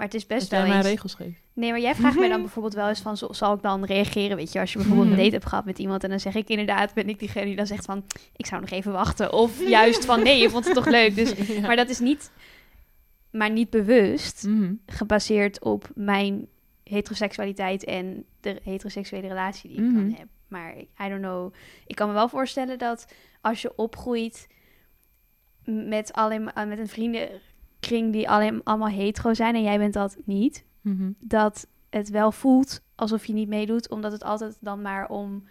Maar 0.03 0.11
het 0.11 0.21
is 0.21 0.27
best 0.27 0.49
wel 0.51 0.63
eens... 0.63 0.85
regels 0.85 1.13
geeft. 1.13 1.41
Nee, 1.53 1.69
maar 1.71 1.79
jij 1.79 1.95
vraagt 1.95 2.19
mij 2.19 2.29
dan 2.29 2.41
bijvoorbeeld 2.47 2.73
wel 2.73 2.87
eens 2.87 2.99
van... 3.01 3.17
zo- 3.17 3.33
zal 3.33 3.53
ik 3.53 3.61
dan 3.61 3.85
reageren, 3.85 4.37
weet 4.37 4.51
je? 4.51 4.59
Als 4.59 4.71
je 4.71 4.77
bijvoorbeeld 4.77 5.07
een 5.07 5.13
Mhm. 5.13 5.21
date 5.23 5.35
hebt 5.35 5.45
gehad 5.47 5.65
met 5.65 5.79
iemand... 5.79 6.03
en 6.03 6.09
dan 6.09 6.19
zeg 6.19 6.35
ik 6.35 6.47
inderdaad, 6.49 6.93
ben 6.93 7.09
ik 7.09 7.19
diegene 7.19 7.45
die 7.45 7.55
dan 7.55 7.67
zegt 7.67 7.85
van... 7.85 8.03
ik 8.35 8.45
zou 8.45 8.61
nog 8.61 8.69
even 8.69 8.91
wachten. 8.91 9.33
Of 9.33 9.67
juist 9.67 10.05
van, 10.05 10.23
nee, 10.23 10.41
je 10.41 10.49
vond 10.49 10.65
het 10.65 10.73
toch 10.73 10.85
leuk. 10.87 11.15
Dus 11.15 11.33
maar 11.67 11.75
dat 11.75 11.89
is 11.89 11.99
niet, 11.99 12.31
maar 13.31 13.49
niet 13.51 13.69
bewust 13.69 14.43
Mhm. 14.47 14.73
gebaseerd 14.85 15.61
op 15.61 15.89
mijn 15.95 16.47
heteroseksualiteit 16.83 17.83
en 17.83 18.25
de 18.39 18.59
heteroseksuele 18.63 19.27
relatie 19.27 19.69
die 19.69 19.77
ik 19.79 19.85
Mhm. 19.85 19.95
dan 19.95 20.15
heb. 20.17 20.27
Maar 20.47 20.75
I 20.77 21.09
don't 21.09 21.21
know. 21.21 21.53
Ik 21.87 21.95
kan 21.95 22.07
me 22.07 22.13
wel 22.13 22.29
voorstellen 22.29 22.77
dat 22.77 23.05
als 23.41 23.61
je 23.61 23.75
opgroeit 23.75 24.47
met, 25.65 26.13
alleen, 26.13 26.43
met 26.43 26.77
een 26.79 26.87
vriendenkring 27.83 28.13
die 28.13 28.29
alleen, 28.29 28.63
allemaal 28.63 28.87
hetero 28.87 29.33
zijn 29.33 29.55
en 29.55 29.63
jij 29.63 29.77
bent 29.77 29.93
dat 29.93 30.17
niet, 30.25 30.63
Mhm. 30.81 31.11
dat 31.19 31.67
het 31.89 32.09
wel 32.09 32.31
voelt 32.31 32.81
alsof 32.95 33.25
je 33.25 33.33
niet 33.33 33.47
meedoet, 33.47 33.89
omdat 33.89 34.11
het 34.11 34.23
altijd 34.23 34.57
dan 34.59 34.81
maar 34.81 35.09
om, 35.09 35.43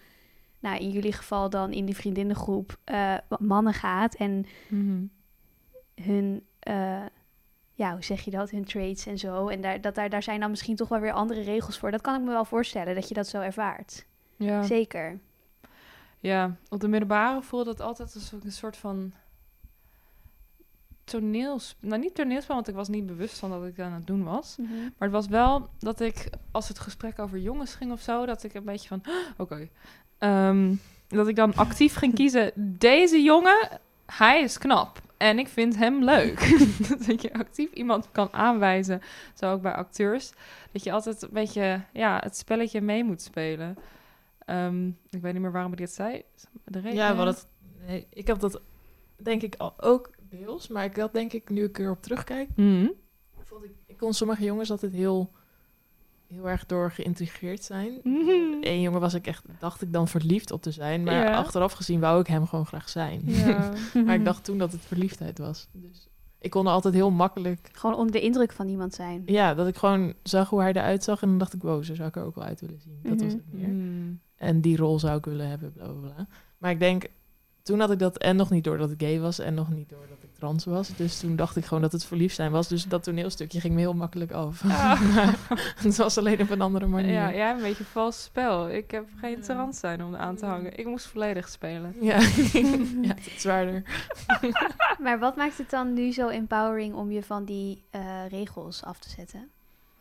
nou 0.61 0.79
in 0.79 0.91
jullie 0.91 1.13
geval 1.13 1.51
dan 1.51 1.73
in 1.73 1.85
die 1.85 1.97
vriendinnengroep, 1.97 2.77
eh, 2.85 3.15
mannen 3.39 3.73
gaat 3.75 4.15
en 4.15 4.47
Mhm. 4.69 5.05
hun, 5.95 6.43
eh, 6.59 7.05
ja, 7.75 7.93
hoe 7.93 8.05
zeg 8.05 8.21
je 8.21 8.31
dat, 8.31 8.51
hun 8.51 8.65
traits 8.65 9.07
en 9.07 9.19
zo. 9.19 9.49
En 9.49 9.61
daar, 9.61 9.81
dat, 9.81 9.95
daar, 9.95 10.09
daar 10.11 10.23
zijn 10.23 10.41
dan 10.41 10.51
misschien 10.51 10.77
toch 10.77 10.89
wel 10.89 11.01
weer 11.01 11.13
andere 11.13 11.41
regels 11.43 11.79
voor. 11.79 11.91
Dat 11.91 12.01
kan 12.01 12.15
ik 12.15 12.21
me 12.21 12.31
wel 12.31 12.45
voorstellen, 12.45 12.95
dat 12.95 13.09
je 13.09 13.15
dat 13.15 13.29
zo 13.29 13.41
ervaart. 13.41 14.07
Ja. 14.37 14.63
Zeker. 14.63 15.19
ja, 16.21 16.57
op 16.69 16.81
de 16.81 16.89
middelbare 16.89 17.43
voelde 17.43 17.71
het 17.71 17.81
altijd 17.81 18.15
als 18.15 18.33
een 18.33 18.53
soort 18.53 18.77
van 18.77 19.13
toneels... 21.21 21.77
Nou, 21.81 22.01
niet 22.01 22.15
toneelspel, 22.15 22.55
want 22.55 22.69
ik 22.69 22.75
was 22.75 22.89
niet 22.89 23.07
bewust 23.07 23.39
van 23.39 23.51
dat 23.51 23.65
ik 23.65 23.77
dat 23.77 23.87
aan 23.87 23.93
het 23.93 24.07
doen 24.07 24.25
was. 24.25 24.57
Maar 24.59 25.09
het 25.09 25.11
was 25.11 25.27
wel 25.27 25.69
dat 25.79 26.01
ik, 26.01 26.31
als 26.51 26.69
het 26.69 26.79
gesprek 26.79 27.19
over 27.19 27.39
jongens 27.39 27.75
ging 27.75 27.93
of 27.93 28.01
zo, 28.01 28.27
dat 28.27 28.43
ik 28.45 28.55
een 28.55 28.65
beetje 28.65 28.89
van, 28.89 29.01
"Ah, 29.03 29.13
oké. 29.37 29.69
Ehm, 30.19 30.75
dat 31.09 31.29
ik 31.29 31.37
dan 31.37 31.55
actief 31.55 31.95
ging 31.95 32.15
kiezen, 32.15 32.53
deze 32.57 33.23
jongen, 33.23 33.69
hij 34.07 34.43
is 34.43 34.59
knap. 34.59 35.01
En 35.17 35.39
ik 35.39 35.49
vind 35.49 35.77
hem 35.77 36.05
leuk. 36.05 36.41
dat 37.07 37.23
je 37.23 37.33
actief 37.33 37.73
iemand 37.73 38.09
kan 38.13 38.33
aanwijzen, 38.33 39.01
zo 39.35 39.53
ook 39.53 39.63
bij 39.63 39.75
acteurs. 39.75 40.33
Dat 40.73 40.85
je 40.85 40.93
altijd 40.93 41.23
een 41.23 41.29
beetje, 41.33 41.81
ja, 41.93 42.21
het 42.23 42.37
spelletje 42.37 42.81
mee 42.81 43.05
moet 43.05 43.23
spelen. 43.23 43.77
Ehm, 44.45 44.87
ik 44.89 45.21
weet 45.21 45.33
niet 45.33 45.43
meer 45.43 45.53
waarom 45.53 45.73
ik 45.73 45.79
dit 45.79 45.93
zei. 45.93 46.23
De 46.65 46.81
reden? 46.81 46.99
Ja, 46.99 47.15
wat 47.15 47.27
het, 47.27 47.47
ik 48.11 48.27
heb 48.27 48.41
dat 48.41 48.61
denk 49.17 49.43
ik 49.43 49.55
al, 49.59 49.75
ook 49.81 50.11
deels, 50.39 50.69
maar 50.69 50.85
ik 50.85 50.97
had 50.97 51.13
denk 51.13 51.33
ik, 51.33 51.51
nu 51.51 51.65
ik 51.65 51.79
erop 51.79 52.03
terugkijk, 52.03 52.49
Mhm. 52.57 52.87
vond 53.45 53.65
ik, 53.65 53.71
ik 53.87 53.97
kon 53.97 54.13
sommige 54.15 54.45
jongens 54.45 54.71
altijd 54.71 54.93
heel, 54.93 55.31
heel 56.27 56.49
erg 56.49 56.67
door 56.67 56.91
geïntrigeerd 56.91 57.65
zijn. 57.65 58.01
Mhm. 58.03 58.31
Eén 58.61 58.81
jongen 58.81 59.01
was 59.01 59.15
ik 59.15 59.27
echt, 59.27 59.45
dacht 59.59 59.83
ik 59.83 59.93
dan 59.93 60.09
verliefd 60.09 60.51
op 60.51 60.63
te 60.63 60.71
zijn. 60.71 61.03
Maar 61.03 61.15
Ja. 61.15 61.37
achteraf 61.37 61.73
gezien 61.73 62.01
wou 62.01 62.21
ik 62.21 62.27
hem 62.27 62.47
gewoon 62.47 62.67
graag 62.67 62.89
zijn. 62.89 63.23
Ja. 63.25 63.73
Maar 64.05 64.15
ik 64.15 64.25
dacht 64.31 64.45
toen 64.45 64.59
dat 64.59 64.73
het 64.73 64.81
verliefdheid 64.81 65.39
was. 65.39 65.69
Dus 65.73 66.09
ik 66.39 66.51
kon 66.51 66.67
er 66.67 66.73
altijd 66.73 66.95
heel 66.95 67.11
makkelijk... 67.11 67.69
Gewoon 67.73 67.97
onder 67.97 68.13
de 68.13 68.21
indruk 68.21 68.53
van 68.53 68.69
iemand 68.69 68.95
zijn. 68.95 69.23
Ja, 69.27 69.55
dat 69.55 69.67
ik 69.67 69.77
gewoon 69.77 70.15
zag 70.23 70.49
hoe 70.51 70.61
hij 70.61 70.73
eruit 70.73 71.05
zag. 71.05 71.23
En 71.23 71.29
dan 71.29 71.39
dacht 71.39 71.55
ik, 71.55 71.63
wow, 71.63 71.85
zo 71.85 71.95
zou 71.95 72.09
ik 72.09 72.17
er 72.17 72.25
ook 72.25 72.35
wel 72.35 72.45
uit 72.45 72.61
willen 72.61 72.81
zien. 72.81 72.99
Dat 73.03 73.21
was 73.21 73.33
Mhm. 73.33 73.37
het 73.37 73.53
meer. 73.53 73.69
Mm. 73.69 74.21
En 74.37 74.61
die 74.61 74.77
rol 74.77 74.99
zou 74.99 75.19
ik 75.19 75.25
willen 75.25 75.49
hebben, 75.49 75.73
bla 75.73 75.87
bla 75.89 76.11
bla. 76.13 76.27
Maar 76.59 76.71
ik 76.71 76.79
denk, 76.79 77.07
toen 77.63 77.81
had 77.81 77.91
ik 77.91 77.99
dat 77.99 78.19
en 78.19 78.37
nog 78.37 78.51
niet 78.51 78.65
door 78.65 78.79
dat 78.79 78.91
ik 78.91 79.01
gay 79.01 79.21
was 79.21 79.39
en 79.39 79.55
nog 79.55 79.71
niet 79.71 79.89
door 79.89 80.05
dat 80.09 80.23
ik 80.23 80.35
trans 80.35 80.65
was. 80.65 80.97
Dus 80.97 81.19
toen 81.21 81.37
dacht 81.37 81.57
ik 81.57 81.65
gewoon 81.65 81.83
dat 81.83 81.93
het 81.93 82.05
verliefd 82.05 82.35
zijn 82.35 82.51
was. 82.51 82.69
Dus 82.69 82.85
dat 82.85 83.03
toneelstukje 83.03 83.61
ging 83.61 83.75
me 83.75 83.81
heel 83.81 83.95
makkelijk 83.95 84.33
af. 84.33 84.65
Ah. 84.65 85.01
Het 85.83 85.97
was 85.97 86.19
alleen 86.19 86.41
op 86.41 86.51
een 86.51 86.61
andere 86.61 86.87
manier. 86.87 87.13
Ja, 87.13 87.31
hebt 87.31 87.57
een 87.59 87.65
beetje 87.69 87.85
vals 87.85 88.23
spel. 88.23 88.71
Ik 88.71 88.91
heb 88.91 89.09
geen 89.21 89.37
Ja. 89.37 89.43
trans 89.43 89.79
zijn 89.79 90.05
om 90.05 90.15
aan 90.17 90.37
te 90.37 90.47
hangen. 90.47 90.79
Ik 90.79 90.87
moest 90.87 91.07
volledig 91.07 91.49
spelen. 91.49 91.95
Ja, 92.01 92.19
ja 93.03 93.15
het 93.15 93.27
is 93.27 93.41
zwaarder. 93.41 93.83
Maar 95.03 95.19
wat 95.19 95.37
maakt 95.37 95.59
het 95.59 95.71
dan 95.71 95.93
nu 95.93 96.13
zo 96.13 96.29
empowering 96.29 96.95
om 96.95 97.11
je 97.11 97.23
van 97.23 97.45
die 97.45 97.83
eh, 97.91 98.27
regels 98.29 98.85
af 98.85 98.99
te 98.99 99.09
zetten? 99.11 99.49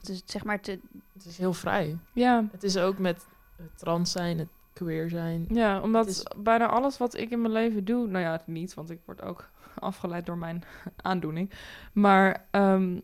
Dus 0.02 0.22
zeg 0.26 0.44
maar 0.44 0.60
te... 0.60 0.80
Het 1.14 1.26
is 1.26 1.38
heel 1.38 1.54
vrij. 1.54 1.98
Ja, 2.14 2.46
Het 2.52 2.64
is 2.64 2.78
ook 2.78 2.98
met 2.98 3.26
het 3.58 3.78
trans 3.78 4.12
zijn, 4.12 4.38
het 4.38 4.48
queer 4.74 5.10
zijn. 5.10 5.46
ja 5.50 5.82
omdat 5.82 6.08
is- 6.08 6.26
bijna 6.38 6.68
alles 6.68 6.98
wat 6.98 7.18
ik 7.18 7.30
in 7.30 7.42
mijn 7.42 7.54
leven 7.54 7.86
doe... 7.86 8.08
Nou 8.08 8.24
ja, 8.24 8.42
niet, 8.46 8.74
want 8.74 8.90
ik 8.90 9.00
word 9.06 9.22
ook 9.22 9.50
afgeleid 9.80 10.26
door 10.26 10.38
mijn 10.38 10.64
aandoening. 11.02 11.52
Maar, 11.94 12.48
ehm, 12.52 13.00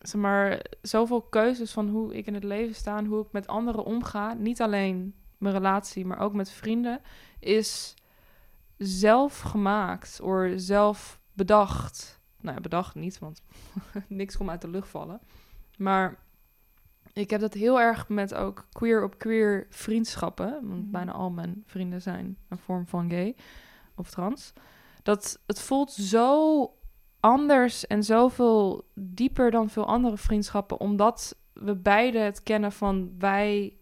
zeg 0.00 0.20
maar, 0.20 0.64
zoveel 0.82 1.20
keuzes 1.20 1.72
van 1.72 1.88
hoe 1.88 2.16
ik 2.16 2.26
in 2.26 2.34
het 2.34 2.44
leven 2.44 2.74
sta... 2.74 2.98
en 2.98 3.06
hoe 3.06 3.24
ik 3.24 3.32
met 3.32 3.46
anderen 3.46 3.84
omga. 3.84 4.32
Niet 4.32 4.60
alleen 4.60 5.14
mijn 5.38 5.54
relatie, 5.54 6.06
maar 6.06 6.18
ook 6.18 6.32
met 6.32 6.50
vrienden... 6.50 7.00
is 7.38 7.94
zelf 8.76 9.40
gemaakt 9.40 10.20
of 10.20 10.46
zelf 10.56 11.20
bedacht. 11.32 12.20
Nou 12.40 12.54
ja, 12.54 12.60
bedacht 12.60 12.94
niet, 12.94 13.18
want 13.18 13.42
niks 14.08 14.36
komt 14.36 14.50
uit 14.50 14.60
de 14.60 14.68
lucht 14.68 14.88
vallen. 14.88 15.20
Maar 15.76 16.18
ik 17.12 17.30
heb 17.30 17.40
dat 17.40 17.54
heel 17.54 17.80
erg 17.80 18.08
met 18.08 18.34
ook 18.34 18.66
queer 18.72 19.04
op 19.04 19.18
queer 19.18 19.66
vriendschappen. 19.70 20.50
Want 20.50 20.82
Mhm. 20.82 20.90
bijna 20.90 21.12
al 21.12 21.30
mijn 21.30 21.62
vrienden 21.66 22.02
zijn 22.02 22.36
een 22.48 22.58
vorm 22.58 22.86
van 22.86 23.10
gay 23.10 23.36
of 23.96 24.10
trans. 24.10 24.52
Dat 25.02 25.40
het 25.46 25.60
voelt 25.60 25.92
zo 25.92 26.70
anders 27.20 27.86
en 27.86 28.04
zoveel 28.04 28.88
dieper 28.94 29.50
dan 29.50 29.70
veel 29.70 29.86
andere 29.86 30.16
vriendschappen. 30.16 30.80
Omdat 30.80 31.36
we 31.52 31.76
beide 31.76 32.18
het 32.18 32.42
kennen 32.42 32.72
van 32.72 33.14
wij... 33.18 33.76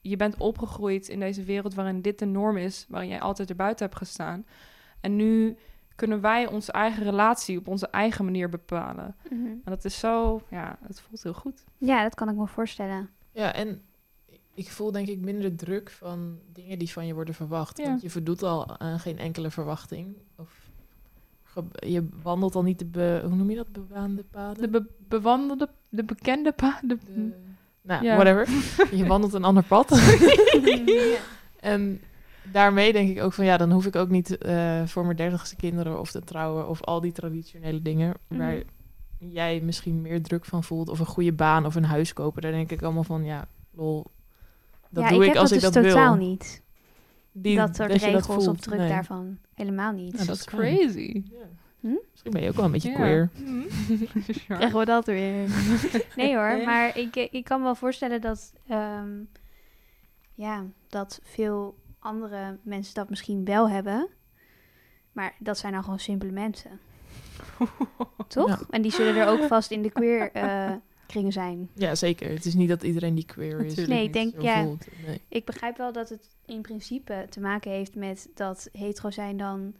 Je 0.00 0.16
bent 0.16 0.36
opgegroeid 0.36 1.08
in 1.08 1.20
deze 1.20 1.42
wereld 1.42 1.74
waarin 1.74 2.02
dit 2.02 2.18
de 2.18 2.26
norm 2.26 2.56
is. 2.56 2.86
Waarin 2.88 3.08
jij 3.08 3.20
altijd 3.20 3.50
erbuiten 3.50 3.86
hebt 3.86 3.98
gestaan. 3.98 4.46
En 5.00 5.16
nu 5.16 5.56
kunnen 6.02 6.20
wij 6.20 6.46
onze 6.46 6.72
eigen 6.72 7.02
relatie 7.02 7.58
op 7.58 7.68
onze 7.68 7.86
eigen 7.86 8.24
manier 8.24 8.48
bepalen. 8.48 9.14
En 9.30 9.60
dat 9.64 9.84
is 9.84 9.98
zo, 9.98 10.42
ja, 10.50 10.78
het 10.86 11.00
voelt 11.00 11.22
heel 11.22 11.32
goed. 11.34 11.64
Ja, 11.78 12.02
dat 12.02 12.14
kan 12.14 12.28
ik 12.28 12.34
me 12.36 12.46
voorstellen. 12.46 13.10
Ja, 13.32 13.52
en 13.54 13.82
ik 14.54 14.70
voel 14.70 14.92
denk 14.92 15.08
ik 15.08 15.20
minder 15.20 15.56
druk 15.56 15.90
van 15.90 16.38
dingen 16.52 16.78
die 16.78 16.90
van 16.90 17.06
je 17.06 17.14
worden 17.14 17.34
verwacht. 17.34 17.78
Ja. 17.78 17.84
Want 17.84 18.02
je 18.02 18.10
voldoet 18.10 18.42
al 18.42 18.78
aan 18.78 18.98
geen 18.98 19.18
enkele 19.18 19.50
verwachting. 19.50 20.16
Of 20.36 20.70
ge- 21.42 21.88
je 21.88 22.08
wandelt 22.22 22.54
al 22.54 22.62
niet 22.62 22.78
de, 22.78 22.84
be- 22.84 23.22
hoe 23.24 23.34
noem 23.34 23.50
je 23.50 23.56
dat, 23.56 23.72
bewaande 23.72 24.24
paden? 24.30 24.62
De 24.62 24.68
be- 24.68 24.90
bewandelde, 25.08 25.68
de 25.88 26.04
bekende 26.04 26.52
pa... 26.52 26.80
De, 26.82 26.98
De- 27.14 27.32
nou, 27.82 28.04
Ja. 28.04 28.14
whatever. 28.16 28.48
je 28.98 29.06
wandelt 29.06 29.32
een 29.32 29.44
ander 29.44 29.64
pad. 29.64 29.90
en 31.60 32.00
daarmee 32.42 32.92
denk 32.92 33.10
ik 33.16 33.22
ook 33.22 33.32
van 33.32 33.44
ja, 33.44 33.56
dan 33.56 33.70
hoef 33.72 33.86
ik 33.86 33.96
ook 33.96 34.08
niet 34.08 34.38
eh, 34.38 34.82
voor 34.86 35.04
mijn 35.04 35.16
dertigste 35.16 35.56
kinderen 35.56 36.00
of 36.00 36.10
te 36.10 36.20
trouwen 36.20 36.68
of 36.68 36.82
al 36.82 37.00
die 37.00 37.12
traditionele 37.12 37.82
dingen 37.82 38.14
waar 38.28 38.54
Mhm. 38.54 39.30
jij 39.30 39.60
misschien 39.60 40.02
meer 40.02 40.22
druk 40.22 40.44
van 40.44 40.64
voelt 40.64 40.88
of 40.88 40.98
een 40.98 41.06
goede 41.06 41.32
baan 41.32 41.66
of 41.66 41.74
een 41.74 41.84
huis 41.84 42.12
kopen. 42.12 42.42
Daar 42.42 42.52
denk 42.52 42.70
ik 42.70 42.82
allemaal 42.82 43.04
van 43.04 43.24
ja, 43.24 43.46
lol. 43.70 44.04
Dat 44.90 45.02
ja, 45.04 45.10
doe 45.10 45.24
ik 45.24 45.30
ik, 45.30 45.36
als 45.36 45.50
dat 45.50 45.58
ik 45.58 45.64
dus 45.64 45.74
dat 45.74 45.84
totaal 45.92 46.16
wil. 46.16 46.26
niet. 46.28 46.62
Die, 47.32 47.56
dat 47.56 47.76
soort 47.76 47.88
dat 47.88 48.00
regels 48.02 48.26
of 48.26 48.44
voelt. 48.44 48.62
druk 48.62 48.78
Nee. 48.78 48.88
daarvan. 48.88 49.38
Helemaal 49.54 49.92
niet. 49.92 50.26
Dat 50.26 50.36
is 50.36 50.44
crazy. 50.44 51.22
Ja. 51.30 51.36
Hm? 51.80 51.88
Misschien 52.10 52.32
ben 52.32 52.42
je 52.42 52.48
ook 52.48 52.54
wel 52.54 52.64
een 52.64 52.70
beetje 52.70 52.88
Ja. 52.90 52.94
queer. 52.94 53.30
Krijgen 54.48 54.78
we 54.78 54.84
dat 54.84 55.06
weer? 55.06 55.48
nee 56.16 56.36
hoor, 56.36 56.56
Nee? 56.56 56.64
maar 56.64 56.98
ik, 56.98 57.16
ik 57.16 57.44
kan 57.44 57.58
me 57.58 57.64
wel 57.64 57.74
voorstellen 57.74 58.20
dat, 58.20 58.52
ehm, 58.68 59.08
ja, 60.34 60.64
dat 60.88 61.20
veel 61.22 61.74
andere 62.02 62.58
mensen 62.62 62.94
dat 62.94 63.08
misschien 63.10 63.44
wel 63.44 63.68
hebben. 63.70 64.08
Maar 65.12 65.34
dat 65.38 65.58
zijn 65.58 65.72
dan 65.72 65.82
gewoon 65.84 65.98
simpele 65.98 66.32
mensen. 66.32 66.80
Toch? 68.28 68.48
Ja. 68.48 68.58
En 68.70 68.82
die 68.82 68.92
zullen 68.92 69.16
er 69.16 69.26
ook 69.26 69.42
vast 69.42 69.70
in 69.70 69.82
de 69.82 69.90
queer 69.90 70.32
eh, 70.32 70.72
kringen 71.06 71.32
zijn. 71.32 71.70
Ja, 71.74 71.94
zeker. 71.94 72.30
Het 72.30 72.44
is 72.44 72.54
niet 72.54 72.68
dat 72.68 72.82
iedereen 72.82 73.14
die 73.14 73.24
queer 73.26 73.58
is. 73.60 73.62
Natuurlijk 73.62 73.88
Nee, 73.88 74.04
ik 74.04 74.12
denk, 74.12 74.40
ja. 74.40 74.62
Nee. 74.62 75.20
Ik 75.28 75.44
begrijp 75.44 75.76
wel 75.76 75.92
dat 75.92 76.08
het 76.08 76.36
in 76.46 76.62
principe 76.62 77.26
te 77.28 77.40
maken 77.40 77.70
heeft 77.70 77.94
met 77.94 78.28
dat 78.34 78.68
hetero 78.72 79.10
zijn 79.10 79.36
dan 79.36 79.74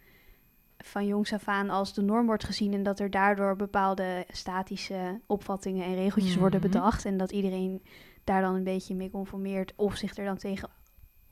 van 0.77 1.05
jongs 1.07 1.33
af 1.33 1.47
aan 1.47 1.69
als 1.69 1.93
de 1.93 2.01
norm 2.01 2.25
wordt 2.25 2.43
gezien 2.43 2.73
en 2.73 2.83
dat 2.83 2.99
er 2.99 3.09
daardoor 3.09 3.55
bepaalde 3.55 4.25
statische 4.31 5.19
opvattingen 5.25 5.85
en 5.85 5.95
regeltjes 5.95 6.35
worden 6.35 6.59
Mhm. 6.59 6.69
bedacht 6.69 7.05
en 7.05 7.17
dat 7.17 7.31
iedereen 7.31 7.83
daar 8.23 8.41
dan 8.41 8.55
een 8.55 8.63
beetje 8.63 8.95
mee 8.95 9.09
conformeert 9.09 9.73
of 9.75 9.95
zich 9.95 10.17
er 10.17 10.25
dan 10.25 10.37
tegen 10.37 10.69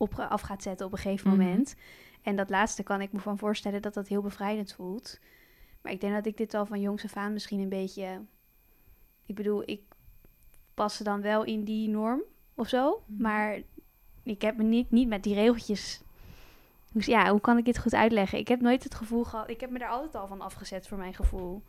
op 0.02 0.20
af 0.20 0.42
gaat 0.42 0.64
zetten 0.64 0.86
op 0.86 0.92
een 0.92 0.98
gegeven 0.98 1.30
Mhm. 1.30 1.40
moment. 1.40 1.76
En 2.22 2.36
dat 2.36 2.50
laatste 2.50 2.84
kan 2.84 3.02
ik 3.02 3.12
me 3.12 3.20
van 3.20 3.38
voorstellen 3.38 3.82
dat 3.82 3.94
dat 3.94 4.08
heel 4.08 4.22
bevrijdend 4.22 4.74
voelt. 4.74 5.20
Maar 5.82 5.92
ik 5.92 6.02
denk 6.02 6.14
dat 6.14 6.26
ik 6.26 6.38
dit 6.38 6.54
al 6.54 6.66
van 6.66 6.82
jongs 6.82 7.04
af 7.04 7.16
aan 7.16 7.34
misschien 7.34 7.60
een 7.60 7.70
beetje... 7.70 8.22
Ik 9.26 9.36
bedoel, 9.36 9.64
ik 9.66 9.82
paste 10.74 11.04
dan 11.04 11.22
wel 11.22 11.44
in 11.44 11.64
die 11.64 11.90
norm 11.90 12.22
of 12.56 12.68
zo. 12.68 13.04
Mhm. 13.06 13.22
Maar 13.22 13.62
ik 14.24 14.42
heb 14.42 14.58
me 14.58 14.64
niet, 14.64 14.92
niet 14.92 15.08
met 15.08 15.24
die 15.24 15.34
regeltjes... 15.34 16.02
Dus 16.94 17.06
ja, 17.06 17.32
hoe 17.32 17.42
kan 17.42 17.58
ik 17.58 17.66
dit 17.66 17.80
goed 17.80 17.94
uitleggen? 17.94 18.40
Ik 18.40 18.48
heb 18.48 18.62
nooit 18.62 18.84
het 18.84 18.96
gevoel 18.96 19.24
gehad... 19.24 19.50
Ik 19.50 19.60
heb 19.62 19.70
me 19.70 19.80
daar 19.80 19.90
altijd 19.90 20.16
al 20.16 20.28
van 20.28 20.42
afgezet 20.42 20.88
voor 20.88 20.98
mijn 20.98 21.14
gevoel. 21.14 21.64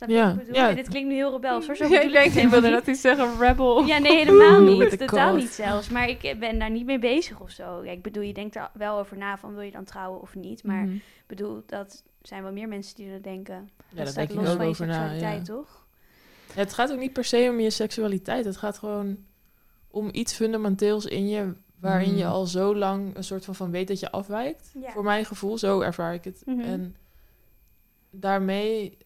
Snap 0.00 0.08
je 0.08 0.14
Ja, 0.14 0.36
ik 0.48 0.54
ja. 0.54 0.72
Dit 0.72 0.88
klinkt 0.88 1.08
nu 1.08 1.14
heel 1.14 1.30
rebels. 1.32 1.66
Hoor. 1.66 1.76
Zo 1.76 1.86
Ja, 1.88 2.00
ik 2.00 2.12
denk, 2.12 2.34
ik 2.34 2.48
wilde 2.48 2.66
niet. 2.66 2.76
dat 2.76 2.86
hij 2.86 2.94
zeggen 2.94 3.38
rebel. 3.38 3.84
Ja, 3.86 3.98
nee, 3.98 4.16
helemaal 4.16 4.60
niet. 4.60 4.98
Totaal 4.98 5.36
niet 5.36 5.48
zelfs. 5.50 5.88
Maar 5.88 6.08
ik 6.08 6.36
ben 6.38 6.58
daar 6.58 6.70
niet 6.70 6.86
mee 6.86 6.98
bezig 6.98 7.40
of 7.40 7.50
zo. 7.50 7.84
Ja, 7.84 7.90
ik 7.90 8.02
bedoel, 8.02 8.22
je 8.22 8.32
denkt 8.32 8.56
er 8.56 8.70
wel 8.74 8.98
over 8.98 9.16
na 9.16 9.38
van 9.38 9.52
wil 9.54 9.62
je 9.62 9.70
dan 9.70 9.84
trouwen 9.84 10.20
of 10.20 10.34
niet. 10.34 10.64
Maar 10.64 10.82
Mhm. 10.84 10.94
ik 10.94 11.24
bedoel, 11.26 11.62
dat 11.66 12.02
zijn 12.22 12.42
wel 12.42 12.52
meer 12.52 12.68
mensen 12.68 12.96
die 12.96 13.10
dat 13.12 13.22
denken. 13.22 13.70
Ja, 13.88 14.04
dat 14.04 14.14
denk 14.14 14.30
ik 14.30 14.36
los 14.36 14.48
ook 14.48 14.56
van 14.56 14.64
je 14.64 14.70
over 14.70 14.86
na. 14.86 14.92
Ja. 14.92 15.00
seksualiteit, 15.08 15.44
toch? 15.44 15.86
Het 16.52 16.72
gaat 16.72 16.92
ook 16.92 16.98
niet 16.98 17.12
per 17.12 17.24
se 17.24 17.48
om 17.50 17.60
je 17.60 17.70
seksualiteit. 17.70 18.44
Het 18.44 18.56
gaat 18.56 18.78
gewoon 18.78 19.16
om 19.90 20.08
iets 20.12 20.32
fundamenteels 20.32 21.04
in 21.06 21.28
je... 21.28 21.52
waarin 21.80 22.16
je 22.16 22.24
Mhm. 22.24 22.32
al 22.32 22.46
zo 22.46 22.76
lang 22.76 23.16
een 23.16 23.24
soort 23.24 23.44
van, 23.44 23.54
van 23.54 23.70
weet 23.70 23.88
dat 23.88 24.00
je 24.00 24.10
afwijkt. 24.10 24.72
Voor 24.82 25.02
mijn 25.04 25.24
gevoel, 25.24 25.58
zo 25.58 25.80
ervaar 25.80 26.14
ik 26.14 26.24
het. 26.24 26.42
Mhm. 26.46 26.60
En 26.60 26.96
daarmee 28.10 28.96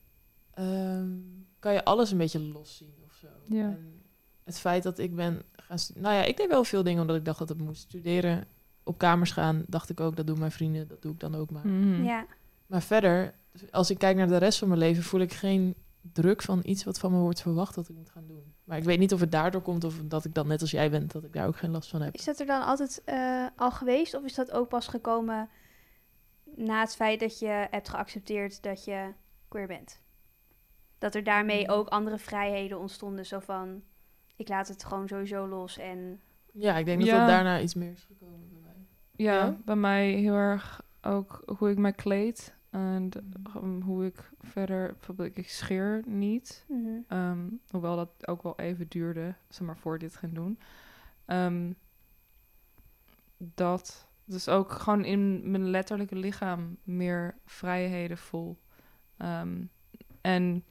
ehm, 0.55 1.11
kan 1.59 1.73
je 1.73 1.85
alles 1.85 2.11
een 2.11 2.19
beetje 2.19 2.41
loszien 2.41 2.95
of 3.07 3.15
zo. 3.15 3.27
Ja. 3.45 3.63
En 3.63 4.03
het 4.45 4.59
feit 4.59 4.83
dat 4.83 4.99
ik 4.99 5.15
ben 5.15 5.43
gaan... 5.53 5.79
Nou 5.95 6.15
ja, 6.15 6.23
ik 6.23 6.37
deed 6.37 6.49
wel 6.49 6.65
veel 6.65 6.83
dingen 6.83 7.01
omdat 7.01 7.17
ik 7.17 7.25
dacht 7.25 7.39
dat 7.39 7.49
het 7.49 7.59
moest 7.59 7.83
studeren. 7.83 8.45
Op 8.83 8.99
kamers 8.99 9.31
gaan, 9.31 9.65
dacht 9.67 9.91
ik 9.91 10.01
ook, 10.01 10.17
dat 10.17 10.27
doen 10.27 10.39
mijn 10.39 10.53
vrienden. 10.53 10.89
Dat 10.89 11.03
doe 11.03 11.13
ik 11.13 11.21
dan 11.21 11.35
ook 11.35 11.51
maar. 11.51 11.67
Mhm. 11.67 12.05
Ja. 12.05 12.27
Maar 12.67 12.83
verder, 12.83 13.35
als 13.71 13.91
ik 13.91 13.99
kijk 13.99 14.17
naar 14.17 14.29
de 14.29 14.37
rest 14.37 14.59
van 14.59 14.69
mijn 14.69 14.81
leven, 14.81 15.03
voel 15.03 15.21
ik 15.21 15.33
geen 15.33 15.75
druk 16.13 16.43
van 16.43 16.61
iets 16.65 16.85
wat 16.85 16.99
van 16.99 17.13
me 17.13 17.19
wordt 17.19 17.41
verwacht 17.41 17.75
dat 17.75 17.89
ik 17.89 17.97
moet 17.97 18.11
gaan 18.11 18.27
doen. 18.27 18.55
Maar 18.65 18.79
ik 18.79 18.85
weet 18.85 18.99
niet 18.99 19.13
of 19.13 19.21
het 19.21 19.33
daardoor 19.33 19.63
komt 19.63 19.85
of 19.85 20.01
dat 20.05 20.25
ik 20.25 20.35
dan 20.35 20.47
net 20.47 20.61
als 20.61 20.71
jij 20.71 20.91
bent, 20.91 21.13
dat 21.13 21.25
ik 21.25 21.33
daar 21.33 21.47
ook 21.47 21.57
geen 21.57 21.71
last 21.71 21.91
van 21.91 22.03
heb. 22.03 22.15
Is 22.15 22.25
dat 22.25 22.41
er 22.41 22.47
dan 22.47 22.63
altijd 22.63 23.03
eh, 23.05 23.47
al 23.57 23.71
geweest? 23.71 24.15
Of 24.15 24.25
is 24.25 24.35
dat 24.35 24.51
ook 24.51 24.69
pas 24.69 24.87
gekomen 24.87 25.49
na 26.57 26.81
het 26.81 26.95
feit 26.95 27.21
dat 27.21 27.39
je 27.39 27.67
hebt 27.71 27.89
geaccepteerd 27.89 28.63
dat 28.63 28.85
je 28.85 29.13
queer 29.49 29.67
bent? 29.67 30.01
Dat 31.05 31.15
er 31.15 31.25
daarmee 31.25 31.69
ook 31.69 31.89
andere 31.89 32.19
vrijheden 32.19 32.79
ontstonden. 32.79 33.27
Zo 33.27 33.39
van, 33.39 33.83
ik 34.37 34.49
laat 34.49 34.69
het 34.69 34.85
gewoon 34.85 35.09
sowieso 35.09 35.49
los 35.49 35.79
en... 35.79 36.21
Ja, 36.53 36.77
ik 36.77 36.85
denk 36.85 36.99
dat 36.99 37.09
Ja. 37.09 37.19
dat 37.19 37.29
daarna 37.29 37.61
iets 37.61 37.75
meer 37.75 37.91
is 37.91 38.05
gekomen 38.05 38.49
bij 38.49 38.59
mij. 38.63 38.75
Ja, 39.13 39.35
Ja? 39.35 39.57
bij 39.65 39.77
mij 39.77 40.11
heel 40.13 40.35
erg 40.35 40.83
ook 41.03 41.43
hoe 41.59 41.71
ik 41.71 41.79
mij 41.79 41.93
kleed. 41.93 42.55
En 42.71 43.09
gewoon 43.51 43.83
hoe 43.83 44.05
ik 44.07 44.31
verder, 44.41 44.93
bijvoorbeeld 44.93 45.39
ik 45.39 45.49
scheer 45.49 46.03
niet. 46.07 46.67
Ehm, 47.09 47.39
hoewel 47.71 47.97
dat 47.97 48.29
ook 48.29 48.43
wel 48.43 48.59
even 48.59 48.89
duurde, 48.89 49.35
zeg 49.49 49.67
maar, 49.67 49.77
voor 49.79 49.95
ik 49.95 50.01
dit 50.01 50.17
ging 50.17 50.35
doen. 50.35 50.59
Ehm, 51.25 51.73
dat 53.37 54.09
dus 54.25 54.49
ook 54.49 54.71
gewoon 54.73 55.05
in 55.05 55.51
mijn 55.51 55.71
letterlijke 55.71 56.17
lichaam 56.17 56.77
meer 56.83 57.39
vrijheden 57.45 58.19
voel. 58.19 58.59
Ehm, 59.17 59.65
en 60.21 60.65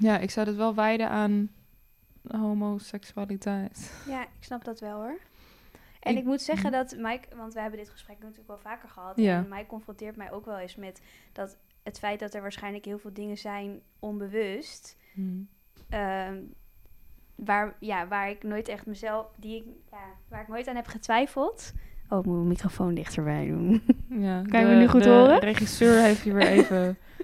ja, 0.00 0.18
ik 0.18 0.30
zou 0.30 0.46
het 0.46 0.56
wel 0.56 0.74
wijden 0.74 1.08
aan 1.10 1.50
homoseksualiteit. 2.28 3.92
Ja, 4.08 4.22
ik 4.22 4.28
snap 4.40 4.64
dat 4.64 4.80
wel 4.80 5.00
hoor. 5.00 5.18
En 6.00 6.12
Ik- 6.12 6.18
ik, 6.18 6.24
moet 6.24 6.40
zeggen 6.42 6.72
dat 6.72 6.94
Mike, 6.98 7.36
want 7.36 7.54
we 7.54 7.60
hebben 7.60 7.78
dit 7.78 7.88
gesprek 7.90 8.18
natuurlijk 8.18 8.48
wel 8.48 8.58
vaker 8.58 8.88
gehad. 8.88 9.16
Ja. 9.16 9.36
En 9.36 9.48
Mike 9.48 9.66
confronteert 9.66 10.16
mij 10.16 10.32
ook 10.32 10.44
wel 10.44 10.58
eens 10.58 10.76
met 10.76 11.00
dat 11.32 11.56
het 11.82 11.98
feit 11.98 12.20
dat 12.20 12.34
er 12.34 12.40
waarschijnlijk 12.42 12.84
heel 12.84 12.98
veel 12.98 13.12
dingen 13.12 13.38
zijn 13.38 13.80
onbewust. 13.98 14.96
ehm, 15.88 16.36
waar, 17.34 17.76
ja, 17.80 18.08
waar 18.08 18.30
ik 18.30 18.42
nooit 18.42 18.68
echt 18.68 18.86
mezelf, 18.86 19.26
die 19.36 19.56
ik, 19.56 19.64
ja, 19.90 20.04
waar 20.28 20.40
ik 20.42 20.48
nooit 20.48 20.68
aan 20.68 20.76
heb 20.76 20.86
getwijfeld. 20.86 21.72
Oh, 22.08 22.18
ik 22.18 22.24
moet 22.24 22.34
mijn 22.34 22.48
microfoon 22.48 22.94
dichterbij 22.94 23.46
doen. 23.46 23.82
Ja, 24.08 24.42
Kan 24.50 24.60
je 24.60 24.66
me 24.66 24.72
de- 24.72 24.78
nu 24.78 24.88
goed 24.88 25.02
de 25.02 25.08
horen? 25.10 25.38
regisseur 25.38 26.02
heeft 26.02 26.22
je 26.22 26.32
weer 26.32 26.46
even... 26.46 26.98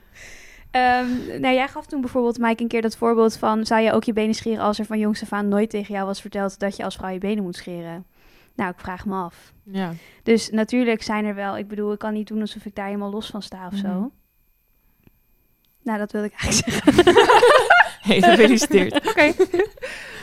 Ehm, 0.77 1.41
nou, 1.41 1.55
jij 1.55 1.69
gaf 1.69 1.87
toen 1.87 2.01
bijvoorbeeld, 2.01 2.39
Mike, 2.39 2.63
een 2.63 2.69
keer 2.69 2.83
dat 2.83 2.97
voorbeeld 2.97 3.37
van... 3.37 3.67
zou 3.67 3.81
je 3.83 3.93
ook 3.93 4.05
je 4.05 4.13
benen 4.13 4.35
scheren 4.35 4.59
als 4.65 4.79
er 4.79 4.85
van 4.85 4.99
jongs 4.99 5.23
af 5.23 5.33
aan 5.33 5.49
nooit 5.49 5.71
tegen 5.71 5.95
jou 5.95 6.07
was 6.07 6.21
verteld... 6.21 6.59
dat 6.59 6.77
je 6.77 6.85
als 6.85 6.97
vrouw 6.97 7.11
je 7.11 7.19
benen 7.19 7.43
moet 7.45 7.57
scheren? 7.57 8.07
Nou, 8.55 8.71
ik 8.71 8.79
vraag 8.81 9.07
me 9.07 9.15
af. 9.15 9.53
Ja. 9.63 9.93
Dus 10.23 10.51
natuurlijk 10.51 11.03
zijn 11.03 11.25
er 11.25 11.35
wel... 11.35 11.59
Ik 11.59 11.69
bedoel, 11.69 11.93
ik 11.93 11.99
kan 11.99 12.13
niet 12.13 12.27
doen 12.29 12.41
alsof 12.41 12.65
ik 12.65 12.75
daar 12.75 12.87
helemaal 12.87 13.11
los 13.11 13.27
van 13.27 13.43
sta 13.43 13.67
of 13.67 13.73
Mhm. 13.73 13.81
zo. 13.87 14.11
Nou, 15.83 15.99
dat 15.99 16.13
wilde 16.13 16.27
ik 16.27 16.35
eigenlijk 16.41 16.83
zeggen. 16.85 17.15
Hey, 18.01 18.23
gefeliciteerd. 18.23 18.95
Oké. 19.11 19.33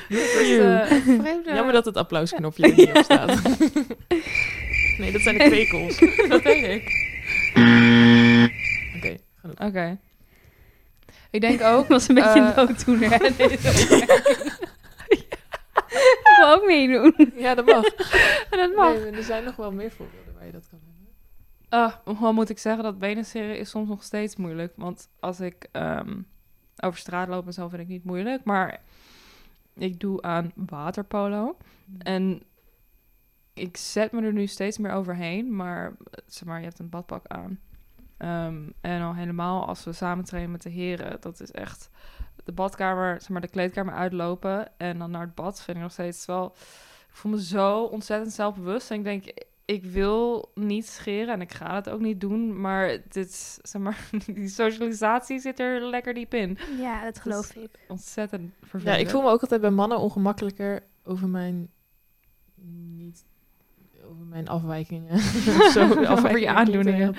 Dus, 0.10 0.58
eh, 0.58 1.46
Jammer 1.46 1.74
dat 1.74 1.86
het 1.86 1.98
applausknopje 1.98 2.64
er 2.64 2.76
niet 2.78 2.90
op 2.90 2.98
staat. 3.04 3.42
nee, 5.00 5.12
dat 5.12 5.22
zijn 5.22 5.38
de 5.38 5.44
krekels. 5.44 6.00
dat 6.30 6.42
weet 6.42 6.64
ik. 6.82 6.92
Oké, 8.98 9.18
genoeg. 9.42 9.60
Oké. 9.60 9.98
Ik 11.34 11.42
denk 11.42 11.62
ook... 11.62 11.88
Dat 11.88 11.88
was 11.98 12.08
een 12.08 12.16
beetje 12.16 12.54
dooddoener. 12.56 13.12
hè, 13.12 13.36
deze 13.48 13.70
opmerking. 13.70 14.54
ik 16.00 16.36
wil 16.38 16.54
ook 16.54 16.66
meedoen. 16.66 17.32
Ja, 17.36 17.56
dat 17.56 17.66
mag. 17.66 17.86
En 18.52 18.58
dat 18.58 18.76
mag. 18.76 18.94
Nee, 18.94 19.12
er 19.12 19.24
zijn 19.24 19.44
nog 19.44 19.56
wel 19.56 19.72
meer 19.72 19.92
voorbeelden 19.92 20.34
waar 20.34 20.46
je 20.46 20.52
dat 20.52 20.68
kan 20.70 20.80
hebben. 20.84 21.14
Ah, 21.70 22.18
hoe 22.20 22.34
moet 22.34 22.50
ik 22.50 22.58
zeggen 22.58 22.84
dat 22.84 23.00
benen 23.00 23.26
scheren 23.26 23.58
is 23.58 23.70
soms 23.70 23.90
nog 23.90 24.04
steeds 24.04 24.36
moeilijk. 24.36 24.74
Want 24.76 25.10
als 25.20 25.40
ik 25.40 25.68
ehm, 25.72 26.22
over 26.78 27.00
straat 27.00 27.28
loop 27.28 27.46
en 27.46 27.54
zo 27.54 27.68
vind 27.68 27.82
ik 27.82 27.88
niet 27.88 28.04
moeilijk. 28.04 28.44
Maar 28.44 28.82
ik 29.76 30.00
doe 30.00 30.22
aan 30.22 30.52
waterpolo. 30.56 31.58
En 31.98 32.44
ik 33.54 33.78
zet 33.78 34.12
me 34.12 34.22
er 34.22 34.34
nu 34.34 34.48
steeds 34.48 34.78
meer 34.78 34.92
overheen. 34.92 35.56
Maar 35.56 35.96
zeg 36.26 36.48
maar, 36.48 36.60
je 36.60 36.66
hebt 36.66 36.80
een 36.80 36.90
badpak 36.90 37.28
aan. 37.28 37.60
Ehm, 38.24 38.70
en 38.82 39.02
al 39.02 39.16
helemaal 39.16 39.68
als 39.68 39.84
we 39.84 39.94
samen 39.94 40.26
trainen 40.26 40.52
met 40.52 40.62
de 40.62 40.70
heren. 40.70 41.18
Dat 41.22 41.40
is 41.40 41.52
echt 41.52 41.90
de 42.44 42.52
badkamer, 42.52 43.20
zeg 43.20 43.30
maar 43.30 43.42
de 43.42 43.48
kleedkamer 43.48 43.94
uitlopen. 43.94 44.78
En 44.78 45.00
dan 45.00 45.12
naar 45.12 45.22
het 45.22 45.36
bad 45.36 45.62
vind 45.62 45.78
ik 45.78 45.84
nog 45.84 45.92
steeds 45.92 46.26
wel... 46.26 46.56
Ik 47.10 47.20
voel 47.20 47.32
me 47.32 47.44
zo 47.44 47.84
ontzettend 47.84 48.34
zelfbewust. 48.34 48.92
En 48.92 48.98
ik 48.98 49.04
denk, 49.04 49.24
ik 49.66 49.84
wil 49.86 50.52
niet 50.56 50.88
scheren 50.88 51.34
en 51.34 51.42
ik 51.42 51.54
ga 51.54 51.76
het 51.76 51.90
ook 51.90 52.00
niet 52.00 52.22
doen. 52.22 52.62
Maar 52.62 52.98
dit, 53.10 53.60
zeg 53.62 53.82
maar, 53.82 54.10
die 54.26 54.48
socialisatie 54.48 55.40
zit 55.40 55.60
er 55.60 55.82
lekker 55.86 56.14
diep 56.14 56.34
in. 56.34 56.58
Ja, 56.80 57.04
dat 57.04 57.20
geloof 57.20 57.56
ik. 57.56 57.70
Ontzettend 57.88 58.54
Ja, 58.60 58.68
vervelend. 58.68 59.00
ik 59.02 59.10
voel 59.10 59.22
me 59.22 59.30
ook 59.30 59.42
altijd 59.42 59.62
bij 59.62 59.70
mannen 59.70 60.00
ongemakkelijker 60.00 60.84
over 61.04 61.28
mijn... 61.28 61.70
Niet... 62.96 63.26
Over 64.04 64.26
mijn 64.26 64.48
afwijkingen. 64.48 65.12
Of 65.12 65.70
zo, 65.74 65.84
Over 65.84 66.02
je 66.02 66.08
afwijkingen 66.08 66.56
aandoeningen. 66.56 67.16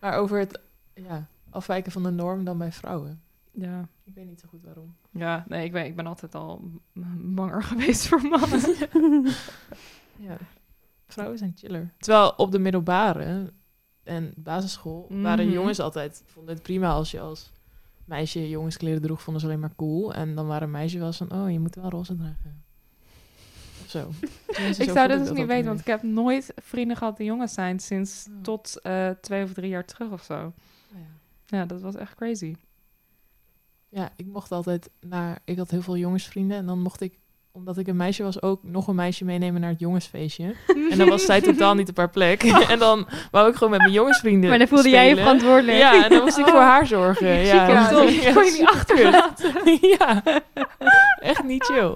Maar 0.00 0.14
over 0.14 0.38
het 0.38 0.60
ja, 0.94 1.26
afwijken 1.50 1.92
van 1.92 2.02
de 2.02 2.10
norm 2.10 2.44
dan 2.44 2.58
bij 2.58 2.72
vrouwen. 2.72 3.22
Ja. 3.52 3.88
Ik 4.04 4.14
weet 4.14 4.26
niet 4.26 4.40
zo 4.40 4.48
goed 4.48 4.62
waarom. 4.64 4.94
ja, 5.10 5.44
nee, 5.48 5.64
ik 5.64 5.72
ben, 5.72 5.84
ik 5.84 5.96
ben 5.96 6.06
altijd 6.06 6.34
al 6.34 6.70
banger 7.18 7.62
geweest 7.70 8.06
voor 8.06 8.22
mannen. 8.22 8.60
Ja. 10.20 10.36
Vrouwen 11.06 11.38
zijn 11.38 11.52
chiller. 11.56 11.92
Terwijl 11.98 12.28
op 12.36 12.50
de 12.52 12.58
middelbare 12.58 13.52
en 14.02 14.32
basisschool 14.36 15.06
waren 15.10 15.44
Mhm. 15.44 15.54
jongens 15.54 15.80
altijd... 15.80 16.22
vonden 16.26 16.54
het 16.54 16.62
prima 16.62 16.90
als 16.90 17.10
je 17.10 17.20
als 17.20 17.52
meisje 18.04 18.48
jongenskleren 18.48 19.02
droeg. 19.02 19.22
Vonden 19.22 19.40
ze 19.42 19.48
alleen 19.48 19.60
maar 19.60 19.74
cool. 19.76 20.14
En 20.14 20.34
dan 20.34 20.46
waren 20.46 20.70
meisjes 20.70 21.00
wel 21.00 21.12
van... 21.12 21.32
Oh, 21.32 21.50
je 21.50 21.58
moet 21.60 21.74
wel 21.74 21.90
roze 21.90 22.16
dragen. 22.16 22.64
Of 23.88 23.94
zo. 23.94 24.10
Ik 24.68 24.74
zo 24.74 24.92
zou 24.92 25.08
dit 25.08 25.18
dus 25.18 25.26
dat 25.28 25.36
niet 25.36 25.46
weten, 25.46 25.66
want 25.66 25.80
ik 25.80 25.86
heb 25.86 26.02
nooit 26.02 26.52
vrienden 26.56 26.96
gehad 26.96 27.16
die 27.16 27.26
jongens 27.26 27.54
zijn 27.54 27.80
sinds 27.80 28.26
Oh. 28.28 28.42
tot 28.42 28.80
eh, 28.82 29.10
twee 29.20 29.44
of 29.44 29.52
drie 29.52 29.68
jaar 29.70 29.84
terug 29.84 30.10
of 30.10 30.22
zo. 30.22 30.34
Oh, 30.44 30.52
ja. 31.46 31.58
Ja, 31.58 31.66
dat 31.66 31.80
was 31.80 31.94
echt 31.94 32.14
crazy. 32.14 32.54
Ja, 33.88 34.12
ik 34.16 34.26
mocht 34.26 34.52
altijd 34.52 34.90
naar... 35.00 35.38
Ik 35.44 35.56
had 35.58 35.70
heel 35.70 35.82
veel 35.82 35.96
jongensvrienden. 35.96 36.56
En 36.56 36.66
dan 36.66 36.82
mocht 36.82 37.00
ik, 37.00 37.18
omdat 37.52 37.78
ik 37.78 37.86
een 37.86 37.96
meisje 37.96 38.22
was, 38.22 38.42
ook 38.42 38.62
nog 38.62 38.86
een 38.86 38.94
meisje 38.94 39.24
meenemen 39.24 39.60
naar 39.60 39.70
het 39.70 39.80
jongensfeestje. 39.80 40.54
En 40.90 40.98
dan 40.98 41.08
was 41.08 41.24
zij 41.24 41.40
totaal 41.50 41.74
niet 41.74 41.88
op 41.88 41.96
haar 41.96 42.10
plek. 42.10 42.42
en 42.72 42.78
dan 42.78 43.06
wou 43.30 43.48
ik 43.48 43.54
gewoon 43.54 43.70
met 43.70 43.80
mijn 43.80 43.92
jongensvrienden 43.92 44.48
Maar 44.50 44.58
dan 44.58 44.68
voelde 44.68 44.88
jij 44.90 45.08
je 45.08 45.16
verantwoordelijk. 45.16 45.78
Ja, 45.78 46.04
en 46.04 46.10
dan 46.10 46.20
moest 46.22 46.38
ik 46.38 46.44
Oh. 46.46 46.50
voor 46.50 46.60
haar 46.60 46.86
zorgen. 46.86 47.26
Ja, 47.46 47.68
Ja, 47.68 47.88
kon 48.32 48.44
je 48.44 48.50
niet 48.58 48.66
achterlaten. 48.68 49.52
ja, 49.80 50.22
echt 51.20 51.42
niet 51.44 51.64
chill. 51.64 51.94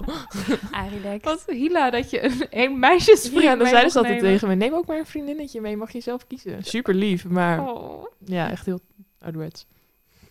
Ah. 0.71 1.19
Wat 1.21 1.43
hila 1.47 1.89
dat 1.89 2.09
je 2.09 2.23
een, 2.23 2.45
een 2.49 2.79
meisjesvriend 2.79 3.43
Ja, 3.43 3.55
dan 3.55 3.67
zeiden 3.67 3.91
ze 3.91 3.97
altijd 3.97 4.19
tegen 4.19 4.47
me, 4.47 4.55
neem 4.55 4.73
ook 4.73 4.85
maar 4.85 4.97
een 4.97 5.05
vriendinnetje 5.05 5.61
mee, 5.61 5.77
mag 5.77 5.91
je 5.91 6.01
zelf 6.01 6.27
kiezen. 6.27 6.63
Super 6.63 6.93
lief, 6.93 7.25
maar 7.27 7.59
Oh. 7.69 8.05
ja, 8.25 8.49
echt 8.51 8.65
heel 8.65 8.79
ouderwets. 9.21 9.65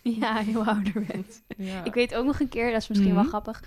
Ja, 0.01 0.35
heel 0.35 0.63
ouderwets. 0.65 1.41
Ja. 1.57 1.83
Ik 1.83 1.93
weet 1.93 2.15
ook 2.15 2.25
nog 2.25 2.39
een 2.39 2.49
keer, 2.49 2.71
dat 2.71 2.81
is 2.81 2.87
misschien 2.87 3.11
Mhm. 3.11 3.19
wel 3.19 3.29
grappig, 3.29 3.63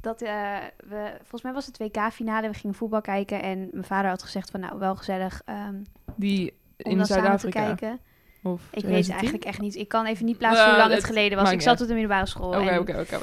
dat 0.00 0.22
eh, 0.22 0.56
we, 0.88 1.10
volgens 1.18 1.42
mij 1.42 1.52
was 1.52 1.66
het 1.66 1.78
WK-finale, 1.78 2.48
we 2.48 2.54
gingen 2.54 2.76
voetbal 2.76 3.00
kijken 3.00 3.42
en 3.42 3.68
mijn 3.72 3.84
vader 3.84 4.10
had 4.10 4.22
gezegd 4.22 4.50
van 4.50 4.60
nou, 4.60 4.78
wel 4.78 4.96
gezellig 4.96 5.42
ehm, 5.44 5.74
Die 6.16 6.52
om 6.82 6.90
in 6.98 7.06
Zuid-Afrika. 7.06 7.64
kijken. 7.64 7.98
Of 8.42 8.60
Ik 8.62 8.70
weet 8.70 8.80
2010? 8.80 9.12
eigenlijk 9.14 9.44
echt 9.44 9.60
niet, 9.60 9.76
ik 9.76 9.88
kan 9.88 10.06
even 10.06 10.24
niet 10.24 10.38
plaatsen 10.38 10.62
Ja, 10.64 10.68
hoe 10.68 10.78
lang 10.78 10.88
het 10.90 10.98
het 10.98 11.06
geleden 11.06 11.38
was. 11.38 11.52
Ik 11.52 11.60
zat 11.60 11.80
op 11.80 11.86
de 11.86 11.92
middelbare 11.92 12.26
school 12.26 12.48
Oké, 12.60 12.78
oké, 12.78 13.00
oké, 13.00 13.16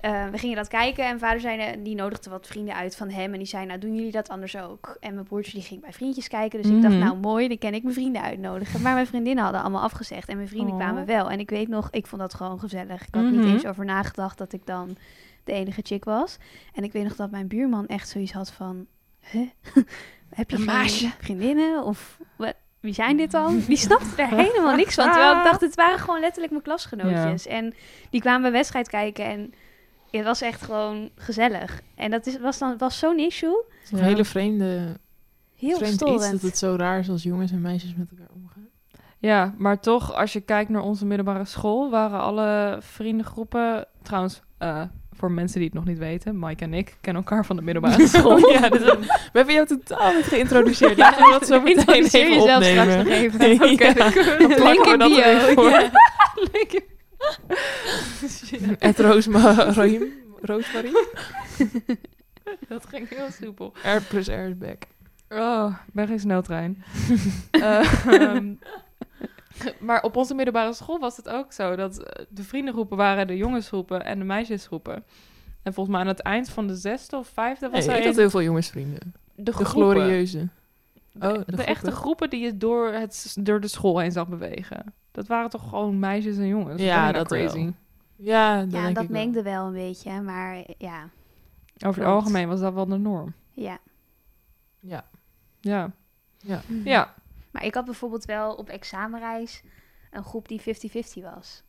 eh, 0.00 0.28
we 0.30 0.38
gingen 0.38 0.56
dat 0.56 0.68
kijken 0.68 1.04
en 1.06 1.18
vader 1.18 1.40
zei, 1.40 1.82
die 1.82 1.94
nodigde 1.94 2.30
wat 2.30 2.46
vrienden 2.46 2.74
uit 2.74 2.96
van 2.96 3.10
hem 3.10 3.32
en 3.32 3.38
die 3.38 3.46
zei 3.46 3.66
nou, 3.66 3.78
doen 3.78 3.94
jullie 3.94 4.10
dat 4.12 4.28
anders 4.28 4.56
ook? 4.56 4.96
En 5.00 5.14
mijn 5.14 5.26
broertje 5.26 5.52
die 5.52 5.62
ging 5.62 5.80
bij 5.80 5.92
vriendjes 5.92 6.28
kijken, 6.28 6.62
dus 6.62 6.70
ik 6.70 6.82
dacht 6.82 6.94
Mhm. 6.94 7.04
nou, 7.04 7.16
mooi, 7.16 7.48
dan 7.48 7.58
kan 7.58 7.74
ik 7.74 7.82
mijn 7.82 7.94
vrienden 7.94 8.22
uitnodigen. 8.22 8.82
Maar 8.82 8.94
mijn 8.94 9.06
vriendinnen 9.06 9.44
hadden 9.44 9.62
allemaal 9.62 9.82
afgezegd 9.82 10.28
en 10.28 10.36
mijn 10.36 10.48
vrienden 10.48 10.70
Oh. 10.74 10.78
kwamen 10.80 11.06
wel. 11.06 11.30
En 11.30 11.38
ik 11.40 11.50
weet 11.50 11.68
nog, 11.68 11.88
ik 11.90 12.06
vond 12.06 12.20
dat 12.20 12.34
gewoon 12.34 12.58
gezellig. 12.58 13.06
Ik 13.06 13.14
had 13.14 13.22
Mhm. 13.24 13.32
niet 13.36 13.44
eens 13.44 13.66
over 13.66 13.84
nagedacht 13.84 14.38
dat 14.38 14.52
ik 14.52 14.66
dan 14.66 14.96
de 15.44 15.52
enige 15.52 15.80
chick 15.84 16.04
was. 16.04 16.36
En 16.72 16.84
ik 16.84 16.92
weet 16.92 17.04
nog 17.04 17.16
dat 17.16 17.30
mijn 17.30 17.48
buurman 17.48 17.86
echt 17.86 18.08
zoiets 18.08 18.32
had 18.32 18.50
van... 18.52 18.86
Huh? 19.30 19.48
Heb 20.34 20.50
je 20.50 20.58
maasje. 20.58 21.10
vriendinnen? 21.18 21.84
Of 21.84 22.18
wat, 22.36 22.54
wie 22.80 22.94
zijn 22.94 23.16
dit 23.16 23.30
dan? 23.30 23.60
Die 23.66 23.76
snapte 23.76 24.22
er 24.22 24.28
helemaal 24.28 24.76
niks 24.76 24.94
van. 24.94 25.10
Terwijl 25.10 25.36
ik 25.36 25.44
dacht, 25.44 25.60
het 25.60 25.74
waren 25.74 25.98
gewoon 25.98 26.20
letterlijk 26.20 26.50
mijn 26.52 26.64
klasgenootjes. 26.64 27.46
En 27.46 27.74
die 28.10 28.20
kwamen 28.20 28.42
bij 28.42 28.50
wedstrijd 28.52 28.88
kijken 28.88 29.24
en 29.24 29.52
het 30.10 30.24
was 30.24 30.40
echt 30.40 30.62
gewoon 30.62 31.10
gezellig. 31.16 31.80
En 31.94 32.10
dat 32.10 32.26
is, 32.26 32.38
was 32.38 32.58
dan 32.58 32.78
was 32.78 32.98
zo'n 32.98 33.18
issue. 33.18 33.56
Het 33.68 33.82
is 33.84 33.90
een 33.90 33.98
Ja. 33.98 34.04
hele 34.04 34.24
vreemde, 34.24 34.96
Heel 35.56 35.76
vreemd 35.76 36.00
iets 36.02 36.30
dat 36.30 36.40
het 36.42 36.58
zo 36.58 36.74
raar 36.78 36.98
is 36.98 37.08
als 37.10 37.22
jongens 37.22 37.52
en 37.52 37.60
meisjes 37.60 37.94
met 37.94 38.10
elkaar 38.10 38.34
omgaan. 38.34 38.68
Ja, 39.18 39.54
maar 39.58 39.80
toch, 39.80 40.14
als 40.14 40.32
je 40.32 40.40
kijkt 40.40 40.70
naar 40.70 40.82
onze 40.82 41.06
middelbare 41.06 41.44
school, 41.44 41.90
waren 41.90 42.20
alle 42.20 42.78
vriendengroepen... 42.80 43.86
Trouwens, 44.02 44.42
eh, 44.58 44.82
voor 45.24 45.32
mensen 45.32 45.58
die 45.58 45.68
het 45.68 45.76
nog 45.76 45.84
niet 45.84 45.98
weten, 45.98 46.38
Mike 46.38 46.64
en 46.64 46.74
ik 46.74 46.96
kennen 47.00 47.22
elkaar 47.22 47.44
van 47.46 47.56
de 47.56 47.62
middelbare 47.62 48.06
school. 48.16 48.50
ja, 48.50 48.68
dus 48.68 48.80
we 48.80 49.08
hebben 49.32 49.54
jou 49.54 49.66
totaal 49.66 50.14
niet 50.14 50.24
geïntroduceerd. 50.24 50.96
Laten 50.96 51.24
we 51.24 51.30
dat 51.30 51.46
zo 51.46 51.60
meteen 51.60 51.76
Introduceer 51.78 52.20
even 52.20 52.34
jezelf 52.34 52.56
opnemen. 52.56 52.82
straks 52.84 53.04
nog 53.04 53.12
even. 53.12 53.72
Oké, 53.72 53.94
dan 53.98 54.12
kunnen 54.12 54.38
dan 54.38 54.56
plakken 54.56 54.92
we 54.92 54.98
dat 54.98 55.10
er 55.10 55.24
even 55.24 55.54
voor. 55.54 55.70
Ja. 55.70 55.90
Dat 62.68 62.86
ging 62.86 63.08
heel 63.08 63.30
soepel. 63.40 63.72
R 63.82 64.02
plus 64.08 64.26
R 64.26 64.30
is 64.32 64.58
back. 64.58 64.82
Oh, 65.28 65.74
ben 65.92 66.06
geen 66.06 66.20
sneltrein. 66.20 66.84
Eh, 67.50 68.06
ehm, 68.06 68.54
maar 69.80 70.02
op 70.02 70.16
onze 70.16 70.34
middelbare 70.34 70.72
school 70.72 70.98
was 70.98 71.16
het 71.16 71.28
ook 71.28 71.52
zo 71.52 71.76
dat 71.76 71.98
eh, 71.98 72.24
de 72.28 72.42
vriendengroepen 72.44 72.96
waren 72.96 73.26
de 73.26 73.36
jongensgroepen 73.36 74.04
en 74.04 74.18
de 74.18 74.24
meisjesgroepen. 74.24 75.04
En 75.62 75.74
volgens 75.74 75.96
mij 75.96 76.04
aan 76.04 76.10
het 76.12 76.20
eind 76.20 76.48
van 76.48 76.66
de 76.66 76.74
zesde 76.76 77.16
of 77.16 77.28
vijfde 77.28 77.68
was 77.70 77.86
Nee, 77.86 77.94
er 77.94 78.00
ik 78.00 78.06
had 78.06 78.16
heel 78.16 78.30
veel 78.30 78.42
jongensvrienden. 78.42 79.14
de, 79.34 79.52
glorieuze. 79.52 80.38
De, 80.38 80.48
Oh, 81.28 81.32
de, 81.32 81.38
de 81.38 81.42
groepen. 81.44 81.66
echte 81.66 81.90
groepen 81.90 82.30
die 82.30 82.40
je 82.40 82.56
door, 82.56 82.92
het, 82.92 83.36
door 83.40 83.60
de 83.60 83.68
school 83.68 83.98
heen 83.98 84.12
zag 84.12 84.28
bewegen. 84.28 84.94
Dat 85.12 85.26
waren 85.26 85.50
toch 85.50 85.68
gewoon 85.68 85.98
meisjes 85.98 86.36
en 86.36 86.46
jongens? 86.46 86.82
Ja, 86.82 87.12
dat 87.12 87.30
wel. 87.30 87.40
crazy. 87.40 87.72
Ja, 88.16 88.60
dat 88.60 88.72
Ja, 88.72 88.82
denk 88.82 88.94
dat 88.94 89.04
ik 89.04 89.10
mengde 89.10 89.42
wel 89.42 89.66
een 89.66 89.72
beetje, 89.72 90.20
maar 90.20 90.64
ja, 90.78 91.08
Over 91.86 92.02
het 92.02 92.10
algemeen 92.10 92.48
was 92.48 92.60
dat 92.60 92.74
wel 92.74 92.86
de 92.86 92.96
norm. 92.96 93.32
ja. 93.52 93.78
Ja. 94.80 95.04
Ja. 95.60 95.90
Ja. 96.38 96.60
Ja. 96.84 97.14
Maar 97.54 97.64
ik 97.64 97.74
had 97.74 97.84
bijvoorbeeld 97.84 98.24
wel 98.24 98.54
op 98.54 98.68
examenreis 98.68 99.62
een 100.10 100.24
groep 100.24 100.48
die 100.48 100.60
50-50 100.60 100.64
was. 101.22 101.62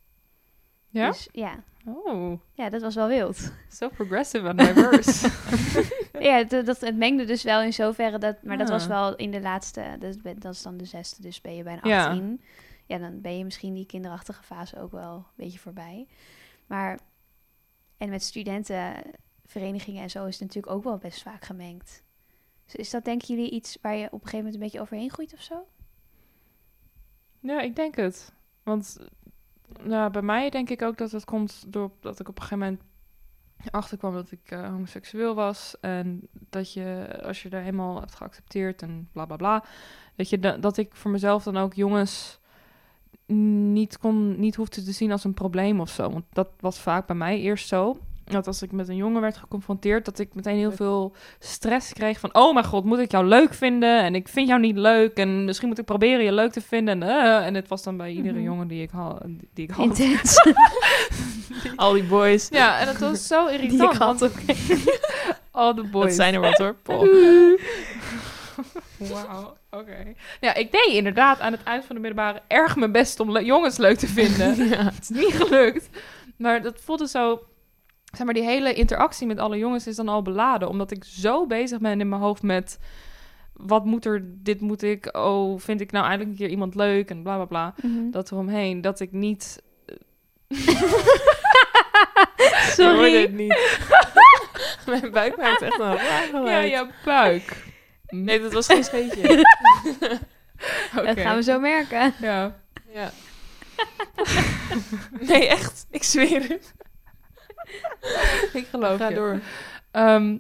Ja? 0.90 1.08
Dus 1.10 1.30
ja, 1.32 1.64
Oh, 1.88 2.40
ja, 2.54 2.70
dat 2.70 2.82
was 2.82 2.96
wel 2.96 3.08
wild. 3.08 3.52
so 3.70 3.90
progressive 3.90 4.48
and 4.48 4.60
diverse. 4.60 5.30
ja, 6.30 6.44
dat, 6.44 6.66
dat, 6.66 6.80
het 6.82 6.96
mengde 6.98 7.26
dus 7.26 7.44
wel 7.44 7.62
in 7.62 7.74
zoverre 7.74 8.18
dat... 8.18 8.44
Maar 8.44 8.58
dat 8.58 8.68
Ah. 8.68 8.74
was 8.74 8.88
wel 8.88 9.16
in 9.16 9.32
de 9.32 9.42
laatste... 9.42 9.96
Dat, 10.00 10.10
is 10.16 10.22
be- 10.22 10.38
dat 10.40 10.54
is 10.54 10.62
dan 10.62 10.78
de 10.78 10.86
zesde, 10.86 11.22
dus 11.22 11.42
ben 11.42 11.56
je 11.56 11.64
bijna 11.64 11.80
Ja. 11.84 12.06
18. 12.08 12.42
Ja. 12.86 12.98
dan 12.98 13.22
ben 13.22 13.38
je 13.38 13.44
misschien 13.44 13.74
die 13.74 13.86
kinderachtige 13.86 14.44
fase 14.44 14.80
ook 14.80 14.92
wel 14.92 15.16
een 15.16 15.24
beetje 15.36 15.60
voorbij. 15.60 16.08
Maar... 16.66 17.00
En 17.98 18.10
met 18.10 18.24
studentenverenigingen 18.24 20.04
en 20.04 20.10
zo 20.10 20.26
is 20.26 20.40
het 20.40 20.48
natuurlijk 20.48 20.74
ook 20.76 20.84
wel 20.84 20.98
best 20.98 21.22
vaak 21.22 21.46
gemengd. 21.46 22.04
Dus 22.66 22.76
is 22.76 22.90
dat 22.90 23.06
denken 23.06 23.36
jullie 23.36 23.52
iets 23.52 23.78
waar 23.82 23.96
je 23.96 24.06
op 24.06 24.12
een 24.12 24.20
gegeven 24.20 24.38
moment 24.38 24.56
een 24.56 24.62
beetje 24.62 24.82
overheen 24.82 25.10
groeit 25.12 25.34
of 25.34 25.42
zo? 25.42 25.68
Ja, 27.46 27.62
ik 27.62 27.76
denk 27.76 27.96
het. 27.96 28.34
Want 28.64 28.98
nou, 29.84 30.12
bij 30.12 30.22
mij 30.22 30.50
denk 30.50 30.70
ik 30.70 30.82
ook 30.82 30.98
dat 30.98 31.12
het 31.12 31.26
komt 31.26 31.64
doordat 31.68 32.20
ik 32.20 32.28
op 32.30 32.36
een 32.36 32.42
gegeven 32.42 32.60
moment 32.60 32.82
achterkwam 33.72 34.14
dat 34.14 34.32
ik 34.32 34.52
eh, 34.52 34.70
homoseksueel 34.70 35.36
was. 35.36 35.76
En 35.82 36.28
dat 36.50 36.74
je, 36.74 37.20
als 37.24 37.42
je 37.44 37.50
er 37.50 37.60
helemaal 37.62 38.00
hebt 38.00 38.16
geaccepteerd 38.16 38.82
en 38.82 39.10
bla 39.12 39.26
bla 39.26 39.36
bla, 39.36 39.64
dat, 40.16 40.30
je 40.30 40.40
da- 40.40 40.58
dat 40.58 40.78
ik 40.78 40.96
voor 40.96 41.12
mezelf 41.12 41.44
dan 41.44 41.58
ook 41.58 41.74
jongens 41.74 42.40
niet, 43.72 43.98
kon, 43.98 44.40
niet 44.40 44.56
hoefde 44.56 44.84
te 44.84 44.92
zien 44.92 45.12
als 45.12 45.24
een 45.24 45.34
probleem 45.34 45.80
of 45.80 45.90
zo. 45.90 46.10
Want 46.12 46.26
dat 46.30 46.50
was 46.60 46.80
vaak 46.80 47.08
bij 47.08 47.16
mij 47.16 47.40
eerst 47.40 47.68
zo. 47.68 48.00
Dat 48.26 48.48
als 48.48 48.62
ik 48.62 48.72
met 48.72 48.88
een 48.88 48.96
jongen 48.96 49.22
werd 49.22 49.38
geconfronteerd, 49.38 50.06
dat 50.06 50.20
ik 50.20 50.34
meteen 50.34 50.58
heel 50.58 50.72
veel 50.72 51.16
stress 51.40 51.94
kreeg 51.94 52.20
van... 52.20 52.36
Oh 52.36 52.54
mijn 52.54 52.66
god, 52.66 52.84
moet 52.86 53.00
ik 53.00 53.12
jou 53.12 53.26
leuk 53.26 53.54
vinden? 53.54 54.04
En 54.04 54.16
ik 54.16 54.28
vind 54.28 54.48
jou 54.48 54.60
niet 54.60 54.76
leuk. 54.78 55.18
En 55.18 55.46
misschien 55.46 55.68
moet 55.68 55.78
ik 55.80 55.86
proberen 55.86 56.24
je 56.26 56.32
leuk 56.32 56.52
te 56.52 56.62
vinden. 56.62 57.02
En, 57.04 57.10
eh, 57.10 57.46
en 57.46 57.54
het 57.54 57.68
was 57.68 57.84
dan 57.84 57.98
bij 57.98 58.12
iedere 58.12 58.34
Mhm. 58.36 58.44
jongen 58.44 58.68
die 58.68 58.82
ik, 58.82 58.90
had, 58.90 59.22
die 59.54 59.64
ik 59.68 59.70
had. 59.72 59.86
Intens. 59.86 60.36
Al 61.76 61.94
die 61.94 62.04
boys. 62.04 62.48
Ja, 62.50 62.80
en 62.80 62.88
het 62.88 63.00
was 63.00 63.28
zo 63.28 63.48
Die 63.48 63.54
irritant. 63.58 63.94
ik 63.94 64.00
had, 64.00 64.20
want- 64.20 64.34
All 65.52 65.74
the 65.74 65.84
boys. 65.84 66.06
Dat 66.06 66.14
zijn 66.16 66.34
er 66.34 66.40
wat 66.40 66.58
hoor. 66.58 66.76
Paul. 66.84 67.08
Wauw, 68.98 69.58
oké. 69.72 70.14
Ja, 70.42 70.54
ik 70.54 70.72
deed 70.72 70.88
inderdaad 70.94 71.40
aan 71.40 71.52
het 71.52 71.64
eind 71.64 71.86
van 71.86 71.96
de 71.96 72.02
middelbare 72.02 72.42
erg 72.48 72.76
mijn 72.76 72.92
best 72.92 73.20
om 73.20 73.32
le- 73.32 73.40
jongens 73.40 73.78
leuk 73.78 73.98
te 73.98 74.08
vinden. 74.08 74.68
Ja. 74.68 74.84
Het 74.84 75.02
is 75.02 75.10
niet 75.10 75.34
gelukt. 75.34 75.90
Maar 76.38 76.62
dat 76.62 76.82
voelde 76.84 77.08
zo... 77.08 77.40
Zeg 78.16 78.26
maar, 78.26 78.34
die 78.34 78.44
hele 78.44 78.74
interactie 78.74 79.28
met 79.28 79.40
alle 79.40 79.58
jongens 79.58 79.88
is 79.88 79.96
dan 79.96 80.08
al 80.08 80.22
beladen. 80.22 80.70
Omdat 80.70 80.92
ik 80.92 81.04
zo 81.04 81.46
bezig 81.48 81.80
ben 81.80 82.00
in 82.00 82.10
mijn 82.10 82.22
hoofd 82.22 82.42
met... 82.42 82.80
Wat 83.54 83.86
moet 83.86 84.06
er, 84.06 84.22
dit 84.26 84.62
moet 84.62 84.84
ik... 84.84 85.18
Oh, 85.18 85.60
vind 85.60 85.82
ik 85.82 85.92
nou 85.92 86.06
eindelijk 86.06 86.32
een 86.32 86.38
keer 86.38 86.50
iemand 86.50 86.76
leuk? 86.76 87.10
En 87.10 87.24
bla, 87.24 87.36
bla, 87.36 87.46
bla. 87.46 87.74
Mhm. 87.82 88.12
Dat 88.12 88.32
eromheen. 88.32 88.82
Dat 88.82 89.00
ik 89.00 89.12
niet... 89.12 89.62
Hoorde 92.46 92.72
Sorry. 92.72 93.30
niet. 93.32 93.80
Mijn 94.86 95.12
buik 95.12 95.38
maakt 95.38 95.62
echt 95.62 95.80
een 95.80 95.96
raar 95.96 96.46
Ja, 96.46 96.60
je 96.60 96.88
buik. 97.06 97.64
Nee, 98.08 98.42
dat 98.42 98.54
was 98.54 98.66
geen 98.66 98.84
scheetje. 98.84 99.46
Oké. 100.98 101.06
Dat 101.06 101.20
gaan 101.20 101.36
we 101.36 101.44
zo 101.44 101.60
merken. 101.60 102.14
Ja. 102.22 102.60
Ja. 102.94 103.12
Nee, 105.20 105.48
echt. 105.48 105.86
Ik 105.90 106.04
zweer 106.04 106.48
het. 106.48 106.74
Ik 108.60 108.68
geloof 108.70 108.98
Ga 108.98 109.10
je. 109.10 109.16
door. 109.16 109.40
Ehm, 109.92 110.38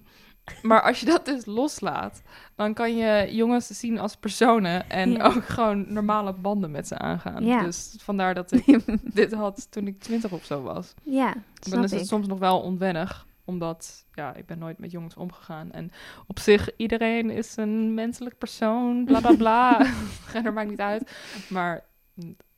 maar 0.61 0.81
als 0.81 0.99
je 0.99 1.05
dat 1.05 1.25
dus 1.25 1.45
loslaat, 1.45 2.21
dan 2.55 2.73
kan 2.73 2.95
je 2.97 3.35
jongens 3.35 3.67
zien 3.67 3.99
als 3.99 4.15
personen 4.15 4.89
en 4.89 5.11
Ja. 5.11 5.25
ook 5.25 5.45
gewoon 5.45 5.93
normale 5.93 6.33
banden 6.33 6.71
met 6.71 6.87
ze 6.87 6.97
aangaan. 6.97 7.45
Ja. 7.45 7.61
Dus 7.63 7.95
vandaar 7.97 8.33
dat 8.33 8.51
ik 8.65 8.83
dit 9.15 9.33
had 9.33 9.71
toen 9.71 9.87
ik 9.87 9.99
twintig 9.99 10.31
of 10.31 10.45
zo 10.45 10.61
was. 10.61 10.93
ja, 11.03 11.33
dan 11.33 11.43
snap 11.59 11.83
is 11.83 11.91
het 11.91 12.01
ik. 12.01 12.07
soms 12.07 12.27
nog 12.27 12.39
wel 12.39 12.61
onwennig, 12.61 13.25
omdat 13.45 14.05
ja, 14.13 14.33
ik 14.35 14.45
ben 14.45 14.57
nooit 14.59 14.77
met 14.79 14.91
jongens 14.91 15.15
omgegaan. 15.15 15.71
En 15.71 15.91
op 16.27 16.39
zich, 16.39 16.69
iedereen 16.77 17.29
is 17.29 17.57
een 17.57 17.93
menselijk 17.93 18.37
persoon, 18.37 19.05
bla 19.05 19.19
bla 19.19 19.35
bla. 19.35 19.79
en 20.33 20.43
dat 20.43 20.53
maakt 20.53 20.69
niet 20.69 20.79
uit. 20.79 21.11
Maar 21.49 21.85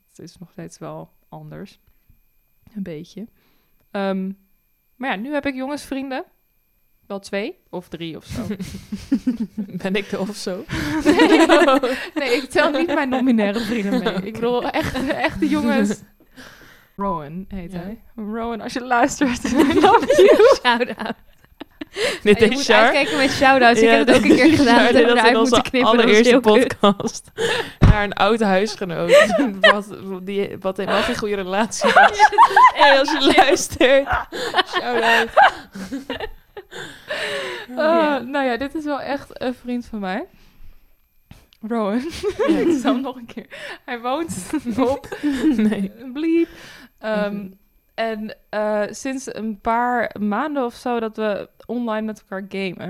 het 0.10 0.20
is 0.20 0.38
nog 0.38 0.52
steeds 0.52 0.78
wel 0.78 1.10
anders. 1.30 1.80
Een 2.76 2.84
beetje. 2.84 3.28
Ehm, 3.92 4.32
maar 4.98 5.10
ja, 5.10 5.16
nu 5.16 5.34
heb 5.34 5.46
ik 5.46 5.56
jongensvrienden. 5.56 6.24
Wel 7.08 7.20
twee 7.20 7.58
of 7.70 7.88
drie 7.88 8.18
of 8.18 8.26
zo. 8.26 8.42
Ben 9.84 9.96
ik 9.96 10.10
de 10.10 10.20
of 10.20 10.36
zo? 10.36 10.64
nee, 12.20 12.36
ik 12.36 12.50
tel 12.50 12.72
niet 12.72 12.88
mijn 12.94 13.10
nominaire 13.10 13.60
vrienden 13.60 14.04
mee. 14.04 14.14
Ik 14.14 14.34
bedoel, 14.34 14.70
echt, 14.70 15.08
echte 15.08 15.48
jongens. 15.48 16.02
Rowan 16.96 17.46
heet 17.48 17.72
Ja. 17.72 17.78
hij. 17.80 18.02
Rowan, 18.16 18.62
als 18.62 18.74
je 18.74 18.84
luistert. 18.84 19.44
I 19.44 19.80
love 19.80 20.06
you. 20.16 20.56
Shout-out. 20.62 21.16
Dit 22.24 22.42
is 22.42 22.50
moet 22.50 22.70
uitkijken 22.72 23.18
met 23.18 23.32
shout-outs. 23.32 23.80
ik 23.82 23.86
Ja, 23.86 23.92
heb 23.96 24.08
het 24.08 24.16
ook 24.18 24.24
een 24.24 24.36
keer 24.36 24.46
is 24.46 24.56
gedaan. 24.60 24.84
Dat 24.84 24.94
Dit 24.94 25.06
we 25.06 25.12
eruit 25.12 25.36
onze 25.36 25.54
moeten 25.56 25.72
knippen. 25.72 25.92
allereerste 25.92 26.40
podcast. 26.40 27.32
Naar 27.92 28.04
een 28.04 28.14
oude 28.14 28.46
huisgenoot. 28.46 29.34
wat, 29.74 29.86
die, 30.24 30.56
wat 30.60 30.78
helemaal 30.78 31.02
geen 31.02 31.18
goede 31.18 31.36
relatie 31.36 31.90
had. 31.90 32.32
En 32.76 33.00
als 33.00 33.12
je 33.12 33.34
luistert. 33.38 34.08
Shout-out. 34.68 35.30
Ah, 37.76 38.22
nou 38.26 38.46
ja, 38.46 38.58
dit 38.58 38.76
is 38.76 38.84
wel 38.84 39.02
echt 39.02 39.28
een 39.42 39.54
vriend 39.62 39.86
van 39.86 40.00
mij. 40.00 40.26
Rowan. 41.68 42.02
Ja. 42.48 42.58
ik 42.58 42.80
zal 42.82 42.94
hem 42.94 43.02
nog 43.02 43.16
een 43.16 43.26
keer. 43.26 43.46
Hij 43.86 44.00
woont 44.00 44.50
op 44.78 45.18
Nee. 45.56 45.92
Bliep. 46.14 46.48
Ehm, 47.00 47.34
Mhm. 47.36 47.48
En 47.98 48.36
eh, 48.50 48.84
sinds 48.90 49.36
een 49.36 49.62
paar 49.62 50.16
maanden 50.20 50.66
of 50.66 50.74
zo 50.74 51.00
dat 51.00 51.18
we 51.18 51.50
online 51.66 52.06
met 52.06 52.20
elkaar 52.20 52.46
gamen. 52.50 52.90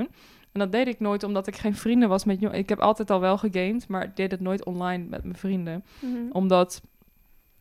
En 0.51 0.59
dat 0.59 0.71
deed 0.71 0.87
ik 0.87 0.99
nooit 0.99 1.23
omdat 1.23 1.47
ik 1.47 1.55
geen 1.55 1.75
vrienden 1.75 2.09
was 2.09 2.25
met 2.25 2.39
jongens. 2.39 2.59
Ik 2.59 2.69
heb 2.69 2.79
altijd 2.79 3.09
al 3.09 3.19
wel 3.19 3.37
gegamed, 3.37 3.87
maar 3.87 4.03
ik 4.03 4.15
deed 4.15 4.31
het 4.31 4.39
nooit 4.39 4.65
online 4.65 5.05
met 5.09 5.23
mijn 5.23 5.35
vrienden. 5.35 5.85
Mhm. 5.99 6.31
Omdat 6.31 6.81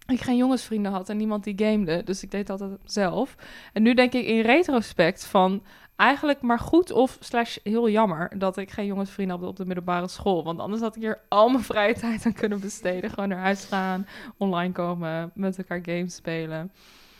ik 0.07 0.21
geen 0.21 0.37
jongensvrienden 0.37 0.93
had 0.93 1.09
en 1.09 1.17
niemand 1.17 1.45
die 1.45 1.59
gamede. 1.59 2.03
Dus 2.05 2.23
ik 2.23 2.31
deed 2.31 2.49
het 2.49 2.61
altijd 2.61 2.81
zelf. 2.85 3.35
En 3.73 3.83
nu 3.83 3.95
denk 3.95 4.13
ik 4.13 4.27
in 4.27 4.41
retrospect 4.41 5.25
van... 5.25 5.63
Eigenlijk 5.97 6.41
maar 6.41 6.59
goed 6.59 6.91
of 6.93 7.17
slash 7.21 7.57
heel 7.63 7.89
jammer 7.89 8.39
dat 8.39 8.57
ik 8.57 8.71
geen 8.71 8.87
jongensvrienden 8.87 9.39
had 9.39 9.49
op 9.49 9.57
de 9.57 9.67
middelbare 9.67 10.09
school. 10.09 10.45
Want 10.45 10.61
anders 10.61 10.83
had 10.83 10.97
ik 10.97 11.03
hier 11.03 11.21
al 11.29 11.49
mijn 11.49 11.65
vrije 11.65 11.95
tijd 11.95 12.27
aan 12.27 12.33
kunnen 12.33 12.61
besteden. 12.61 13.11
Gewoon 13.11 13.29
naar 13.29 13.39
huis 13.39 13.65
gaan, 13.65 14.07
online 14.37 14.73
komen, 14.73 15.31
met 15.35 15.59
elkaar 15.59 15.81
games 15.83 16.15
spelen. 16.15 16.73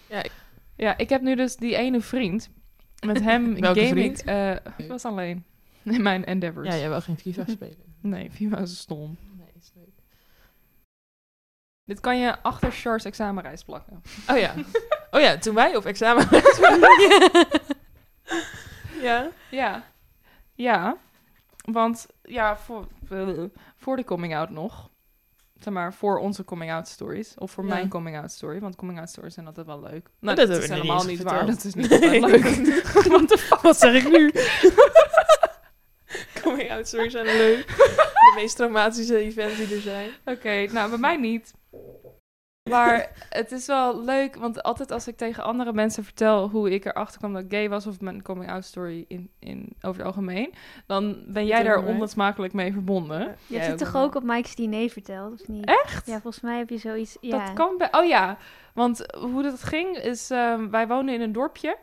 Ja, 0.09 0.23
ik- 0.23 0.33
Ja, 0.77 0.97
ik 0.97 1.09
heb 1.09 1.21
nu 1.21 1.35
dus 1.35 1.57
die 1.57 1.77
ene 1.77 2.01
vriend. 2.01 2.51
Met 3.07 3.21
hem 3.21 3.55
Welke 3.61 3.81
game 3.81 3.91
vriend? 3.93 4.21
ik... 4.21 4.27
eh, 4.27 4.51
ik 4.77 4.89
was 4.89 5.05
alleen. 5.05 5.45
In 5.83 6.03
mijn 6.03 6.25
endeavors. 6.25 6.69
Ja, 6.69 6.77
jij 6.77 6.89
wil 6.89 7.01
geen 7.01 7.19
FIFA 7.19 7.45
spelen. 7.49 7.95
Nee, 8.01 8.31
FIFA 8.31 8.59
is 8.59 8.79
stom. 8.79 9.17
Nee, 9.37 9.49
is 9.59 9.71
leuk. 9.75 9.89
Dit 11.85 12.01
kan 12.01 12.19
je 12.19 12.43
achter 12.43 12.71
Char's 12.73 13.05
examenreis 13.05 13.65
plakken. 13.65 14.03
Oh 14.31 14.39
ja. 14.39 14.55
Oh 15.11 15.21
ja, 15.23 15.39
toen 15.39 15.55
wij 15.55 15.77
op 15.77 15.85
examen 15.85 16.29
Ja. 19.03 19.31
Ja. 19.51 19.85
Ja. 20.55 20.97
Want 21.65 22.07
ja, 22.23 22.57
voor, 22.57 22.87
voor 23.77 23.97
de 23.97 24.05
coming 24.05 24.37
out 24.37 24.51
nog. 24.51 24.91
Zeg 25.61 25.73
maar, 25.75 25.95
voor 25.95 26.19
onze 26.19 26.45
coming 26.45 26.73
out 26.73 26.89
stories. 26.89 27.35
Of 27.39 27.51
voor 27.51 27.65
Ja. 27.67 27.75
mijn 27.75 27.89
coming 27.89 28.17
out 28.17 28.31
story. 28.33 28.61
Want 28.61 28.77
coming 28.77 28.99
out 28.99 29.09
stories 29.09 29.35
zijn 29.35 29.47
altijd 29.47 29.67
wel 29.67 29.81
leuk. 29.83 30.09
Nou, 30.21 30.37
dat 30.37 30.49
is 30.49 30.69
helemaal 30.69 31.05
niet 31.05 31.17
verteld. 31.17 31.37
waar. 31.39 31.47
Dat 31.47 31.65
is 31.65 31.75
niet 31.75 31.91
Nee. 32.01 32.21
leuk. 32.21 32.43
What 33.13 33.29
the 33.29 33.39
fuck? 33.39 33.61
Wat 33.61 33.77
zeg 33.79 34.05
ik 34.05 34.11
nu? 34.13 34.33
Coming 36.43 36.71
out 36.71 36.87
stories 36.89 37.13
zijn 37.13 37.25
leuk. 37.25 37.67
De 37.67 38.33
meest 38.35 38.57
traumatische 38.57 39.17
events 39.17 39.57
die 39.57 39.75
er 39.75 39.81
zijn. 39.81 40.11
Oké, 40.25 40.67
nou 40.73 40.89
bij 40.91 40.99
mij 40.99 41.17
niet. 41.17 41.53
Maar 42.69 43.11
het 43.29 43.53
is 43.53 43.67
wel 43.67 44.05
leuk, 44.05 44.37
want 44.37 44.63
altijd 44.63 44.91
als 44.91 45.09
ik 45.09 45.17
tegen 45.17 45.43
andere 45.43 45.73
mensen 45.73 46.05
vertel 46.05 46.49
hoe 46.49 46.71
ik 46.71 46.85
erachter 46.85 47.19
kwam 47.19 47.33
dat 47.33 47.43
ik 47.43 47.51
gay 47.51 47.69
was, 47.69 47.87
of 47.87 48.01
mijn 48.01 48.23
coming 48.23 48.51
out 48.51 48.65
story 48.65 49.05
in, 49.09 49.31
in, 49.39 49.73
over 49.81 49.99
het 49.99 50.07
algemeen, 50.07 50.55
dan 50.87 51.17
ben 51.27 51.47
jij 51.47 51.63
daar 51.63 51.85
onloodzakelijk 51.85 52.53
mee 52.53 52.73
verbonden. 52.73 53.37
Je 53.47 53.59
hebt 53.59 53.69
het 53.69 53.79
toch 53.79 54.03
ook 54.03 54.15
op 54.15 54.23
Mike's 54.23 54.55
diner 54.55 54.91
verteld, 54.91 55.41
of 55.41 55.49
niet? 55.49 55.65
Echt? 55.65 56.07
Ja, 56.07 56.21
volgens 56.21 56.43
mij 56.43 56.59
heb 56.59 56.71
je 56.71 56.79
zoiets... 56.79 57.17
Ja. 57.21 57.45
Dat 57.45 57.53
kan 57.53 57.75
bij. 57.79 57.89
Oh 57.91 58.05
ja, 58.05 58.39
want 58.75 59.17
hoe 59.19 59.43
dat 59.43 59.63
ging 59.63 59.97
is, 59.97 60.31
ehm, 60.31 60.71
wij 60.71 60.87
woonden 60.87 61.15
in 61.15 61.21
een 61.21 61.33
dorpje, 61.33 61.77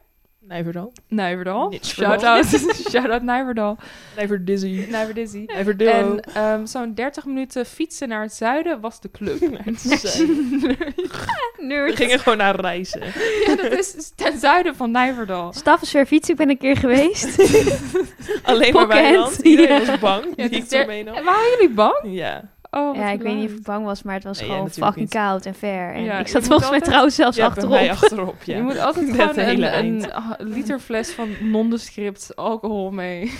Nijverdal. 0.47 0.93
Nijverdal. 1.07 1.69
Nijverdal. 1.69 1.79
Shout-out, 1.83 2.45
shout-out 2.89 3.21
Nijverdal. 3.21 3.77
Nijver 4.15 4.45
Dizzy. 4.45 4.85
Nijverdizzy. 4.89 5.43
Nijverdillo. 5.45 5.91
En 5.93 6.19
ehm, 6.33 6.65
zo'n 6.65 6.93
30 6.93 7.25
minuten 7.25 7.65
fietsen 7.65 8.07
naar 8.07 8.21
het 8.21 8.33
zuiden 8.33 8.79
was 8.79 9.01
de 9.01 9.11
club. 9.11 9.39
We 11.57 11.65
Nerd. 11.67 11.95
gingen 11.95 12.19
gewoon 12.19 12.37
naar 12.37 12.59
reizen. 12.59 13.01
ja, 13.45 13.55
dat 13.55 13.71
is 13.71 14.11
ten 14.15 14.39
zuiden 14.39 14.75
van 14.75 14.91
Nijverdal. 14.91 15.53
Staffensweer 15.53 16.05
fiets, 16.05 16.29
ik 16.29 16.35
ben 16.35 16.49
een 16.49 16.57
keer 16.57 16.77
geweest. 16.77 17.39
Alleen 18.43 18.73
maar 18.73 18.87
weiland. 18.87 19.37
Iedereen 19.37 19.81
ja. 19.81 19.85
was 19.85 19.99
bang. 19.99 20.25
Ja, 20.35 20.47
die 20.47 20.63
ik 20.69 20.87
meenam. 20.87 21.23
Waren 21.23 21.49
jullie 21.49 21.69
bang? 21.69 21.99
Ja. 22.03 22.52
Oh, 22.73 22.95
Ja, 22.95 23.09
ik 23.09 23.21
weet 23.21 23.35
niet 23.35 23.49
of 23.51 23.55
ik 23.57 23.63
bang 23.63 23.85
was, 23.85 24.03
maar 24.03 24.13
het 24.15 24.23
was 24.23 24.39
Nee, 24.39 24.49
gewoon 24.49 24.69
fucking 24.69 24.95
niet. 24.95 25.09
koud 25.09 25.45
en 25.45 25.55
ver. 25.55 25.93
En 25.93 26.03
Ja, 26.03 26.19
ik 26.19 26.27
zat 26.27 26.43
volgens 26.43 26.59
mij 26.59 26.65
altijd- 26.67 26.83
trouwens 26.83 27.15
zelfs 27.15 27.37
Ja, 27.37 27.41
bij 27.43 27.51
achterop. 27.51 27.71
mij 27.79 27.91
achterop, 27.91 28.43
ja. 28.43 28.55
Je 28.57 28.61
moet 28.63 28.79
altijd 28.79 29.09
gewoon 29.09 29.37
een, 29.39 29.85
een 29.85 30.13
ah, 30.13 30.31
literfles 30.37 31.11
van 31.11 31.29
nondescript 31.41 32.35
alcohol 32.35 32.91
mee. 32.91 33.31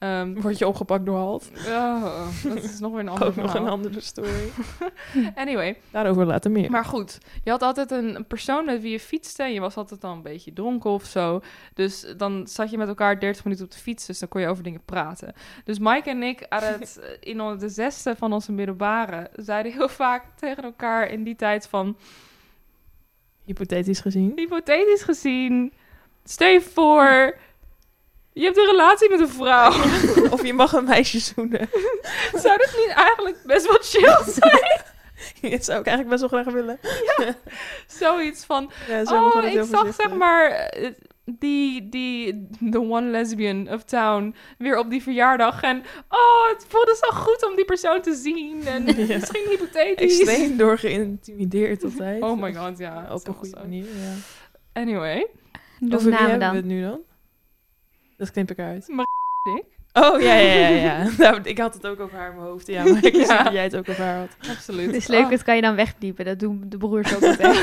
Ehm, 0.00 0.40
Word 0.40 0.58
je 0.58 0.66
opgepakt 0.66 1.06
door 1.06 1.16
Halt. 1.16 1.50
oh, 1.66 2.26
dat 2.44 2.62
is 2.62 2.78
nog 2.78 2.90
weer 2.92 3.00
een 3.00 3.08
ander 3.08 3.26
Ook 3.26 3.36
nog 3.36 3.54
een 3.54 3.68
andere 3.68 4.00
story. 4.00 4.50
Anyway, 5.34 5.76
Daarover 5.90 6.26
later 6.26 6.50
meer. 6.50 6.70
maar 6.70 6.84
goed. 6.84 7.18
Je 7.44 7.50
had 7.50 7.62
altijd 7.62 7.90
een 7.90 8.14
een 8.16 8.26
persoon 8.26 8.64
met 8.64 8.80
wie 8.80 8.90
je 8.90 9.00
fietste. 9.00 9.42
En 9.42 9.52
je 9.52 9.60
was 9.60 9.76
altijd 9.76 10.00
dan 10.00 10.16
een 10.16 10.22
beetje 10.22 10.52
dronken 10.52 10.90
of 10.90 11.04
zo. 11.04 11.40
Dus 11.74 12.14
dan 12.16 12.46
zat 12.46 12.70
je 12.70 12.78
met 12.78 12.88
elkaar 12.88 13.20
30 13.20 13.44
minuten 13.44 13.64
op 13.64 13.70
de 13.70 13.78
fiets. 13.78 14.06
Dus 14.06 14.18
dan 14.18 14.28
kon 14.28 14.40
je 14.40 14.48
over 14.48 14.62
dingen 14.62 14.84
praten. 14.84 15.32
Dus 15.64 15.78
Mike 15.78 16.10
en 16.10 16.22
ik 16.22 16.46
aan 16.48 16.62
het, 16.62 17.00
in 17.20 17.58
de 17.58 17.68
zesde 17.68 18.16
van 18.16 18.32
onze 18.32 18.52
middelbare... 18.52 19.30
zeiden 19.32 19.72
heel 19.72 19.88
vaak 19.88 20.24
tegen 20.36 20.62
elkaar 20.62 21.08
in 21.08 21.24
die 21.24 21.36
tijd 21.36 21.68
van... 21.68 21.96
Hypothetisch 23.44 24.00
gezien. 24.00 24.32
Hypothetisch 24.36 25.02
gezien, 25.02 25.72
stel 26.24 26.48
je 26.48 26.60
voor, 26.60 27.36
je 28.40 28.46
hebt 28.46 28.58
een 28.58 28.66
relatie 28.66 29.10
met 29.10 29.20
een 29.20 29.28
vrouw. 29.28 29.72
of 30.34 30.46
je 30.46 30.54
mag 30.54 30.72
een 30.72 30.84
meisje 30.84 31.18
zoenen. 31.18 31.68
Zou 32.42 32.58
dat 32.58 32.74
niet 32.78 32.92
eigenlijk 32.94 33.36
best 33.44 33.66
wel 33.66 33.78
chill 33.80 34.32
zijn? 34.32 34.80
Dat 35.50 35.64
zou 35.64 35.80
ik 35.80 35.86
eigenlijk 35.86 36.08
best 36.08 36.20
wel 36.20 36.28
graag 36.28 36.54
willen. 36.54 36.78
Zoiets 37.86 38.44
van, 38.44 38.70
Ja, 38.88 39.04
zo 39.04 39.24
oh, 39.24 39.44
ik 39.44 39.64
zag 39.70 39.94
zeg 39.94 40.14
maar 40.14 40.50
eh, 40.50 40.90
die, 41.24 41.88
die, 41.88 42.46
the 42.70 42.80
one 42.80 43.10
lesbian 43.10 43.68
of 43.72 43.84
town 43.84 44.34
weer 44.58 44.78
op 44.78 44.90
die 44.90 45.02
verjaardag. 45.02 45.62
En 45.62 45.82
oh, 46.08 46.48
het 46.48 46.64
voelde 46.68 46.96
zo 47.00 47.16
goed 47.16 47.48
om 47.48 47.56
die 47.56 47.64
persoon 47.64 48.00
te 48.00 48.14
zien. 48.14 48.66
En 48.66 48.86
Ja. 48.86 49.06
misschien 49.06 49.46
hypothetisch. 49.48 50.20
Extreem 50.20 50.56
door 50.56 50.78
geïntimideerd 50.78 51.84
altijd. 51.84 52.22
Oh 52.22 52.40
my 52.40 52.54
god, 52.54 52.78
ja. 52.78 53.08
Op 53.12 53.28
een 53.28 53.34
goede 53.34 53.56
manier, 53.56 53.84
ja. 53.84 54.12
Anyway, 54.80 55.26
wie 55.78 56.08
namen 56.08 56.38
we 56.38 56.44
het 56.56 56.64
nu 56.64 56.82
dan? 56.82 57.00
Dat 58.20 58.30
knip 58.30 58.50
ik 58.50 58.58
eruit. 58.58 58.86
Dick. 59.42 59.64
Oh, 59.92 60.20
ja, 60.20 60.34
ja, 60.34 60.68
ja. 60.68 60.68
ja. 60.68 61.08
nou, 61.18 61.40
ik 61.42 61.58
had 61.58 61.74
het 61.74 61.86
ook 61.86 62.00
over 62.00 62.18
haar 62.18 62.28
in 62.30 62.34
mijn 62.36 62.46
hoofd. 62.48 62.66
Ja, 62.66 62.84
maar 62.84 63.04
ik 63.04 63.14
Ja. 63.16 63.24
zie 63.24 63.44
dat 63.44 63.52
jij 63.52 63.62
het 63.62 63.76
ook 63.76 63.88
over 63.88 64.04
haar 64.04 64.18
had. 64.18 64.28
Absoluut. 64.50 64.86
Het 64.86 64.94
is 64.94 65.06
leuk, 65.06 65.24
Oh. 65.24 65.30
dat 65.30 65.42
kan 65.42 65.56
je 65.56 65.62
dan 65.62 65.74
wegpiepen. 65.76 66.24
Dat 66.24 66.38
doen 66.38 66.62
de 66.66 66.76
broers 66.76 67.14
ook 67.14 67.22
altijd. 67.30 67.58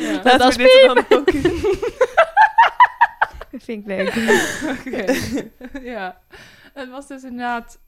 Ja. 0.00 0.12
Laten 0.22 0.40
als 0.40 0.56
we 0.56 0.62
dit 0.62 0.82
dan 1.08 1.18
ook 1.18 1.30
in. 1.30 1.42
Dat 3.50 3.62
vind 3.62 3.82
ik 3.82 3.86
leuk. 3.86 4.14
Oké. 4.78 5.12
ja. 5.90 6.20
Het 6.74 6.90
was 6.90 7.06
dus 7.06 7.22
inderdaad. 7.22 7.78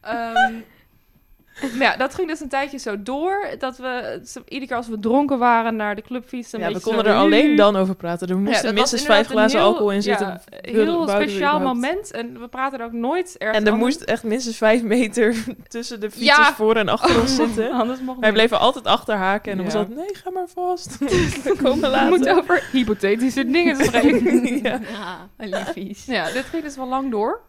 Ehm, 0.00 0.54
maar 1.60 1.86
ja, 1.90 1.96
dat 1.96 2.14
ging 2.14 2.28
dus 2.28 2.40
een 2.40 2.48
tijdje 2.48 2.78
zo 2.78 3.02
door. 3.02 3.46
Dat 3.58 3.76
we 3.76 4.20
iedere 4.44 4.66
keer 4.66 4.76
als 4.76 4.88
we 4.88 4.98
dronken 4.98 5.38
waren 5.38 5.76
naar 5.76 5.94
de 5.94 6.02
club 6.02 6.28
fietsen. 6.28 6.60
een 6.62 6.68
Ja, 6.68 6.74
we 6.74 6.80
konden 6.82 7.04
er 7.06 7.14
alleen 7.14 7.56
dan 7.56 7.76
over 7.76 7.94
praten. 7.94 8.28
Er 8.28 8.34
Ja, 8.34 8.40
moesten 8.40 8.74
minstens 8.74 9.02
vijf 9.04 9.26
glazen 9.26 9.58
heel- 9.58 9.68
alcohol 9.68 9.90
in 9.92 10.02
zitten. 10.02 10.26
Ja, 10.26 10.40
een 10.50 10.74
heel 10.74 11.06
we 11.06 11.10
speciaal 11.12 11.60
moment. 11.60 12.10
En 12.10 12.40
we 12.40 12.48
praten 12.48 12.78
er 12.78 12.84
ook 12.84 12.92
nooit 12.92 13.36
ergens 13.38 13.58
En 13.58 13.66
er 13.66 13.72
anders- 13.72 13.94
moest 13.96 14.08
echt 14.08 14.22
minstens 14.22 14.56
vijf 14.56 14.82
meter 14.82 15.34
tussen 15.68 16.00
de 16.00 16.10
fietsers 16.10 16.36
Ja. 16.48 16.54
voor 16.54 16.76
en 16.76 16.88
achter 16.88 17.20
ons 17.20 17.34
zitten. 17.44 17.70
Anders 17.70 18.00
mocht 18.00 18.18
Wij 18.18 18.28
niet. 18.28 18.38
bleven 18.38 18.58
altijd 18.58 18.84
achterhaken 18.84 19.50
en 19.52 19.56
dan 19.58 19.66
Ja. 19.66 19.72
was 19.72 19.86
dat, 19.86 19.96
nee, 19.96 20.14
ga 20.14 20.30
maar 20.30 20.48
vast. 20.54 20.98
we 21.44 21.54
komen 21.62 21.80
We 21.80 21.88
later. 21.88 22.08
moeten 22.08 22.36
over 22.38 22.68
hypothetische 22.72 23.50
dingen 23.50 23.76
spreken. 23.84 24.62
ja. 24.62 24.80
Liefies. 25.36 26.04
ja, 26.04 26.24
dit 26.30 26.44
ging 26.44 26.62
dus 26.62 26.76
wel 26.76 26.88
lang 26.88 27.10
door. 27.10 27.40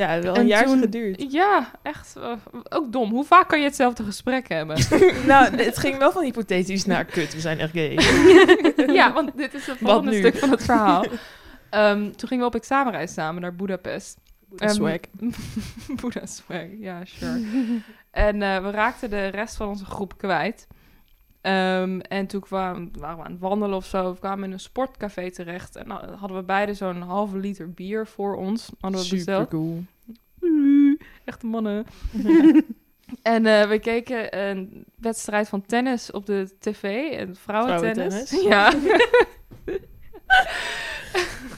Ja, 0.00 0.20
wel 0.20 0.34
En 0.34 0.40
een 0.40 0.46
jaar 0.46 0.64
toen- 0.64 0.78
geduurd. 0.80 1.32
Ja, 1.32 1.70
echt. 1.82 2.16
eh, 2.16 2.32
ook 2.68 2.92
dom. 2.92 3.10
Hoe 3.10 3.24
vaak 3.24 3.48
kan 3.48 3.58
je 3.58 3.64
hetzelfde 3.64 4.02
gesprek 4.04 4.48
hebben? 4.48 4.76
nou, 5.26 5.56
het 5.56 5.78
ging 5.78 5.98
wel 5.98 6.12
van 6.12 6.22
hypothetisch 6.22 6.84
naar 6.84 7.04
kut, 7.04 7.34
we 7.34 7.40
zijn 7.40 7.58
echt 7.58 7.72
gay. 7.72 7.98
ja, 9.00 9.12
want 9.12 9.30
dit 9.36 9.54
is 9.54 9.66
het 9.66 9.78
volgende 9.78 10.16
stuk 10.16 10.36
van 10.36 10.50
het 10.50 10.62
verhaal. 10.64 11.04
Ehm, 11.70 12.10
toen 12.10 12.28
gingen 12.28 12.38
we 12.44 12.50
op 12.50 12.54
examenreis 12.60 13.12
samen 13.12 13.42
naar 13.42 13.54
Budapest. 13.54 14.18
Ehm, 14.56 14.70
Swag. 14.74 14.98
Buddha 16.00 16.26
swag, 16.26 16.64
ja, 16.80 17.00
sure. 17.04 17.40
en 18.10 18.42
eh, 18.42 18.62
we 18.62 18.70
raakten 18.70 19.10
de 19.10 19.26
rest 19.26 19.56
van 19.56 19.68
onze 19.68 19.84
groep 19.84 20.18
kwijt. 20.18 20.66
Ehm, 21.40 21.98
en 22.00 22.26
toen 22.26 22.40
kwamen, 22.40 22.90
waren 22.98 23.16
we 23.16 23.24
aan 23.24 23.30
het 23.30 23.40
wandelen 23.40 23.76
of 23.76 23.84
zo. 23.86 24.12
We 24.12 24.18
kwamen 24.18 24.44
in 24.44 24.52
een 24.52 24.60
sportcafé 24.60 25.30
terecht. 25.30 25.76
En 25.76 25.88
dan 25.88 25.98
hadden 26.18 26.36
we 26.36 26.42
beide 26.42 26.74
zo'n 26.74 27.00
halve 27.02 27.36
liter 27.36 27.70
bier 27.70 28.06
voor 28.06 28.36
ons. 28.36 28.70
Hadden 28.80 29.00
we 29.00 29.06
Super 29.06 29.24
besteld. 29.24 29.48
cool. 29.48 29.84
Echte 31.24 31.46
mannen. 31.46 31.86
En 33.22 33.46
eh, 33.46 33.68
we 33.68 33.78
keken 33.78 34.38
een 34.48 34.84
wedstrijd 34.96 35.48
van 35.48 35.66
tennis 35.66 36.10
op 36.10 36.26
de 36.26 36.50
tv. 36.60 37.10
En 37.12 37.36
vrouwentennis. 37.36 38.28
Vrouwentennis. 38.28 38.42
Ja. 38.48 38.72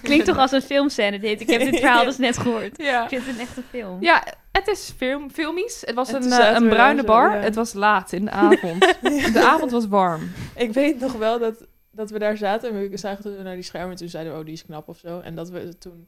Klinkt 0.03 0.25
toch 0.27 0.37
als 0.39 0.53
een 0.53 0.63
filmscène 0.63 1.19
dit. 1.19 1.41
Ik 1.41 1.47
heb 1.51 1.61
dit 1.61 1.79
verhaal 1.81 2.05
dus 2.05 2.19
net 2.19 2.39
gehoord. 2.39 2.77
ja. 2.83 3.03
Ik 3.03 3.09
vind 3.09 3.27
het 3.27 3.35
een 3.35 3.41
echte 3.41 3.63
film. 3.71 3.97
Ja, 4.01 4.25
het 4.53 4.69
is 4.69 4.93
film, 4.97 5.31
filmisch. 5.31 5.83
Het 5.87 5.95
was 5.95 6.13
En 6.13 6.23
een, 6.23 6.33
eh, 6.33 6.55
een 6.55 6.69
bruine 6.69 7.01
zo, 7.01 7.07
bar. 7.07 7.35
ja. 7.35 7.41
Het 7.41 7.55
was 7.55 7.73
laat 7.73 8.13
in 8.13 8.25
de 8.25 8.31
avond. 8.31 8.81
De 9.33 9.45
avond 9.47 9.71
was 9.71 9.87
warm. 9.89 10.31
Ik 10.57 10.73
weet 10.73 11.01
nog 11.01 11.13
wel 11.13 11.39
dat, 11.39 11.67
dat 11.91 12.11
we 12.11 12.19
daar 12.19 12.37
zaten 12.37 12.71
en 12.71 12.91
we 12.91 12.97
zagen 12.97 13.23
toen 13.23 13.43
naar 13.43 13.55
die 13.55 13.63
schermen 13.65 13.91
en 13.91 13.97
toen 13.97 14.09
zeiden 14.09 14.33
we, 14.33 14.39
oh, 14.39 14.45
die 14.45 14.55
is 14.55 14.65
knap 14.65 14.89
of 14.89 14.99
zo. 14.99 15.21
En 15.21 15.35
dat 15.35 15.51
we 15.51 15.79
toen 15.79 16.07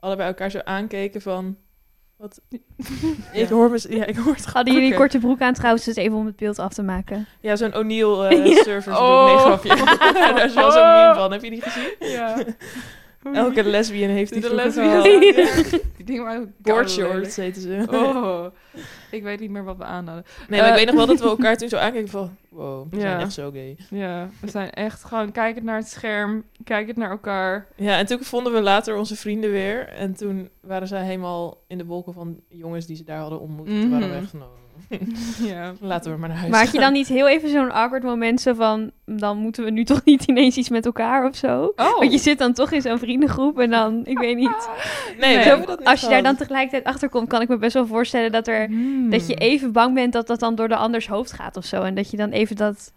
allebei 0.00 0.28
elkaar 0.28 0.50
zo 0.50 0.58
aankeken 0.64 1.20
van, 1.22 1.56
wat? 2.16 2.40
ik 3.32 3.48
hoor 3.48 3.70
me, 3.70 3.84
ja, 3.88 4.04
ik 4.04 4.16
hoor 4.16 4.34
het 4.34 4.44
Hadden 4.44 4.74
jullie 4.74 4.94
korte 4.94 5.18
broek 5.18 5.40
aan 5.40 5.54
trouwens, 5.54 5.84
dus 5.84 5.96
even 5.96 6.16
om 6.16 6.26
het 6.26 6.36
beeld 6.36 6.58
af 6.58 6.72
te 6.72 6.82
maken. 6.82 7.26
Ja, 7.40 7.56
zo'n 7.56 7.74
O'Neill 7.74 8.20
eh 8.20 8.46
Ja. 8.54 8.62
surfers 8.62 8.98
Oh. 8.98 9.24
nee 9.26 9.36
grapje. 9.38 9.84
Daar 10.12 10.44
is 10.44 10.54
wel 10.54 10.70
zo'n 10.72 10.82
meme 10.92 11.14
van, 11.14 11.32
heb 11.32 11.42
je 11.42 11.50
die 11.50 11.62
gezien? 11.62 11.94
Ja. 11.98 12.36
Elke 13.44 13.64
lesbian 13.64 14.10
heeft 14.10 14.32
die 14.32 14.40
De 14.40 14.54
lesbian. 14.54 15.02
Ja. 15.02 15.02
Die 15.96 16.04
dingen 16.04 16.22
waren 16.24 16.40
ook 16.40 16.48
Board 16.56 16.62
koude 16.62 16.88
shorts 16.88 17.36
heten 17.36 17.62
ze. 17.62 17.86
Oh. 17.90 18.44
Ik 19.10 19.22
weet 19.22 19.40
niet 19.40 19.50
meer 19.50 19.64
wat 19.64 19.76
we 19.76 19.84
aan 19.84 20.06
hadden. 20.06 20.24
Nee, 20.48 20.60
maar 20.60 20.68
Eh. 20.68 20.74
ik 20.80 20.84
weet 20.84 20.94
nog 20.94 21.06
wel 21.06 21.06
dat 21.16 21.20
we 21.24 21.28
elkaar 21.28 21.56
toen 21.58 21.68
zo 21.68 21.76
aankeken 21.76 22.08
van, 22.08 22.36
wow, 22.48 22.86
we 22.90 22.96
Ja. 22.96 23.02
zijn 23.02 23.20
echt 23.20 23.32
zo 23.32 23.50
gay. 23.50 23.76
Ja, 23.90 24.28
we 24.40 24.50
zijn 24.50 24.70
echt 24.70 25.04
gewoon 25.04 25.32
kijkend 25.32 25.64
naar 25.64 25.76
het 25.76 25.88
scherm. 25.88 26.44
Kijkend 26.64 26.96
naar 26.96 27.10
elkaar. 27.10 27.66
Ja, 27.76 27.98
en 27.98 28.06
toen 28.06 28.22
vonden 28.22 28.52
we 28.52 28.60
later 28.60 28.96
onze 28.96 29.16
vrienden 29.16 29.50
weer. 29.50 29.88
En 29.88 30.14
toen 30.14 30.48
waren 30.60 30.88
zij 30.88 31.04
helemaal 31.04 31.62
in 31.66 31.78
de 31.78 31.84
wolken 31.84 32.12
van 32.12 32.40
jongens 32.48 32.86
die 32.86 32.96
ze 32.96 33.04
daar 33.04 33.18
hadden 33.20 33.40
ontmoet. 33.40 33.66
Toen 33.66 33.90
waren 33.90 34.08
we 34.08 34.14
Mhm. 34.14 34.22
echt 34.24 34.32
Ja. 35.50 35.72
laten 35.80 36.12
we 36.12 36.18
maar 36.18 36.28
naar 36.28 36.38
huis 36.38 36.50
Maar 36.50 36.64
had 36.64 36.72
je 36.72 36.80
dan 36.80 36.92
niet 36.92 37.08
heel 37.08 37.28
even 37.28 37.50
zo'n 37.50 37.70
awkward 37.70 38.02
moment 38.02 38.40
zo 38.40 38.54
van... 38.54 38.90
dan 39.04 39.38
moeten 39.38 39.64
we 39.64 39.70
nu 39.70 39.84
toch 39.84 40.04
niet 40.04 40.24
ineens 40.24 40.56
iets 40.56 40.68
met 40.68 40.86
elkaar 40.86 41.28
of 41.28 41.36
zo? 41.36 41.72
Oh. 41.76 41.98
Want 41.98 42.12
je 42.12 42.18
zit 42.18 42.38
dan 42.38 42.52
toch 42.52 42.72
in 42.72 42.82
zo'n 42.82 42.98
vriendengroep 42.98 43.58
en 43.58 43.70
dan, 43.70 44.00
ik 44.04 44.18
weet 44.18 44.36
niet. 44.36 44.68
Nee, 45.20 45.38
we 45.38 45.44
Nee. 45.44 45.66
niet 45.66 45.84
Als 45.84 46.00
je 46.00 46.08
daar 46.08 46.22
dan 46.22 46.36
tegelijkertijd 46.36 46.84
achter 46.84 47.08
komt, 47.08 47.28
kan 47.28 47.40
ik 47.40 47.48
me 47.48 47.56
best 47.56 47.74
wel 47.74 47.86
voorstellen 47.86 48.32
dat, 48.32 48.46
er, 48.48 48.66
Hmm. 48.66 49.10
dat 49.10 49.26
je 49.26 49.34
even 49.34 49.72
bang 49.72 49.94
bent 49.94 50.12
dat 50.12 50.26
dat 50.26 50.40
dan 50.40 50.54
door 50.54 50.68
de 50.68 50.76
anders 50.76 51.08
hoofd 51.08 51.32
gaat 51.32 51.56
of 51.56 51.64
zo. 51.64 51.82
En 51.82 51.94
dat 51.94 52.10
je 52.10 52.16
dan 52.16 52.30
even 52.30 52.56
dat... 52.56 52.92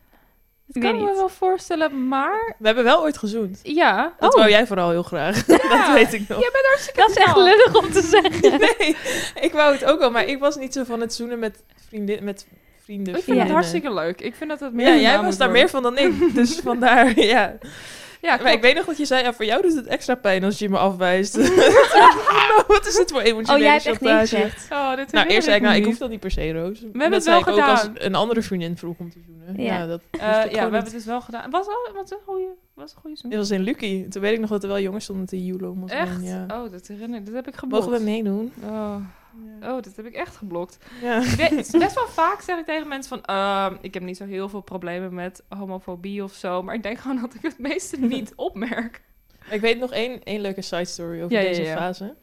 Ik 0.71 0.81
kan 0.81 0.93
ik 0.95 0.99
me 1.01 1.13
wel 1.15 1.29
voorstellen, 1.29 2.07
maar... 2.07 2.55
We 2.59 2.65
hebben 2.65 2.83
wel 2.83 3.01
ooit 3.01 3.17
gezoend. 3.17 3.59
Ja. 3.63 4.13
Dat 4.19 4.33
Oh. 4.33 4.39
wou 4.39 4.49
jij 4.51 4.67
vooral 4.67 4.89
heel 4.89 5.03
graag. 5.03 5.45
dat 5.45 5.93
weet 5.93 6.13
ik 6.13 6.27
nog. 6.27 6.39
Je 6.39 6.49
bent 6.53 6.65
hartstikke 6.65 6.99
Dat 6.99 7.09
is 7.09 7.15
echt 7.15 7.35
lullig 7.35 7.75
om 7.75 7.91
te 7.91 8.01
zeggen. 8.01 8.59
Nee, 8.79 8.95
ik 9.41 9.51
wou 9.51 9.73
het 9.73 9.85
ook 9.85 9.99
wel, 9.99 10.11
maar 10.11 10.25
ik 10.25 10.39
was 10.39 10.55
niet 10.57 10.73
zo 10.73 10.83
van 10.83 11.01
het 11.01 11.13
zoenen 11.13 11.39
met 11.39 11.63
vrienden. 11.87 12.23
Met 12.23 12.45
vrienden 12.83 13.15
Ik 13.15 13.23
vind 13.23 13.37
Ja. 13.37 13.43
het 13.43 13.51
hartstikke 13.51 13.93
leuk. 13.93 14.21
Ik 14.21 14.35
vind 14.35 14.49
dat 14.49 14.59
het 14.59 14.73
meer 14.73 14.87
Ja, 14.87 14.95
jij 14.95 15.21
was 15.21 15.37
daar 15.37 15.47
worden. 15.47 15.51
meer 15.51 15.69
van 15.69 15.83
dan 15.83 15.97
ik. 15.97 16.33
Dus 16.35 16.59
vandaar, 16.63 17.19
ja. 17.35 17.57
Ja, 18.21 18.39
Maar 18.43 18.51
ik 18.51 18.61
weet 18.61 18.75
nog 18.75 18.85
dat 18.85 18.97
je 18.97 19.05
zei, 19.05 19.23
ja, 19.23 19.33
voor 19.33 19.45
jou 19.45 19.61
doet 19.61 19.75
het 19.75 19.85
extra 19.87 20.15
pijn 20.15 20.43
als 20.43 20.59
je 20.59 20.69
me 20.69 20.77
afwijst. 20.77 21.37
nou, 21.37 21.49
wat 22.67 22.87
is 22.87 22.97
het 22.97 23.11
voor 23.11 23.21
emotionele 23.21 23.57
Oh, 23.57 23.63
jij 23.63 23.73
hebt 23.73 23.85
echt 23.85 23.97
chantage? 23.97 24.35
gezegd. 24.35 24.67
Oh, 24.71 24.95
dit 24.95 25.11
Nou, 25.11 25.27
eerst 25.27 25.43
zei 25.43 25.57
ik, 25.57 25.61
nou, 25.61 25.75
ik 25.75 25.85
hoef 25.85 25.97
dat 25.97 26.09
niet 26.09 26.19
per 26.19 26.31
se, 26.31 26.51
Roos. 26.51 26.79
We 26.79 26.87
het 26.91 27.01
dat 27.01 27.09
wel 27.09 27.21
zei 27.21 27.39
ik 27.39 27.47
ook 27.47 27.59
als 27.59 27.79
gedaan. 27.81 27.95
een 28.05 28.15
andere 28.15 28.41
vriendin 28.41 28.77
vroeg 28.77 28.97
om 28.97 29.11
te 29.11 29.19
zoenen. 29.25 29.63
Ja. 29.63 29.77
Ja, 29.77 29.85
dat 29.87 30.01
Eh, 30.11 30.19
ja, 30.19 30.49
we 30.49 30.57
hebben 30.57 30.83
het 30.83 30.91
dus 30.91 31.05
wel 31.05 31.21
gedaan. 31.21 31.49
Was 31.49 31.67
al 31.67 31.89
wat 31.93 32.11
een 32.11 32.17
goede, 32.25 32.47
was 32.73 32.91
een 32.95 33.01
goede 33.01 33.15
zoen. 33.15 33.29
Dit 33.29 33.39
was 33.39 33.51
in 33.51 33.61
Lucky. 33.61 34.07
Toen 34.07 34.21
weet 34.21 34.33
ik 34.33 34.39
nog 34.39 34.49
dat 34.49 34.63
er 34.63 34.69
wel 34.69 34.79
jongens 34.79 35.03
stonden 35.03 35.25
te 35.25 35.45
joelen 35.45 35.83
Echt? 35.87 36.21
Ja. 36.21 36.45
Oh, 36.51 36.71
dat 36.71 36.87
herinner 36.87 37.19
ik. 37.19 37.25
Dat 37.25 37.35
heb 37.35 37.47
ik 37.47 37.55
geblokt. 37.55 37.85
Mogen 37.85 37.99
we 37.99 38.05
meedoen? 38.05 38.51
Oh. 38.63 38.95
Oh, 39.61 39.81
dat 39.81 39.95
heb 39.95 40.05
ik 40.05 40.13
echt 40.13 40.35
geblokt. 40.35 40.77
Ja. 41.01 41.19
Weet- 41.35 41.71
best 41.79 41.95
wel 41.95 42.07
vaak 42.07 42.41
zeg 42.41 42.59
ik 42.59 42.65
tegen 42.65 42.87
mensen 42.87 43.09
van... 43.09 43.35
ehm, 43.35 43.75
ik 43.81 43.93
heb 43.93 44.03
niet 44.03 44.17
zo 44.17 44.25
heel 44.25 44.49
veel 44.49 44.61
problemen 44.61 45.13
met 45.13 45.43
homofobie 45.49 46.23
of 46.23 46.33
zo. 46.33 46.63
Maar 46.63 46.75
ik 46.75 46.83
denk 46.83 46.97
gewoon 46.99 47.21
dat 47.21 47.33
ik 47.33 47.41
het 47.41 47.59
meeste 47.59 47.97
niet 48.15 48.33
opmerk. 48.35 49.01
Ik 49.49 49.61
weet 49.61 49.79
nog 49.79 49.91
één, 49.91 50.23
één 50.23 50.41
leuke 50.41 50.61
side 50.61 50.85
story 50.85 51.21
over 51.21 51.31
Ja, 51.31 51.39
ja, 51.39 51.47
deze 51.47 51.61
ja. 51.61 51.75
fase. 51.77 52.15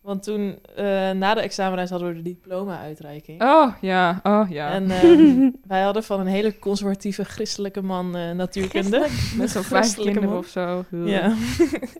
Want 0.00 0.22
toen, 0.22 0.58
eh, 0.76 1.10
na 1.10 1.34
de 1.34 1.40
examenreis 1.40 1.90
hadden 1.90 2.08
we 2.08 2.14
de 2.14 2.22
diploma-uitreiking. 2.22 3.42
Oh, 3.42 3.74
ja. 3.80 4.20
Oh, 4.22 4.50
ja. 4.50 4.70
En 4.70 4.90
eh, 4.90 5.48
wij 5.66 5.82
hadden 5.82 6.04
van 6.04 6.20
een 6.20 6.26
hele 6.26 6.58
conservatieve 6.58 7.24
christelijke 7.24 7.82
man 7.82 8.16
eh, 8.16 8.30
natuurkunde. 8.30 9.06
Met 9.36 9.50
zo'n 9.50 9.62
vijf 9.62 9.82
Christelijke 9.82 10.12
kinderen 10.12 10.38
of 10.38 10.46
zo. 10.46 10.84
Ja. 10.90 11.34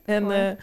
en 0.05 0.31
eh, 0.31 0.57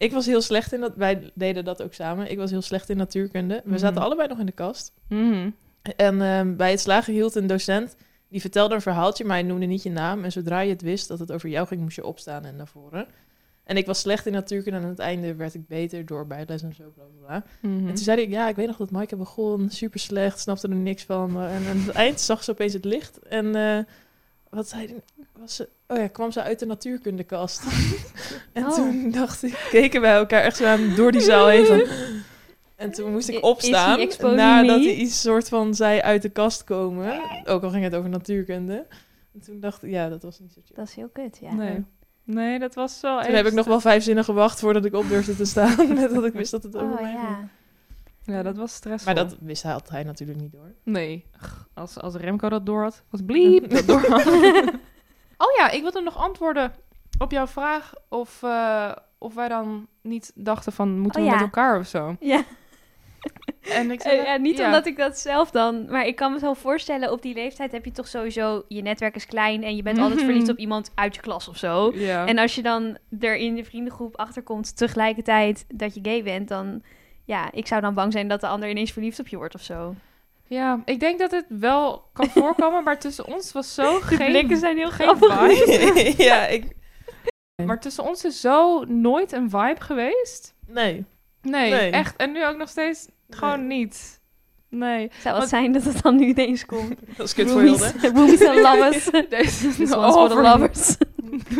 ik 0.00 0.12
was 0.12 0.26
heel 0.26 0.40
slecht 0.40 0.72
in 0.72 0.80
dat. 0.80 0.92
Wij 0.96 1.30
deden 1.34 1.64
dat 1.64 1.82
ook 1.82 1.92
samen. 1.94 2.30
Ik 2.30 2.38
was 2.38 2.50
heel 2.50 2.62
slecht 2.62 2.88
in 2.88 2.96
natuurkunde. 2.96 3.60
We 3.64 3.70
Mhm. 3.70 3.78
zaten 3.78 4.02
allebei 4.02 4.28
nog 4.28 4.38
in 4.38 4.46
de 4.46 4.52
kast. 4.52 4.92
Mhm. 5.08 5.50
En 5.96 6.22
ehm, 6.22 6.56
bij 6.56 6.70
het 6.70 6.80
slagen 6.80 7.12
hield 7.12 7.34
een 7.34 7.46
docent. 7.46 7.96
Die 8.28 8.40
vertelde 8.40 8.74
een 8.74 8.80
verhaaltje, 8.80 9.24
maar 9.24 9.36
hij 9.36 9.46
noemde 9.46 9.66
niet 9.66 9.82
je 9.82 9.90
naam. 9.90 10.24
En 10.24 10.32
zodra 10.32 10.60
je 10.60 10.70
het 10.72 10.82
wist 10.82 11.08
dat 11.08 11.18
het 11.18 11.32
over 11.32 11.48
jou 11.48 11.66
ging, 11.66 11.80
moest 11.80 11.96
je 11.96 12.06
opstaan 12.06 12.44
en 12.44 12.56
naar 12.56 12.66
voren. 12.68 13.06
En 13.64 13.76
ik 13.76 13.86
was 13.86 14.00
slecht 14.00 14.26
in 14.26 14.32
natuurkunde. 14.32 14.78
En 14.78 14.84
aan 14.84 14.90
het 14.90 14.98
einde 14.98 15.34
werd 15.34 15.54
ik 15.54 15.66
beter 15.66 16.06
door 16.06 16.26
bijles 16.26 16.62
en 16.62 16.74
zo, 16.74 16.82
bla 16.94 17.04
bla 17.04 17.26
bla. 17.26 17.44
Mhm. 17.70 17.78
En 17.88 17.94
toen 17.94 18.04
zei 18.04 18.20
ik, 18.20 18.28
ja, 18.30 18.48
ik 18.48 18.56
weet 18.56 18.66
nog 18.66 18.76
dat 18.76 18.90
Maaike 18.90 19.16
begon, 19.16 19.70
super 19.70 20.00
slecht, 20.00 20.38
snapte 20.40 20.68
er 20.68 20.74
niks 20.74 21.02
van. 21.04 21.32
Maar- 21.32 21.50
En 21.50 21.66
aan 21.68 21.76
het 21.78 21.88
eind 21.94 22.20
zag 22.20 22.44
ze 22.44 22.50
opeens 22.50 22.72
het 22.72 22.84
licht. 22.84 23.18
En 23.18 23.54
eh, 23.54 23.78
wat 24.50 24.68
zei 24.68 24.86
die? 24.86 25.02
Was 25.38 25.54
ze, 25.56 25.68
oh 25.88 25.96
ja, 25.96 26.06
kwam 26.06 26.30
ze 26.30 26.42
uit 26.42 26.58
de 26.58 26.66
natuurkundekast. 26.66 27.62
en 28.52 28.64
Oh. 28.66 28.74
toen 28.74 29.10
dacht 29.10 29.42
ik, 29.42 29.66
keken 29.70 30.00
wij 30.00 30.14
elkaar 30.14 30.42
echt 30.42 30.56
zo 30.56 30.64
aan 30.64 30.94
door 30.94 31.12
die 31.12 31.20
zaal 31.20 31.48
heen 31.48 31.66
van... 31.66 31.82
En 32.76 32.90
toen 32.90 33.12
moest 33.12 33.28
ik 33.28 33.44
opstaan 33.44 33.98
nadat 34.20 34.80
hij 34.80 34.94
iets 34.94 35.20
soort 35.20 35.48
van 35.48 35.74
zei 35.74 36.00
uit 36.00 36.22
de 36.22 36.28
kast 36.28 36.64
komen. 36.64 37.20
Ook 37.44 37.62
al 37.62 37.70
ging 37.70 37.84
het 37.84 37.94
over 37.94 38.10
natuurkunde. 38.10 38.86
En 39.34 39.40
toen 39.40 39.60
dacht 39.60 39.82
ik, 39.82 39.90
ja, 39.90 40.08
dat 40.08 40.22
was 40.22 40.38
niet 40.38 40.52
zo 40.52 40.60
chill. 40.64 40.76
Dat 40.76 40.88
is 40.88 40.94
heel 40.94 41.08
kut, 41.12 41.38
ja. 41.40 41.54
Nee. 41.54 41.84
Nee, 42.24 42.58
dat 42.58 42.74
was 42.74 43.00
wel 43.00 43.22
Toen 43.22 43.34
heb 43.34 43.46
ik 43.46 43.52
nog 43.52 43.66
wel 43.66 43.80
vijf 43.80 44.02
zinnen 44.02 44.24
gewacht 44.24 44.60
voordat 44.60 44.84
ik 44.84 44.94
op 44.94 45.08
durfde 45.08 45.36
te 45.36 45.44
staan. 45.44 45.76
Met 45.94 46.14
dat 46.14 46.24
ik 46.24 46.32
wist 46.32 46.50
dat 46.50 46.62
het 46.62 46.76
over 46.76 46.88
Oh 46.88 47.00
mij 47.00 47.12
ging. 47.12 47.48
Ja. 48.30 48.42
Dat 48.42 48.56
was 48.56 48.74
stressvol. 48.74 49.14
Maar 49.14 49.24
dat 49.24 49.36
wist 49.40 49.62
hij, 49.62 49.72
had 49.72 49.88
hij 49.88 50.02
natuurlijk 50.02 50.40
niet 50.40 50.52
door. 50.52 50.72
Nee, 50.84 51.26
als, 51.74 51.98
als 51.98 52.14
Remco 52.14 52.48
dat 52.48 52.66
door 52.66 52.82
had, 52.82 53.02
als 53.10 53.20
Bliep 53.26 53.70
dat 53.70 53.86
door 53.86 54.06
had. 54.08 54.26
oh 55.44 55.56
ja, 55.56 55.70
ik 55.70 55.82
wilde 55.82 56.00
nog 56.00 56.16
antwoorden 56.16 56.72
op 57.18 57.30
jouw 57.30 57.46
vraag 57.46 57.92
of, 58.08 58.42
eh, 58.42 58.92
of 59.18 59.34
wij 59.34 59.48
dan 59.48 59.86
niet 60.02 60.32
dachten 60.34 60.72
van, 60.72 60.98
moeten 60.98 61.20
Oh 61.20 61.26
we 61.26 61.32
ja. 61.32 61.36
met 61.40 61.44
elkaar 61.54 61.78
of 61.78 61.86
zo? 61.86 62.16
Ja. 62.20 62.42
En 63.60 63.90
ik 63.90 64.00
zei, 64.00 64.18
Eh, 64.18 64.24
ja, 64.24 64.36
niet 64.36 64.58
ja. 64.58 64.66
omdat 64.66 64.86
ik 64.86 64.96
dat 64.96 65.18
zelf 65.18 65.50
dan... 65.50 65.90
Maar 65.90 66.06
ik 66.06 66.16
kan 66.16 66.32
me 66.32 66.38
zo 66.38 66.52
voorstellen, 66.54 67.12
op 67.12 67.22
die 67.22 67.34
leeftijd 67.34 67.72
heb 67.72 67.84
je 67.84 67.92
toch 67.92 68.08
sowieso... 68.08 68.64
Je 68.68 68.82
netwerk 68.82 69.14
is 69.14 69.26
klein 69.26 69.62
en 69.62 69.76
je 69.76 69.82
bent 69.82 69.98
altijd 69.98 70.16
Mhm. 70.16 70.24
verliefd 70.24 70.48
op 70.48 70.56
iemand 70.56 70.90
uit 70.94 71.14
je 71.14 71.20
klas 71.20 71.48
of 71.48 71.56
zo. 71.56 71.92
Ja. 71.94 72.26
En 72.26 72.38
als 72.38 72.54
je 72.54 72.62
dan 72.62 72.98
er 73.20 73.36
in 73.36 73.54
de 73.54 73.64
vriendengroep 73.64 74.16
achterkomt 74.16 74.76
tegelijkertijd 74.76 75.64
dat 75.74 75.94
je 75.94 76.00
gay 76.02 76.22
bent, 76.22 76.48
dan... 76.48 76.82
Ja, 77.30 77.48
ik 77.52 77.66
zou 77.66 77.80
dan 77.80 77.94
bang 77.94 78.12
zijn 78.12 78.28
dat 78.28 78.40
de 78.40 78.46
ander 78.46 78.68
ineens 78.70 78.92
verliefd 78.92 79.18
op 79.18 79.28
je 79.28 79.36
wordt 79.36 79.54
of 79.54 79.62
zo. 79.62 79.94
ja, 80.46 80.82
ik 80.84 81.00
denk 81.00 81.18
dat 81.18 81.30
het 81.30 81.44
wel 81.48 82.08
kan 82.12 82.28
voorkomen, 82.40 82.84
maar 82.84 82.98
tussen 82.98 83.26
ons 83.26 83.52
was 83.52 83.74
zo 83.74 83.98
De 83.98 84.04
geen... 84.04 84.30
blikken 84.30 84.56
zijn 84.56 84.76
heel 84.76 84.90
geen 84.90 85.16
vibe. 85.16 86.14
ja, 86.30 86.46
ik... 86.46 86.64
Maar 87.66 87.80
tussen 87.80 88.04
ons 88.04 88.24
is 88.24 88.40
zo 88.40 88.84
nooit 88.84 89.32
een 89.32 89.50
vibe 89.50 89.80
geweest. 89.80 90.54
Nee. 90.66 91.04
Nee, 91.42 91.70
Nee. 91.70 91.90
echt. 91.90 92.16
En 92.16 92.32
nu 92.32 92.46
ook 92.46 92.56
nog 92.56 92.68
steeds 92.68 93.08
gewoon 93.28 93.66
niet. 93.66 94.20
Nee. 94.68 95.10
Zou 95.12 95.22
wat 95.22 95.36
Want- 95.36 95.48
zijn 95.48 95.72
dat 95.72 95.82
het 95.84 96.02
dan 96.02 96.16
nu 96.16 96.24
ineens 96.26 96.66
komt. 96.66 96.94
Dat 97.16 97.26
is 97.26 97.34
kut 97.34 97.50
voor 97.50 97.60
Hilde. 97.62 97.92
Roomies, 98.02 98.10
roomies 98.12 98.46
and 98.46 98.58
lovers. 98.58 99.04
Deze 99.28 99.68
is 99.68 99.76
This 99.76 99.92
one's 99.92 100.14
for 100.14 100.28
the 100.28 100.34
lovers. 100.42 100.96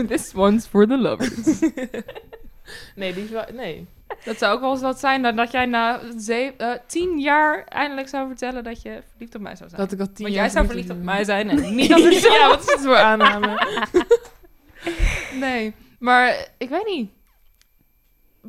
This 0.09 0.35
one's 0.35 0.67
for 0.67 0.87
the 0.87 0.97
lovers. 0.99 1.61
nee, 2.95 3.15
die... 3.15 3.29
Nee. 3.53 3.87
Dat 4.25 4.39
zou 4.39 4.55
ook 4.55 4.61
wel 4.61 4.71
eens 4.71 4.81
wat 4.81 5.01
zijn 5.01 5.23
dat, 5.23 5.37
dat 5.37 5.51
jij 5.51 5.67
na 5.67 6.01
eh, 6.27 6.73
tien 6.87 7.19
jaar 7.19 7.65
eindelijk 7.65 8.09
zou 8.09 8.27
vertellen 8.27 8.65
dat 8.65 8.83
je 8.83 9.03
verliefd 9.11 9.35
op 9.35 9.41
mij 9.41 9.57
zou 9.57 9.69
zijn. 9.69 9.81
Dat 9.81 9.93
ik 9.93 10.01
al 10.01 10.07
tien 10.07 10.23
Want 10.23 10.35
jaar 10.35 10.45
jij 10.45 10.53
zou 10.53 10.67
verliefd 10.67 10.91
op 10.91 11.03
mij 11.03 11.25
zijn 11.25 11.49
en 11.49 11.75
niet 11.75 11.93
andersom. 11.93 12.33
ja, 12.41 12.49
wat 12.49 12.61
is 12.61 12.73
het 12.73 12.81
voor 12.81 12.97
aanname? 12.97 13.59
Nee, 15.41 15.75
maar 15.99 16.49
ik 16.59 16.69
weet 16.69 16.87
niet. 16.87 17.11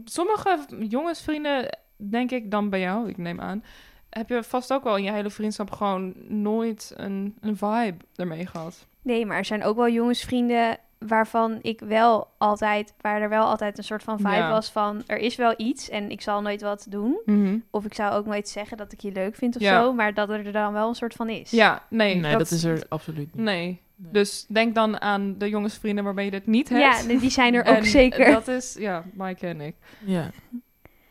Sommige 0.05 0.59
jongensvrienden, 0.80 1.78
denk 1.97 2.32
ik 2.32 2.51
dan 2.51 2.70
bij 2.70 2.80
jou, 2.80 3.09
ik 3.09 3.18
neem 3.18 3.39
aan, 3.39 3.64
heb 4.09 4.30
je 4.30 4.43
vast 4.43 4.74
ook 4.74 4.84
wel 4.84 4.97
in 4.97 5.03
je 5.03 5.12
hele 5.12 5.30
vriendschap 5.30 5.72
gewoon 5.72 6.14
nooit 6.28 6.93
een, 6.95 7.38
een 7.41 7.57
vibe 7.57 8.05
ermee 8.16 8.45
gehad. 8.45 8.88
Nee, 9.01 9.26
maar 9.26 9.38
er 9.38 9.45
zijn 9.45 9.64
ook 9.64 9.76
wel 9.76 9.89
jongensvrienden 9.89 10.78
waarvan 11.08 11.60
ik 11.62 11.80
wel 11.80 12.28
altijd, 12.38 12.93
waar 13.02 13.22
er 13.22 13.30
wel 13.30 13.45
altijd 13.45 13.78
een 13.78 13.84
soort 13.84 14.04
van 14.04 14.18
vibe 14.18 14.30
Ja. 14.30 14.49
was 14.49 14.72
van, 14.72 15.04
er 15.08 15.18
is 15.18 15.36
wel 15.36 15.54
iets 15.58 15.89
en 15.89 16.12
ik 16.12 16.22
zal 16.22 16.41
nooit 16.41 16.62
wat 16.62 16.86
doen. 16.89 17.62
Of 17.70 17.86
ik 17.86 17.93
zou 17.93 18.14
ook 18.14 18.26
nooit 18.26 18.49
zeggen 18.49 18.78
dat 18.78 18.91
ik 18.91 18.99
je 18.99 19.12
leuk 19.12 19.36
vind 19.36 19.56
of 19.56 19.62
Ja. 19.62 19.82
zo, 19.82 19.93
maar 19.93 20.14
dat 20.14 20.30
er 20.30 20.52
dan 20.52 20.74
wel 20.74 20.88
een 20.88 20.95
soort 20.95 21.14
van 21.14 21.30
is. 21.30 21.52
Ja, 21.52 21.84
nee. 21.89 22.16
Nee, 22.16 22.38
dat, 22.38 22.52
is 22.52 22.64
er 22.64 22.84
absoluut 22.89 23.36
niet. 23.36 23.45
Nee. 23.45 23.66
Nee. 23.95 24.12
Dus 24.12 24.45
denk 24.47 24.76
dan 24.76 25.02
aan 25.02 25.38
de 25.38 25.49
jongensvrienden 25.49 26.04
waarbij 26.04 26.26
je 26.26 26.32
dit 26.32 26.47
niet 26.47 26.70
hebt. 26.70 26.82
Ja, 27.12 27.20
die 27.20 27.30
zijn 27.30 27.54
er 27.54 27.66
ook 27.72 27.76
En 27.76 27.86
zeker. 27.86 28.32
Dat 28.32 28.47
is, 28.47 28.76
ja, 28.80 29.04
Mike 29.14 29.47
en 29.47 29.62
ik. 29.62 29.76
Ja. 30.06 30.30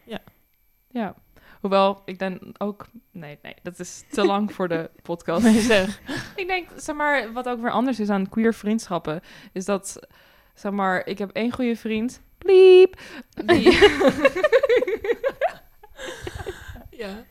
Ja. 0.92 1.14
Hoewel, 1.60 2.02
ik 2.04 2.18
denk 2.18 2.42
ook... 2.58 2.86
Nee, 3.12 3.38
nee, 3.42 3.54
dat 3.62 3.78
is 3.78 4.04
te 4.10 4.24
lang 4.24 4.52
voor 4.52 4.68
de 4.68 4.90
podcast. 5.02 5.42
Nee, 5.42 5.60
zeg. 5.60 6.00
Ik 6.36 6.46
denk, 6.46 6.68
zeg 6.76 6.96
maar, 6.96 7.32
wat 7.32 7.48
ook 7.48 7.60
weer 7.60 7.70
anders 7.70 8.00
is 8.00 8.08
aan 8.08 8.28
queer 8.28 8.54
vriendschappen, 8.54 9.20
is 9.52 9.64
dat, 9.64 10.06
zeg 10.54 10.72
maar, 10.72 11.06
ik 11.06 11.18
heb 11.18 11.30
één 11.30 11.52
goede 11.52 11.76
vriend, 11.76 12.20
bliep, 12.38 13.00
die, 13.44 13.78
Ja. 16.90 17.24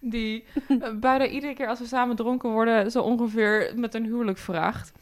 die 0.00 0.44
eh, 0.68 0.90
bijna 0.94 1.26
iedere 1.26 1.54
keer 1.54 1.68
als 1.68 1.78
we 1.78 1.86
samen 1.86 2.16
dronken 2.16 2.50
worden, 2.50 2.90
zo 2.90 3.02
ongeveer 3.02 3.72
met 3.76 3.94
een 3.94 4.04
huwelijk 4.04 4.38
vraagt. 4.38 4.92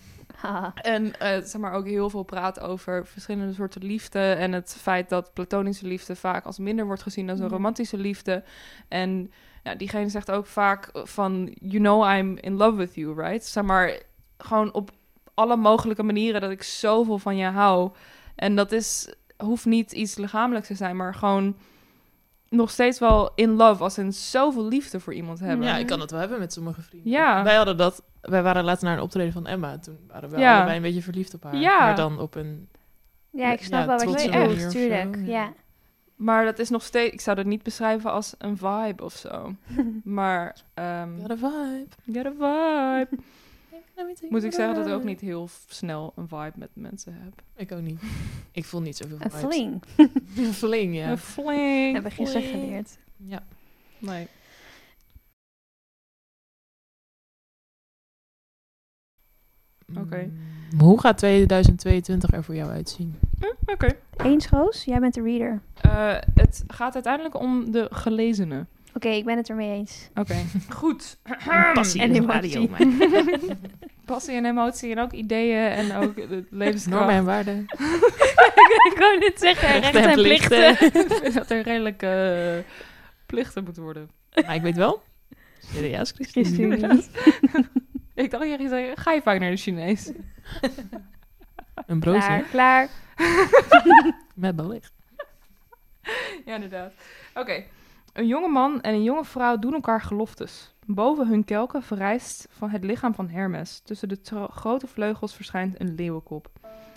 En 0.74 1.18
eh, 1.18 1.42
zeg 1.42 1.60
maar 1.60 1.72
ook 1.72 1.86
heel 1.86 2.10
veel 2.10 2.22
praat 2.22 2.60
over 2.60 3.06
verschillende 3.06 3.52
soorten 3.52 3.84
liefde. 3.84 4.18
En 4.32 4.52
het 4.52 4.76
feit 4.80 5.08
dat 5.08 5.32
platonische 5.32 5.86
liefde 5.86 6.16
vaak 6.16 6.44
als 6.44 6.58
minder 6.58 6.86
wordt 6.86 7.02
gezien 7.02 7.26
dan 7.26 7.36
zo'n 7.36 7.44
Mhm. 7.46 7.54
romantische 7.54 7.96
liefde. 7.98 8.42
En 8.88 9.32
ja, 9.62 9.74
diegene 9.74 10.08
zegt 10.08 10.30
ook 10.30 10.46
vaak 10.46 10.90
van, 10.92 11.54
you 11.60 11.78
know 11.82 12.16
I'm 12.18 12.36
in 12.40 12.54
love 12.54 12.76
with 12.76 12.94
you, 12.94 13.14
right? 13.20 13.44
Zeg 13.44 13.64
maar, 13.64 13.98
gewoon 14.38 14.72
op 14.72 14.90
alle 15.34 15.56
mogelijke 15.56 16.02
manieren 16.02 16.40
dat 16.40 16.50
ik 16.50 16.62
zoveel 16.62 17.18
van 17.18 17.36
je 17.36 17.46
hou. 17.46 17.90
En 18.34 18.56
dat 18.56 18.72
is, 18.72 19.14
hoeft 19.36 19.64
niet 19.64 19.92
iets 19.92 20.16
lichamelijks 20.16 20.68
te 20.68 20.74
zijn, 20.74 20.96
maar 20.96 21.14
gewoon 21.14 21.56
nog 22.48 22.70
steeds 22.70 22.98
wel 22.98 23.32
in 23.34 23.50
love. 23.50 23.82
Als 23.82 23.98
in 23.98 24.12
zoveel 24.12 24.64
liefde 24.68 25.00
voor 25.00 25.14
iemand 25.14 25.40
hebben. 25.40 25.66
ja, 25.66 25.76
ik 25.76 25.86
kan 25.86 26.00
het 26.00 26.10
wel 26.10 26.20
hebben 26.20 26.38
met 26.38 26.52
sommige 26.52 26.82
vrienden. 26.82 27.10
Ja. 27.10 27.42
Wij 27.44 27.54
hadden 27.56 27.76
dat... 27.76 28.02
Wij 28.20 28.42
waren 28.42 28.64
laatst 28.64 28.82
naar 28.82 28.96
een 28.96 29.02
optreden 29.02 29.32
van 29.32 29.46
Emma. 29.46 29.78
Toen 29.78 29.98
waren 30.08 30.30
we 30.30 30.38
Ja. 30.38 30.54
allebei 30.56 30.76
een 30.76 30.82
beetje 30.82 31.02
verliefd 31.02 31.34
op 31.34 31.42
haar. 31.42 31.56
Ja. 31.56 31.78
Maar 31.78 31.96
dan 31.96 32.18
op 32.20 32.34
een... 32.34 32.68
Ja, 33.30 33.52
ik 33.52 33.62
snap 33.62 33.80
Ja, 33.80 33.86
wel 33.86 33.96
wat 34.06 34.22
je 34.22 34.30
bedoelt, 34.30 34.70
tuurlijk. 34.70 35.16
ja. 35.24 35.52
Maar 36.16 36.44
dat 36.44 36.58
is 36.58 36.68
nog 36.70 36.82
steeds, 36.82 37.12
ik 37.12 37.20
zou 37.20 37.36
dat 37.36 37.44
niet 37.46 37.62
beschrijven 37.62 38.10
als 38.12 38.34
een 38.38 38.56
vibe 38.56 39.04
of 39.04 39.12
zo. 39.12 39.54
Maar, 40.04 40.56
ehm 40.74 41.08
Got 41.20 41.30
a 41.30 41.36
vibe. 41.36 41.86
get 42.12 42.26
a 42.26 42.30
vibe. 42.30 43.22
Moet 44.28 44.42
ik 44.44 44.52
zeggen 44.52 44.74
dat 44.74 44.86
ik 44.86 44.92
ook 44.92 45.04
niet 45.04 45.20
heel 45.20 45.48
snel 45.68 46.12
een 46.16 46.28
vibe 46.28 46.52
met 46.54 46.68
mensen 46.72 47.14
heb. 47.22 47.42
Ik 47.56 47.72
ook 47.72 47.80
niet. 47.82 48.00
Ik 48.52 48.64
voel 48.64 48.80
niet 48.80 48.96
zoveel 48.96 49.16
Een 49.20 49.30
vibes. 49.30 49.54
fling. 49.54 49.82
Een 50.46 50.52
fling, 50.52 50.94
ja. 50.96 51.10
Een 51.10 51.18
fling. 51.18 51.92
Hebben 51.92 52.10
we 52.10 52.16
gisteren 52.16 52.48
Fling. 52.48 52.62
geleerd. 52.64 52.98
Ja. 53.16 53.46
Nee. 53.98 54.28
Oké. 59.98 60.30
Mm, 60.72 60.80
Hoe 60.80 61.00
gaat 61.00 61.18
2022 61.18 62.32
er 62.32 62.44
voor 62.44 62.54
jou 62.54 62.70
uitzien? 62.70 63.14
Hm, 63.38 63.70
Oké. 63.72 63.88
Eens, 64.16 64.48
Roos? 64.48 64.84
Jij 64.84 65.00
bent 65.00 65.14
de 65.14 65.22
reader. 65.22 65.60
Eh, 65.80 66.16
het 66.34 66.64
gaat 66.66 66.94
uiteindelijk 66.94 67.34
om 67.40 67.70
de 67.70 67.88
gelezenen. 67.90 68.68
Oké, 68.94 69.08
ik 69.08 69.24
ben 69.24 69.36
het 69.36 69.48
ermee 69.48 69.70
eens. 69.70 70.08
Oké. 70.14 70.36
Goed. 70.68 71.18
Passie 71.74 72.00
En 72.00 72.14
emotie. 72.14 72.70
Passie 74.04 74.34
en 74.34 74.44
emotie 74.44 74.90
en 74.90 74.98
ook 74.98 75.12
ideeën 75.12 75.68
en 75.70 75.96
ook 75.96 76.16
de 76.16 76.46
levenskracht. 76.50 76.98
Normen 76.98 77.14
en 77.14 77.24
waarden. 77.24 77.60
ik 78.90 78.94
wou 78.98 79.18
net 79.18 79.40
zeggen, 79.40 79.80
rechten 79.80 80.02
en 80.02 80.08
en 80.08 80.14
plichten. 80.14 80.70
Ik 80.70 81.18
vind 81.22 81.34
dat 81.34 81.50
er 81.50 81.62
redelijk 81.62 82.02
eh, 82.02 82.72
plichten 83.26 83.64
moeten 83.64 83.82
worden. 83.82 84.10
Maar 84.46 84.54
ik 84.54 84.62
weet 84.62 84.76
wel. 84.76 85.02
Serieus, 85.72 86.12
Christine. 86.16 86.76
Christine. 86.76 87.02
Ik 88.14 88.30
dacht, 88.30 88.44
ging 88.44 88.68
zeggen, 88.68 88.96
ga 88.96 89.12
je 89.12 89.22
vaak 89.22 89.40
naar 89.40 89.50
de 89.50 89.56
Chinees? 89.56 90.12
Een 91.86 92.00
broodje 92.00 92.20
Klaar, 92.20 92.44
klaar. 92.50 92.88
met 94.34 94.56
belicht. 94.56 94.92
Ja, 96.44 96.54
inderdaad. 96.54 96.92
Oké. 97.34 97.64
Een 98.14 98.26
jonge 98.26 98.48
man 98.48 98.80
en 98.80 98.94
een 98.94 99.02
jonge 99.02 99.24
vrouw 99.24 99.58
doen 99.58 99.74
elkaar 99.74 100.00
geloftes. 100.00 100.74
Boven 100.86 101.28
hun 101.28 101.44
kelken 101.44 101.82
verrijst 101.82 102.46
van 102.50 102.70
het 102.70 102.84
lichaam 102.84 103.14
van 103.14 103.28
Hermes. 103.28 103.80
Tussen 103.84 104.08
de 104.08 104.18
grote 104.50 104.86
vleugels 104.86 105.34
verschijnt 105.34 105.80
een 105.80 105.94
leeuwenkop. 105.94 106.48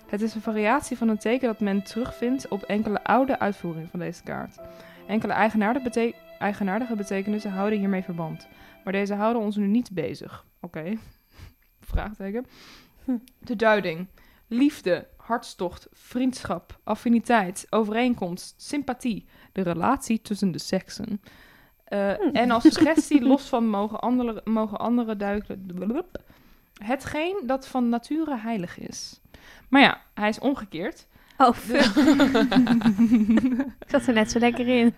Het 0.08 0.22
is 0.22 0.36
een 0.36 0.42
variatie 0.42 0.98
van 0.98 1.08
een 1.08 1.18
teken 1.18 1.48
dat 1.48 1.60
men 1.60 1.84
terugvindt 1.84 2.48
op 2.48 2.64
enkele 2.64 3.04
oude 3.04 3.40
uitvoeringen 3.40 3.90
van 3.90 4.00
deze 4.00 4.24
kaart. 4.24 4.58
Enkele 5.08 5.34
eigenaardige, 5.34 5.84
bete- 5.84 6.16
eigenaardige 6.40 6.96
betekenissen 6.96 7.52
houden 7.52 7.80
hiermee 7.80 8.04
verband. 8.04 8.48
Maar 8.84 8.94
deze 8.94 9.14
houden 9.14 9.42
ons 9.42 9.56
nu 9.56 9.68
niet 9.68 9.90
bezig. 9.92 10.46
Oké. 10.62 10.94
Vraagteken. 11.92 12.46
Hm. 13.04 13.18
De 13.40 13.56
duiding. 13.56 14.08
liefde, 14.48 15.08
hartstocht, 15.28 15.88
vriendschap, 15.94 16.80
affiniteit, 16.84 17.68
overeenkomst, 17.70 18.54
sympathie, 18.58 19.26
de 19.52 19.62
relatie 19.62 20.22
tussen 20.22 20.52
de 20.52 20.60
seksen. 20.60 21.22
Eh, 21.84 22.14
Hmm. 22.14 22.30
En 22.34 22.52
als 22.52 22.64
suggestie 22.64 23.22
los 23.32 23.42
van 23.44 23.70
mogen 23.70 24.00
andere, 24.00 24.42
mogen 24.44 24.78
andere 24.78 25.16
duikelen. 25.18 26.06
Hetgeen 26.84 27.44
dat 27.46 27.68
van 27.68 27.90
nature 27.90 28.38
heilig 28.38 28.80
is. 28.80 29.20
Maar 29.70 29.82
ja, 29.82 30.02
hij 30.14 30.30
is 30.30 30.40
omgekeerd. 30.40 31.08
Oh, 31.38 31.54
fuck. 31.54 31.96
Ik 33.86 33.90
zat 33.90 34.08
er 34.08 34.14
net 34.14 34.32
zo 34.32 34.40
lekker 34.40 34.68
in. 34.68 34.94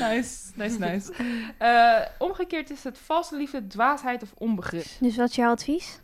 nice, 0.00 0.50
nice, 0.54 0.78
nice. 0.78 1.12
Eh, 1.58 2.00
omgekeerd 2.18 2.70
is 2.70 2.84
het 2.84 2.98
valse 2.98 3.36
liefde, 3.36 3.66
dwaasheid 3.66 4.22
of 4.22 4.32
onbegrip. 4.38 4.84
Dus 5.00 5.16
wat 5.16 5.28
is 5.28 5.34
jouw 5.34 5.50
advies? 5.50 6.00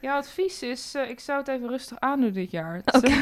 Jouw 0.00 0.16
advies 0.16 0.62
is, 0.62 0.94
eh, 0.94 1.08
ik 1.10 1.20
zou 1.20 1.38
het 1.38 1.48
even 1.48 1.68
rustig 1.68 2.00
aandoen 2.00 2.32
dit 2.32 2.50
jaar. 2.50 2.82
Oké. 2.84 3.12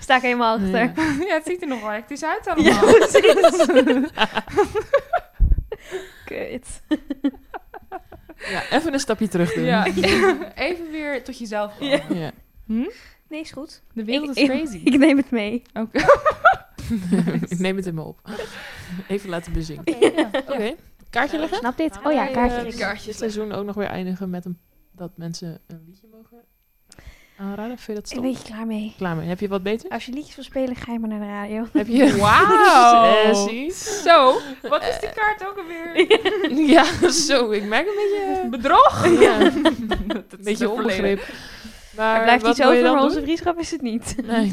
Sta 0.00 0.16
ik 0.16 0.22
helemaal 0.22 0.54
achter. 0.54 0.70
Ja. 0.78 0.92
ja, 1.26 1.34
het 1.34 1.46
ziet 1.46 1.62
er 1.62 1.68
nog 1.68 1.80
wel 1.80 1.90
hectisch 1.90 2.24
uit 2.24 2.44
Ja, 2.44 2.52
allemaal. 2.52 2.94
precies. 2.94 3.66
Kut. 6.24 6.82
Ja, 8.50 8.62
even 8.70 8.92
een 8.92 9.00
stapje 9.00 9.28
terug 9.28 9.52
doen. 9.54 9.64
Ja, 9.64 9.84
even 10.54 10.90
weer 10.90 11.24
tot 11.24 11.38
jezelf 11.38 11.78
komen. 11.78 12.14
Ja. 12.16 12.20
Ja. 12.20 12.30
Hm? 12.66 12.88
Nee, 13.28 13.40
is 13.40 13.50
goed. 13.50 13.82
De 13.92 14.04
wereld 14.04 14.36
Ik- 14.36 14.50
is 14.50 14.56
crazy. 14.56 14.80
Ik 14.84 14.98
neem 14.98 15.16
het 15.16 15.30
mee. 15.30 15.62
Oké. 15.74 15.98
ik 17.48 17.58
neem 17.58 17.76
het 17.76 17.86
in 17.86 17.94
me 17.94 18.02
op. 18.02 18.20
Even 19.08 19.28
laten 19.30 19.52
bezinken. 19.52 19.98
Ja. 20.16 20.30
Oké, 20.32 20.74
kaartje 21.14 21.38
leggen? 21.38 21.58
Snap 21.58 21.76
dit? 21.76 21.98
Oh 22.04 22.12
ja, 22.12 22.24
wij, 22.24 22.32
kaartje. 22.76 23.10
eh, 23.10 23.16
seizoen 23.16 23.52
ook 23.52 23.64
nog 23.64 23.74
weer 23.74 23.86
eindigen 23.86 24.30
met 24.30 24.44
een, 24.44 24.58
dat 24.92 25.10
mensen 25.16 25.60
een 25.66 25.82
liedje 25.86 26.06
mogen 26.12 26.38
aanraden. 27.38 27.78
Vind 27.78 27.86
je 27.86 27.94
dat 27.94 28.02
Ik 28.02 28.06
stom? 28.10 28.22
ben 28.22 28.30
je 28.30 28.42
klaar 28.42 28.66
mee. 28.66 28.94
Klaar 28.96 29.16
mee. 29.16 29.28
Heb 29.28 29.40
je 29.40 29.48
wat 29.48 29.62
beter? 29.62 29.90
Als 29.90 30.06
je 30.06 30.12
liedjes 30.12 30.34
wil 30.34 30.44
spelen, 30.44 30.76
ga 30.76 30.92
je 30.92 30.98
maar 30.98 31.08
naar 31.08 31.20
de 31.20 31.26
radio. 31.26 31.66
Heb 31.72 31.86
je... 31.86 32.16
Wauw. 32.16 33.04
Eh. 33.48 33.70
Zo, 34.04 34.40
wat 34.68 34.82
is 34.82 35.00
die 35.00 35.10
kaart 35.14 35.46
ook 35.46 35.58
alweer? 35.58 35.92
Ja, 36.74 36.84
zo. 37.28 37.50
Ik 37.50 37.64
merk 37.64 37.86
een 37.86 37.94
beetje... 37.94 38.48
Bedrog? 38.50 39.06
Ja, 39.20 39.40
een 39.40 40.24
beetje 40.42 40.70
onbegrip. 40.70 41.22
Maar 41.96 42.16
Er 42.16 42.22
blijft 42.22 42.46
iets 42.46 42.62
over, 42.62 42.82
maar 42.82 43.02
onze 43.02 43.22
vriendschap 43.22 43.58
is 43.58 43.70
het 43.70 43.80
niet. 43.82 44.14
Nee, 44.26 44.50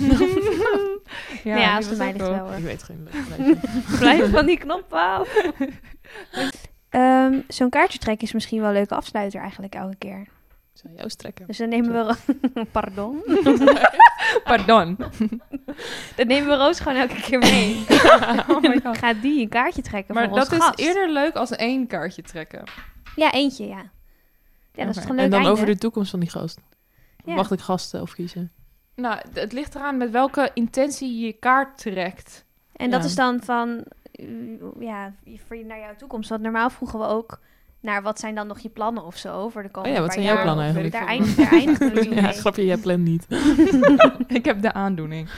Ja, 1.44 1.58
ja 1.58 1.76
als 1.76 1.86
het 1.86 1.98
mij 1.98 2.14
ligt 2.14 2.28
wel 2.28 2.38
hoor. 2.38 2.54
ik 2.54 2.64
weet 2.64 2.84
geen 2.84 3.08
Blijf 4.00 4.32
van 4.32 4.46
die 4.46 4.58
knop 4.58 4.94
af. 4.94 5.30
Ehm, 6.90 7.40
Zo'n 7.48 7.70
kaartje 7.70 8.00
trekken 8.00 8.28
is 8.28 8.34
misschien 8.34 8.60
wel 8.60 8.68
een 8.70 8.74
leuke 8.76 8.96
afsluiter 8.96 9.42
eigenlijk 9.42 9.76
elke 9.76 9.96
keer. 9.96 10.20
Ik 10.74 10.80
zou 10.88 10.94
jou 10.96 11.10
strekken. 11.10 11.48
Dus 11.48 11.58
dan 11.58 11.70
nemen 11.70 12.06
we... 12.08 12.16
Pardon? 12.72 13.24
Pardon. 14.44 14.96
Dan 16.16 16.28
nemen 16.28 16.50
we 16.50 16.56
Roos 16.56 16.80
gewoon 16.80 16.98
elke 16.98 17.22
keer 17.22 17.40
mee. 17.40 17.86
Oh 18.50 18.62
my 18.62 18.80
god. 18.84 18.98
gaat 18.98 19.22
die 19.22 19.42
een 19.42 19.50
kaartje 19.50 19.82
trekken 19.82 20.14
Maar 20.16 20.28
voor 20.28 20.38
dat 20.38 20.48
ons 20.50 20.58
is 20.58 20.64
gast. 20.66 20.80
eerder 20.80 21.10
leuk 21.12 21.36
als 21.36 21.52
één 21.52 21.88
kaartje 21.88 22.22
trekken. 22.22 22.64
Ja, 23.16 23.32
eentje, 23.32 23.68
ja. 23.68 23.84
Ja, 24.74 24.86
dat 24.86 24.96
is 24.96 25.02
toch 25.02 25.10
leuk 25.12 25.20
En 25.20 25.30
dan 25.30 25.40
einde? 25.40 25.50
over 25.54 25.66
de 25.66 25.78
toekomst 25.78 26.10
van 26.12 26.20
die 26.20 26.30
gast. 26.30 26.60
Ja. 27.26 27.34
Mag 27.36 27.52
ik 27.52 27.60
gasten 27.60 28.02
of 28.02 28.14
kiezen? 28.14 28.52
Nou, 28.96 29.20
het 29.34 29.52
ligt 29.54 29.76
eraan 29.76 29.98
met 29.98 30.12
welke 30.12 30.52
intentie 30.54 31.20
je 31.20 31.26
je 31.26 31.34
kaart 31.34 31.78
trekt. 31.78 32.46
En 32.76 32.90
dat 32.90 33.00
Ja. 33.02 33.06
is 33.08 33.16
dan 33.16 33.42
van, 33.44 33.84
uh, 34.16 34.62
ja, 34.80 35.14
voor 35.48 35.56
je, 35.58 35.66
naar 35.66 35.80
jouw 35.80 35.96
toekomst. 35.96 36.30
Want 36.30 36.42
normaal 36.42 36.70
vroegen 36.70 37.00
we 37.00 37.06
ook 37.06 37.40
naar 37.80 38.02
wat 38.02 38.20
zijn 38.20 38.36
dan 38.36 38.48
nog 38.48 38.60
je 38.60 38.70
plannen 38.70 39.04
of 39.06 39.18
zo 39.18 39.50
voor 39.50 39.62
de 39.62 39.68
Oh 39.68 39.74
komende 39.74 39.96
ja, 39.98 40.02
wat 40.04 40.14
zijn 40.14 40.26
jouw 40.26 40.42
plannen 40.42 40.64
eigenlijk? 40.64 40.94
ik 40.94 41.00
Daar 41.00 41.10
eindigt, 41.10 41.80
daar 41.80 41.92
toen 42.04 42.14
Ja, 42.16 42.22
mee. 42.22 42.34
grapje, 42.34 42.66
jij 42.66 42.78
plant 42.78 43.04
niet. 43.04 43.28
Ik 44.38 44.46
heb 44.46 44.62
de 44.62 44.74
aandoening. 44.74 45.30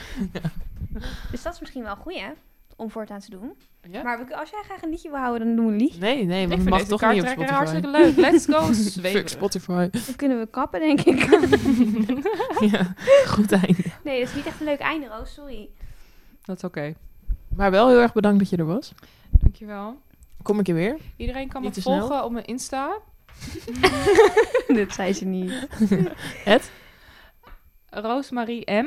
Dus 1.30 1.42
dat 1.42 1.52
is 1.54 1.60
misschien 1.60 1.82
wel 1.82 1.96
goed, 1.96 2.14
hè? 2.14 2.28
Om 2.76 2.90
voortaan 2.90 3.20
te 3.20 3.30
doen. 3.30 3.52
Ja? 3.90 4.02
Maar 4.02 4.34
als 4.34 4.50
jij 4.50 4.62
graag 4.64 4.82
een 4.82 4.90
liedje 4.90 5.10
wil 5.10 5.18
houden, 5.18 5.46
dan 5.46 5.56
doen 5.56 5.66
we 5.66 5.72
een 5.72 5.78
liedje. 5.78 6.00
Nee, 6.00 6.24
nee, 6.24 6.42
Ik 6.42 6.48
vind 6.52 6.68
mag 6.68 6.82
toch 6.82 7.12
niet 7.12 7.22
op 7.22 7.28
Spotify. 7.28 7.52
hartstikke 7.52 7.88
leuk. 7.88 8.16
Let's 8.16 8.46
go 8.46 8.60
Fuck 8.72 8.74
zweven. 8.74 9.28
Spotify. 9.28 9.88
Dan 9.90 10.16
kunnen 10.16 10.38
we 10.38 10.46
kappen, 10.46 10.80
denk 10.80 11.00
ik. 11.00 11.18
ja, 12.72 12.94
goed 13.26 13.52
einde. 13.52 13.82
nee, 14.04 14.20
dat 14.20 14.28
is 14.28 14.34
niet 14.34 14.46
echt 14.46 14.60
een 14.60 14.66
leuk 14.66 14.78
einde, 14.78 15.06
Roos. 15.06 15.34
Sorry. 15.34 15.68
Dat 16.42 16.56
is 16.56 16.64
oké. 16.64 16.94
Maar 17.56 17.70
wel 17.70 17.88
heel 17.88 18.00
erg 18.00 18.12
bedankt 18.12 18.38
dat 18.38 18.48
je 18.50 18.56
er 18.56 18.66
was. 18.66 18.92
Dankjewel. 19.30 19.98
Kom 20.42 20.58
ik 20.58 20.66
je 20.66 20.74
weer? 20.74 20.96
Iedereen 21.16 21.48
kan 21.48 21.62
Niet 21.62 21.74
me 21.74 21.80
snel. 21.80 21.98
volgen 21.98 22.24
op 22.24 22.32
mijn 22.32 22.44
Insta. 22.44 22.98
dat 24.76 24.92
zei 24.92 25.12
ze 25.12 25.24
niet. 25.24 25.52
Het? 26.44 26.70
Roosmarie 27.90 28.70
M. 28.72 28.86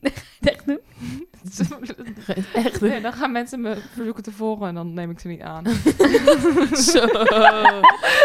Echt 0.40 0.66
doen? 0.66 0.80
Echt? 2.54 2.80
Nee, 2.80 3.00
dan 3.00 3.12
gaan 3.12 3.32
mensen 3.32 3.60
me 3.60 3.76
verzoeken 3.94 4.22
te 4.22 4.32
volgen 4.32 4.66
en 4.66 4.74
dan 4.74 4.92
neem 4.94 5.10
ik 5.10 5.20
ze 5.20 5.28
niet 5.28 5.40
aan. 5.40 5.64
Zo. 6.92 7.06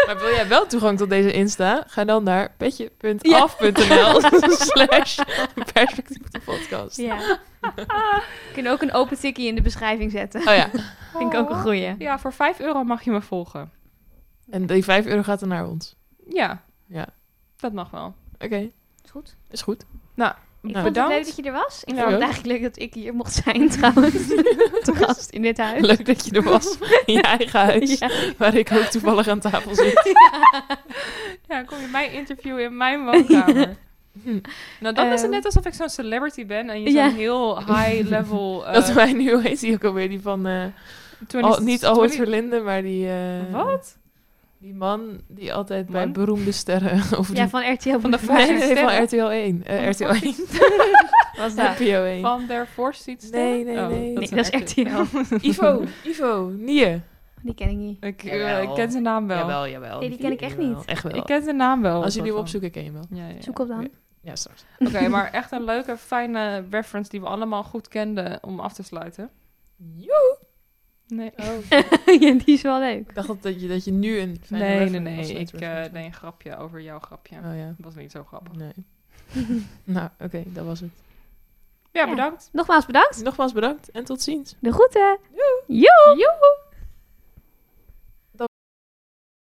Maar 0.06 0.16
wil 0.18 0.28
jij 0.34 0.48
wel 0.48 0.66
toegang 0.66 0.98
tot 0.98 1.08
deze 1.10 1.32
Insta? 1.32 1.84
Ga 1.86 2.04
dan 2.04 2.22
naar 2.24 2.54
petje.af.nl 2.56 4.20
slash 4.50 5.18
perspectief 5.72 6.28
de 6.28 6.40
podcast. 6.44 6.96
Ja. 6.96 7.38
We 7.60 8.50
kunnen 8.52 8.72
ook 8.72 8.82
een 8.82 8.92
open 8.92 9.18
tikkie 9.18 9.46
in 9.48 9.54
de 9.54 9.62
beschrijving 9.62 10.10
zetten. 10.10 10.40
Oh 10.40 10.54
ja. 10.54 10.70
Vind 11.16 11.32
ik 11.32 11.38
ook 11.38 11.50
een 11.50 11.60
goeie. 11.60 11.94
Ja, 11.98 12.18
voor 12.18 12.32
5 12.32 12.60
euro 12.60 12.84
mag 12.84 13.02
je 13.02 13.10
me 13.10 13.20
volgen. 13.22 13.70
En 14.50 14.66
die 14.66 14.84
5 14.84 15.06
euro 15.06 15.22
gaat 15.22 15.40
er 15.40 15.46
naar 15.48 15.66
ons. 15.68 15.96
Ja, 16.28 16.62
Ja. 16.86 17.06
dat 17.56 17.72
mag 17.72 17.90
wel. 17.90 18.14
Oké, 18.38 18.70
Is 19.04 19.10
goed. 19.10 19.36
is 19.50 19.62
goed. 19.62 19.84
Ik 20.66 20.72
Nou, 20.72 20.84
vond 20.84 20.96
het 20.96 21.08
leuk 21.08 21.24
dat 21.24 21.36
je 21.36 21.42
er 21.42 21.52
was. 21.52 21.82
Ik 21.84 21.94
Ja, 21.94 22.00
vond 22.00 22.06
het 22.12 22.14
ook. 22.14 22.22
eigenlijk 22.28 22.52
leuk 22.52 22.62
dat 22.62 22.82
ik 22.82 22.94
hier 22.94 23.14
mocht 23.14 23.40
zijn 23.44 23.68
trouwens. 23.78 24.12
Te 24.82 24.92
gast 24.94 25.30
in 25.30 25.42
dit 25.42 25.58
huis. 25.58 25.86
Leuk 25.86 26.06
dat 26.06 26.24
je 26.26 26.30
er 26.32 26.42
was 26.42 26.78
in 27.04 27.14
je 27.14 27.22
eigen 27.22 27.60
huis. 27.70 27.98
Ja. 27.98 28.10
Waar 28.36 28.54
ik 28.54 28.72
ook 28.72 28.82
toevallig 28.82 29.28
aan 29.28 29.40
tafel 29.40 29.74
zit. 29.74 30.14
Ja, 31.48 31.62
kom 31.62 31.78
je 31.80 31.86
mij 31.92 32.12
interviewen 32.12 32.62
in 32.64 32.76
mijn 32.76 33.04
woonkamer. 33.04 33.76
Hm. 34.22 34.38
Nou, 34.80 34.94
dan 34.94 35.06
is 35.06 35.12
het 35.12 35.22
Ehm. 35.22 35.30
net 35.30 35.44
alsof 35.44 35.66
ik 35.66 35.74
zo'n 35.74 35.88
celebrity 35.88 36.46
ben 36.46 36.70
en 36.70 36.82
je 36.82 36.90
Ja. 36.92 37.08
zo'n 37.08 37.18
heel 37.18 37.58
high 37.58 38.08
level... 38.08 38.64
Dat 38.72 38.92
wij 38.92 39.12
nu, 39.12 39.32
hoe 39.32 39.42
heet 39.42 39.60
die 39.60 39.74
ook 39.74 39.84
alweer? 39.84 40.08
Die 40.08 40.20
van, 40.20 40.46
eh, 40.46 40.64
20 41.26 41.56
al, 41.58 41.62
niet 41.64 41.84
Albert 41.84 42.10
20 42.12 42.16
Verlinde, 42.36 42.60
maar 42.60 42.82
die... 42.82 43.08
eh, 43.08 43.52
Wat? 43.52 43.96
Die 44.66 44.74
man 44.74 45.20
die 45.28 45.54
altijd 45.54 45.86
bij 45.86 46.10
beroemde 46.10 46.52
sterren 46.52 47.02
over 47.18 47.36
Ja, 47.36 47.48
van 47.48 47.72
RTL. 47.72 47.98
Van 47.98 48.10
de. 48.10 48.18
Nee, 48.28 48.52
nee, 48.52 48.76
van? 48.76 49.02
RTL 49.02 49.30
1. 49.30 49.64
Eh, 49.64 49.88
RTL 49.90 50.04
1. 50.04 50.34
Was 51.38 51.54
dat? 51.54 51.78
NPO 51.78 52.04
1. 52.04 52.20
Van 52.20 52.46
der 52.46 52.66
Forst 52.66 53.08
iets 53.08 53.30
Nee, 53.30 53.64
nee, 53.64 53.78
Oh, 53.78 53.88
nee. 53.88 54.12
Nee, 54.12 54.28
dat 54.28 54.38
is 54.38 54.48
RTL. 54.48 55.02
Ivo, 55.48 55.84
Ivo, 56.04 56.52
Nie. 56.56 57.00
Die 57.42 57.54
ken 57.54 57.68
ik 57.68 57.76
niet. 57.76 58.04
Ik, 58.04 58.24
eh, 58.24 58.62
ik 58.62 58.74
ken 58.74 58.90
zijn 58.90 59.02
naam 59.02 59.26
wel. 59.26 59.38
Jawel, 59.38 59.68
jawel. 59.68 60.00
Nee, 60.00 60.08
die 60.08 60.18
ken 60.18 60.32
ik 60.32 60.40
echt 60.40 60.58
niet. 60.58 60.84
Echt 60.84 61.02
wel. 61.02 61.16
Ik 61.16 61.24
ken 61.24 61.42
zijn 61.42 61.56
naam 61.56 61.82
wel. 61.82 62.02
Als 62.02 62.14
jullie 62.14 62.30
hem 62.30 62.40
opzoeken, 62.40 62.70
ken 62.70 62.84
je 62.84 62.90
hem 62.90 62.98
wel. 62.98 63.18
Ja, 63.18 63.28
ja, 63.28 63.34
ja. 63.34 63.42
Zoek 63.42 63.58
op 63.58 63.68
dan. 63.68 63.88
Ja, 64.20 64.36
straks. 64.36 64.64
Oké, 64.78 65.08
maar 65.08 65.30
echt 65.30 65.52
een 65.52 65.64
leuke, 65.64 65.96
fijne 65.96 66.64
reference 66.70 67.10
die 67.10 67.20
we 67.20 67.26
allemaal 67.26 67.62
goed 67.62 67.88
kenden 67.88 68.38
om 68.42 68.60
af 68.60 68.72
te 68.72 68.82
sluiten. 68.82 69.30
Joe. 69.96 70.35
Nee. 71.08 71.32
ja, 72.20 72.32
die 72.32 72.54
is 72.54 72.62
wel 72.62 72.78
leuk. 72.78 73.08
Ik 73.08 73.14
dacht 73.14 73.26
dat- 73.26 73.42
dat 73.42 73.60
je, 73.60 73.68
dat 73.68 73.84
je 73.84 73.90
nu 73.92 74.18
een 74.18 74.40
fijne 74.44 74.64
Nee, 74.64 74.74
nee, 74.78 74.88
reference- 74.88 75.32
nee. 75.32 75.42
Ik 75.42 75.52
eh, 75.52 75.82
deed 75.92 76.04
een 76.04 76.12
grapje 76.12 76.56
over 76.56 76.80
jouw 76.80 76.98
grapje. 76.98 77.36
Oh 77.36 77.56
ja. 77.56 77.66
Dat 77.66 77.74
was 77.78 77.94
niet 77.94 78.10
zo 78.10 78.24
grappig. 78.24 78.52
Nee. 78.54 78.72
nou, 79.84 80.08
oké, 80.20 80.42
dat 80.46 80.64
was 80.64 80.80
het. 80.80 80.90
Ja, 81.92 82.04
Ja. 82.04 82.10
bedankt. 82.10 82.48
Nogmaals 82.52 82.86
bedankt. 82.86 83.22
Nogmaals 83.22 83.52
bedankt 83.52 83.90
en 83.90 84.04
tot 84.04 84.22
ziens. 84.22 84.56
De 84.60 84.72
groeten. 84.72 85.18
Joe. 85.66 86.16
Joe. 86.16 86.58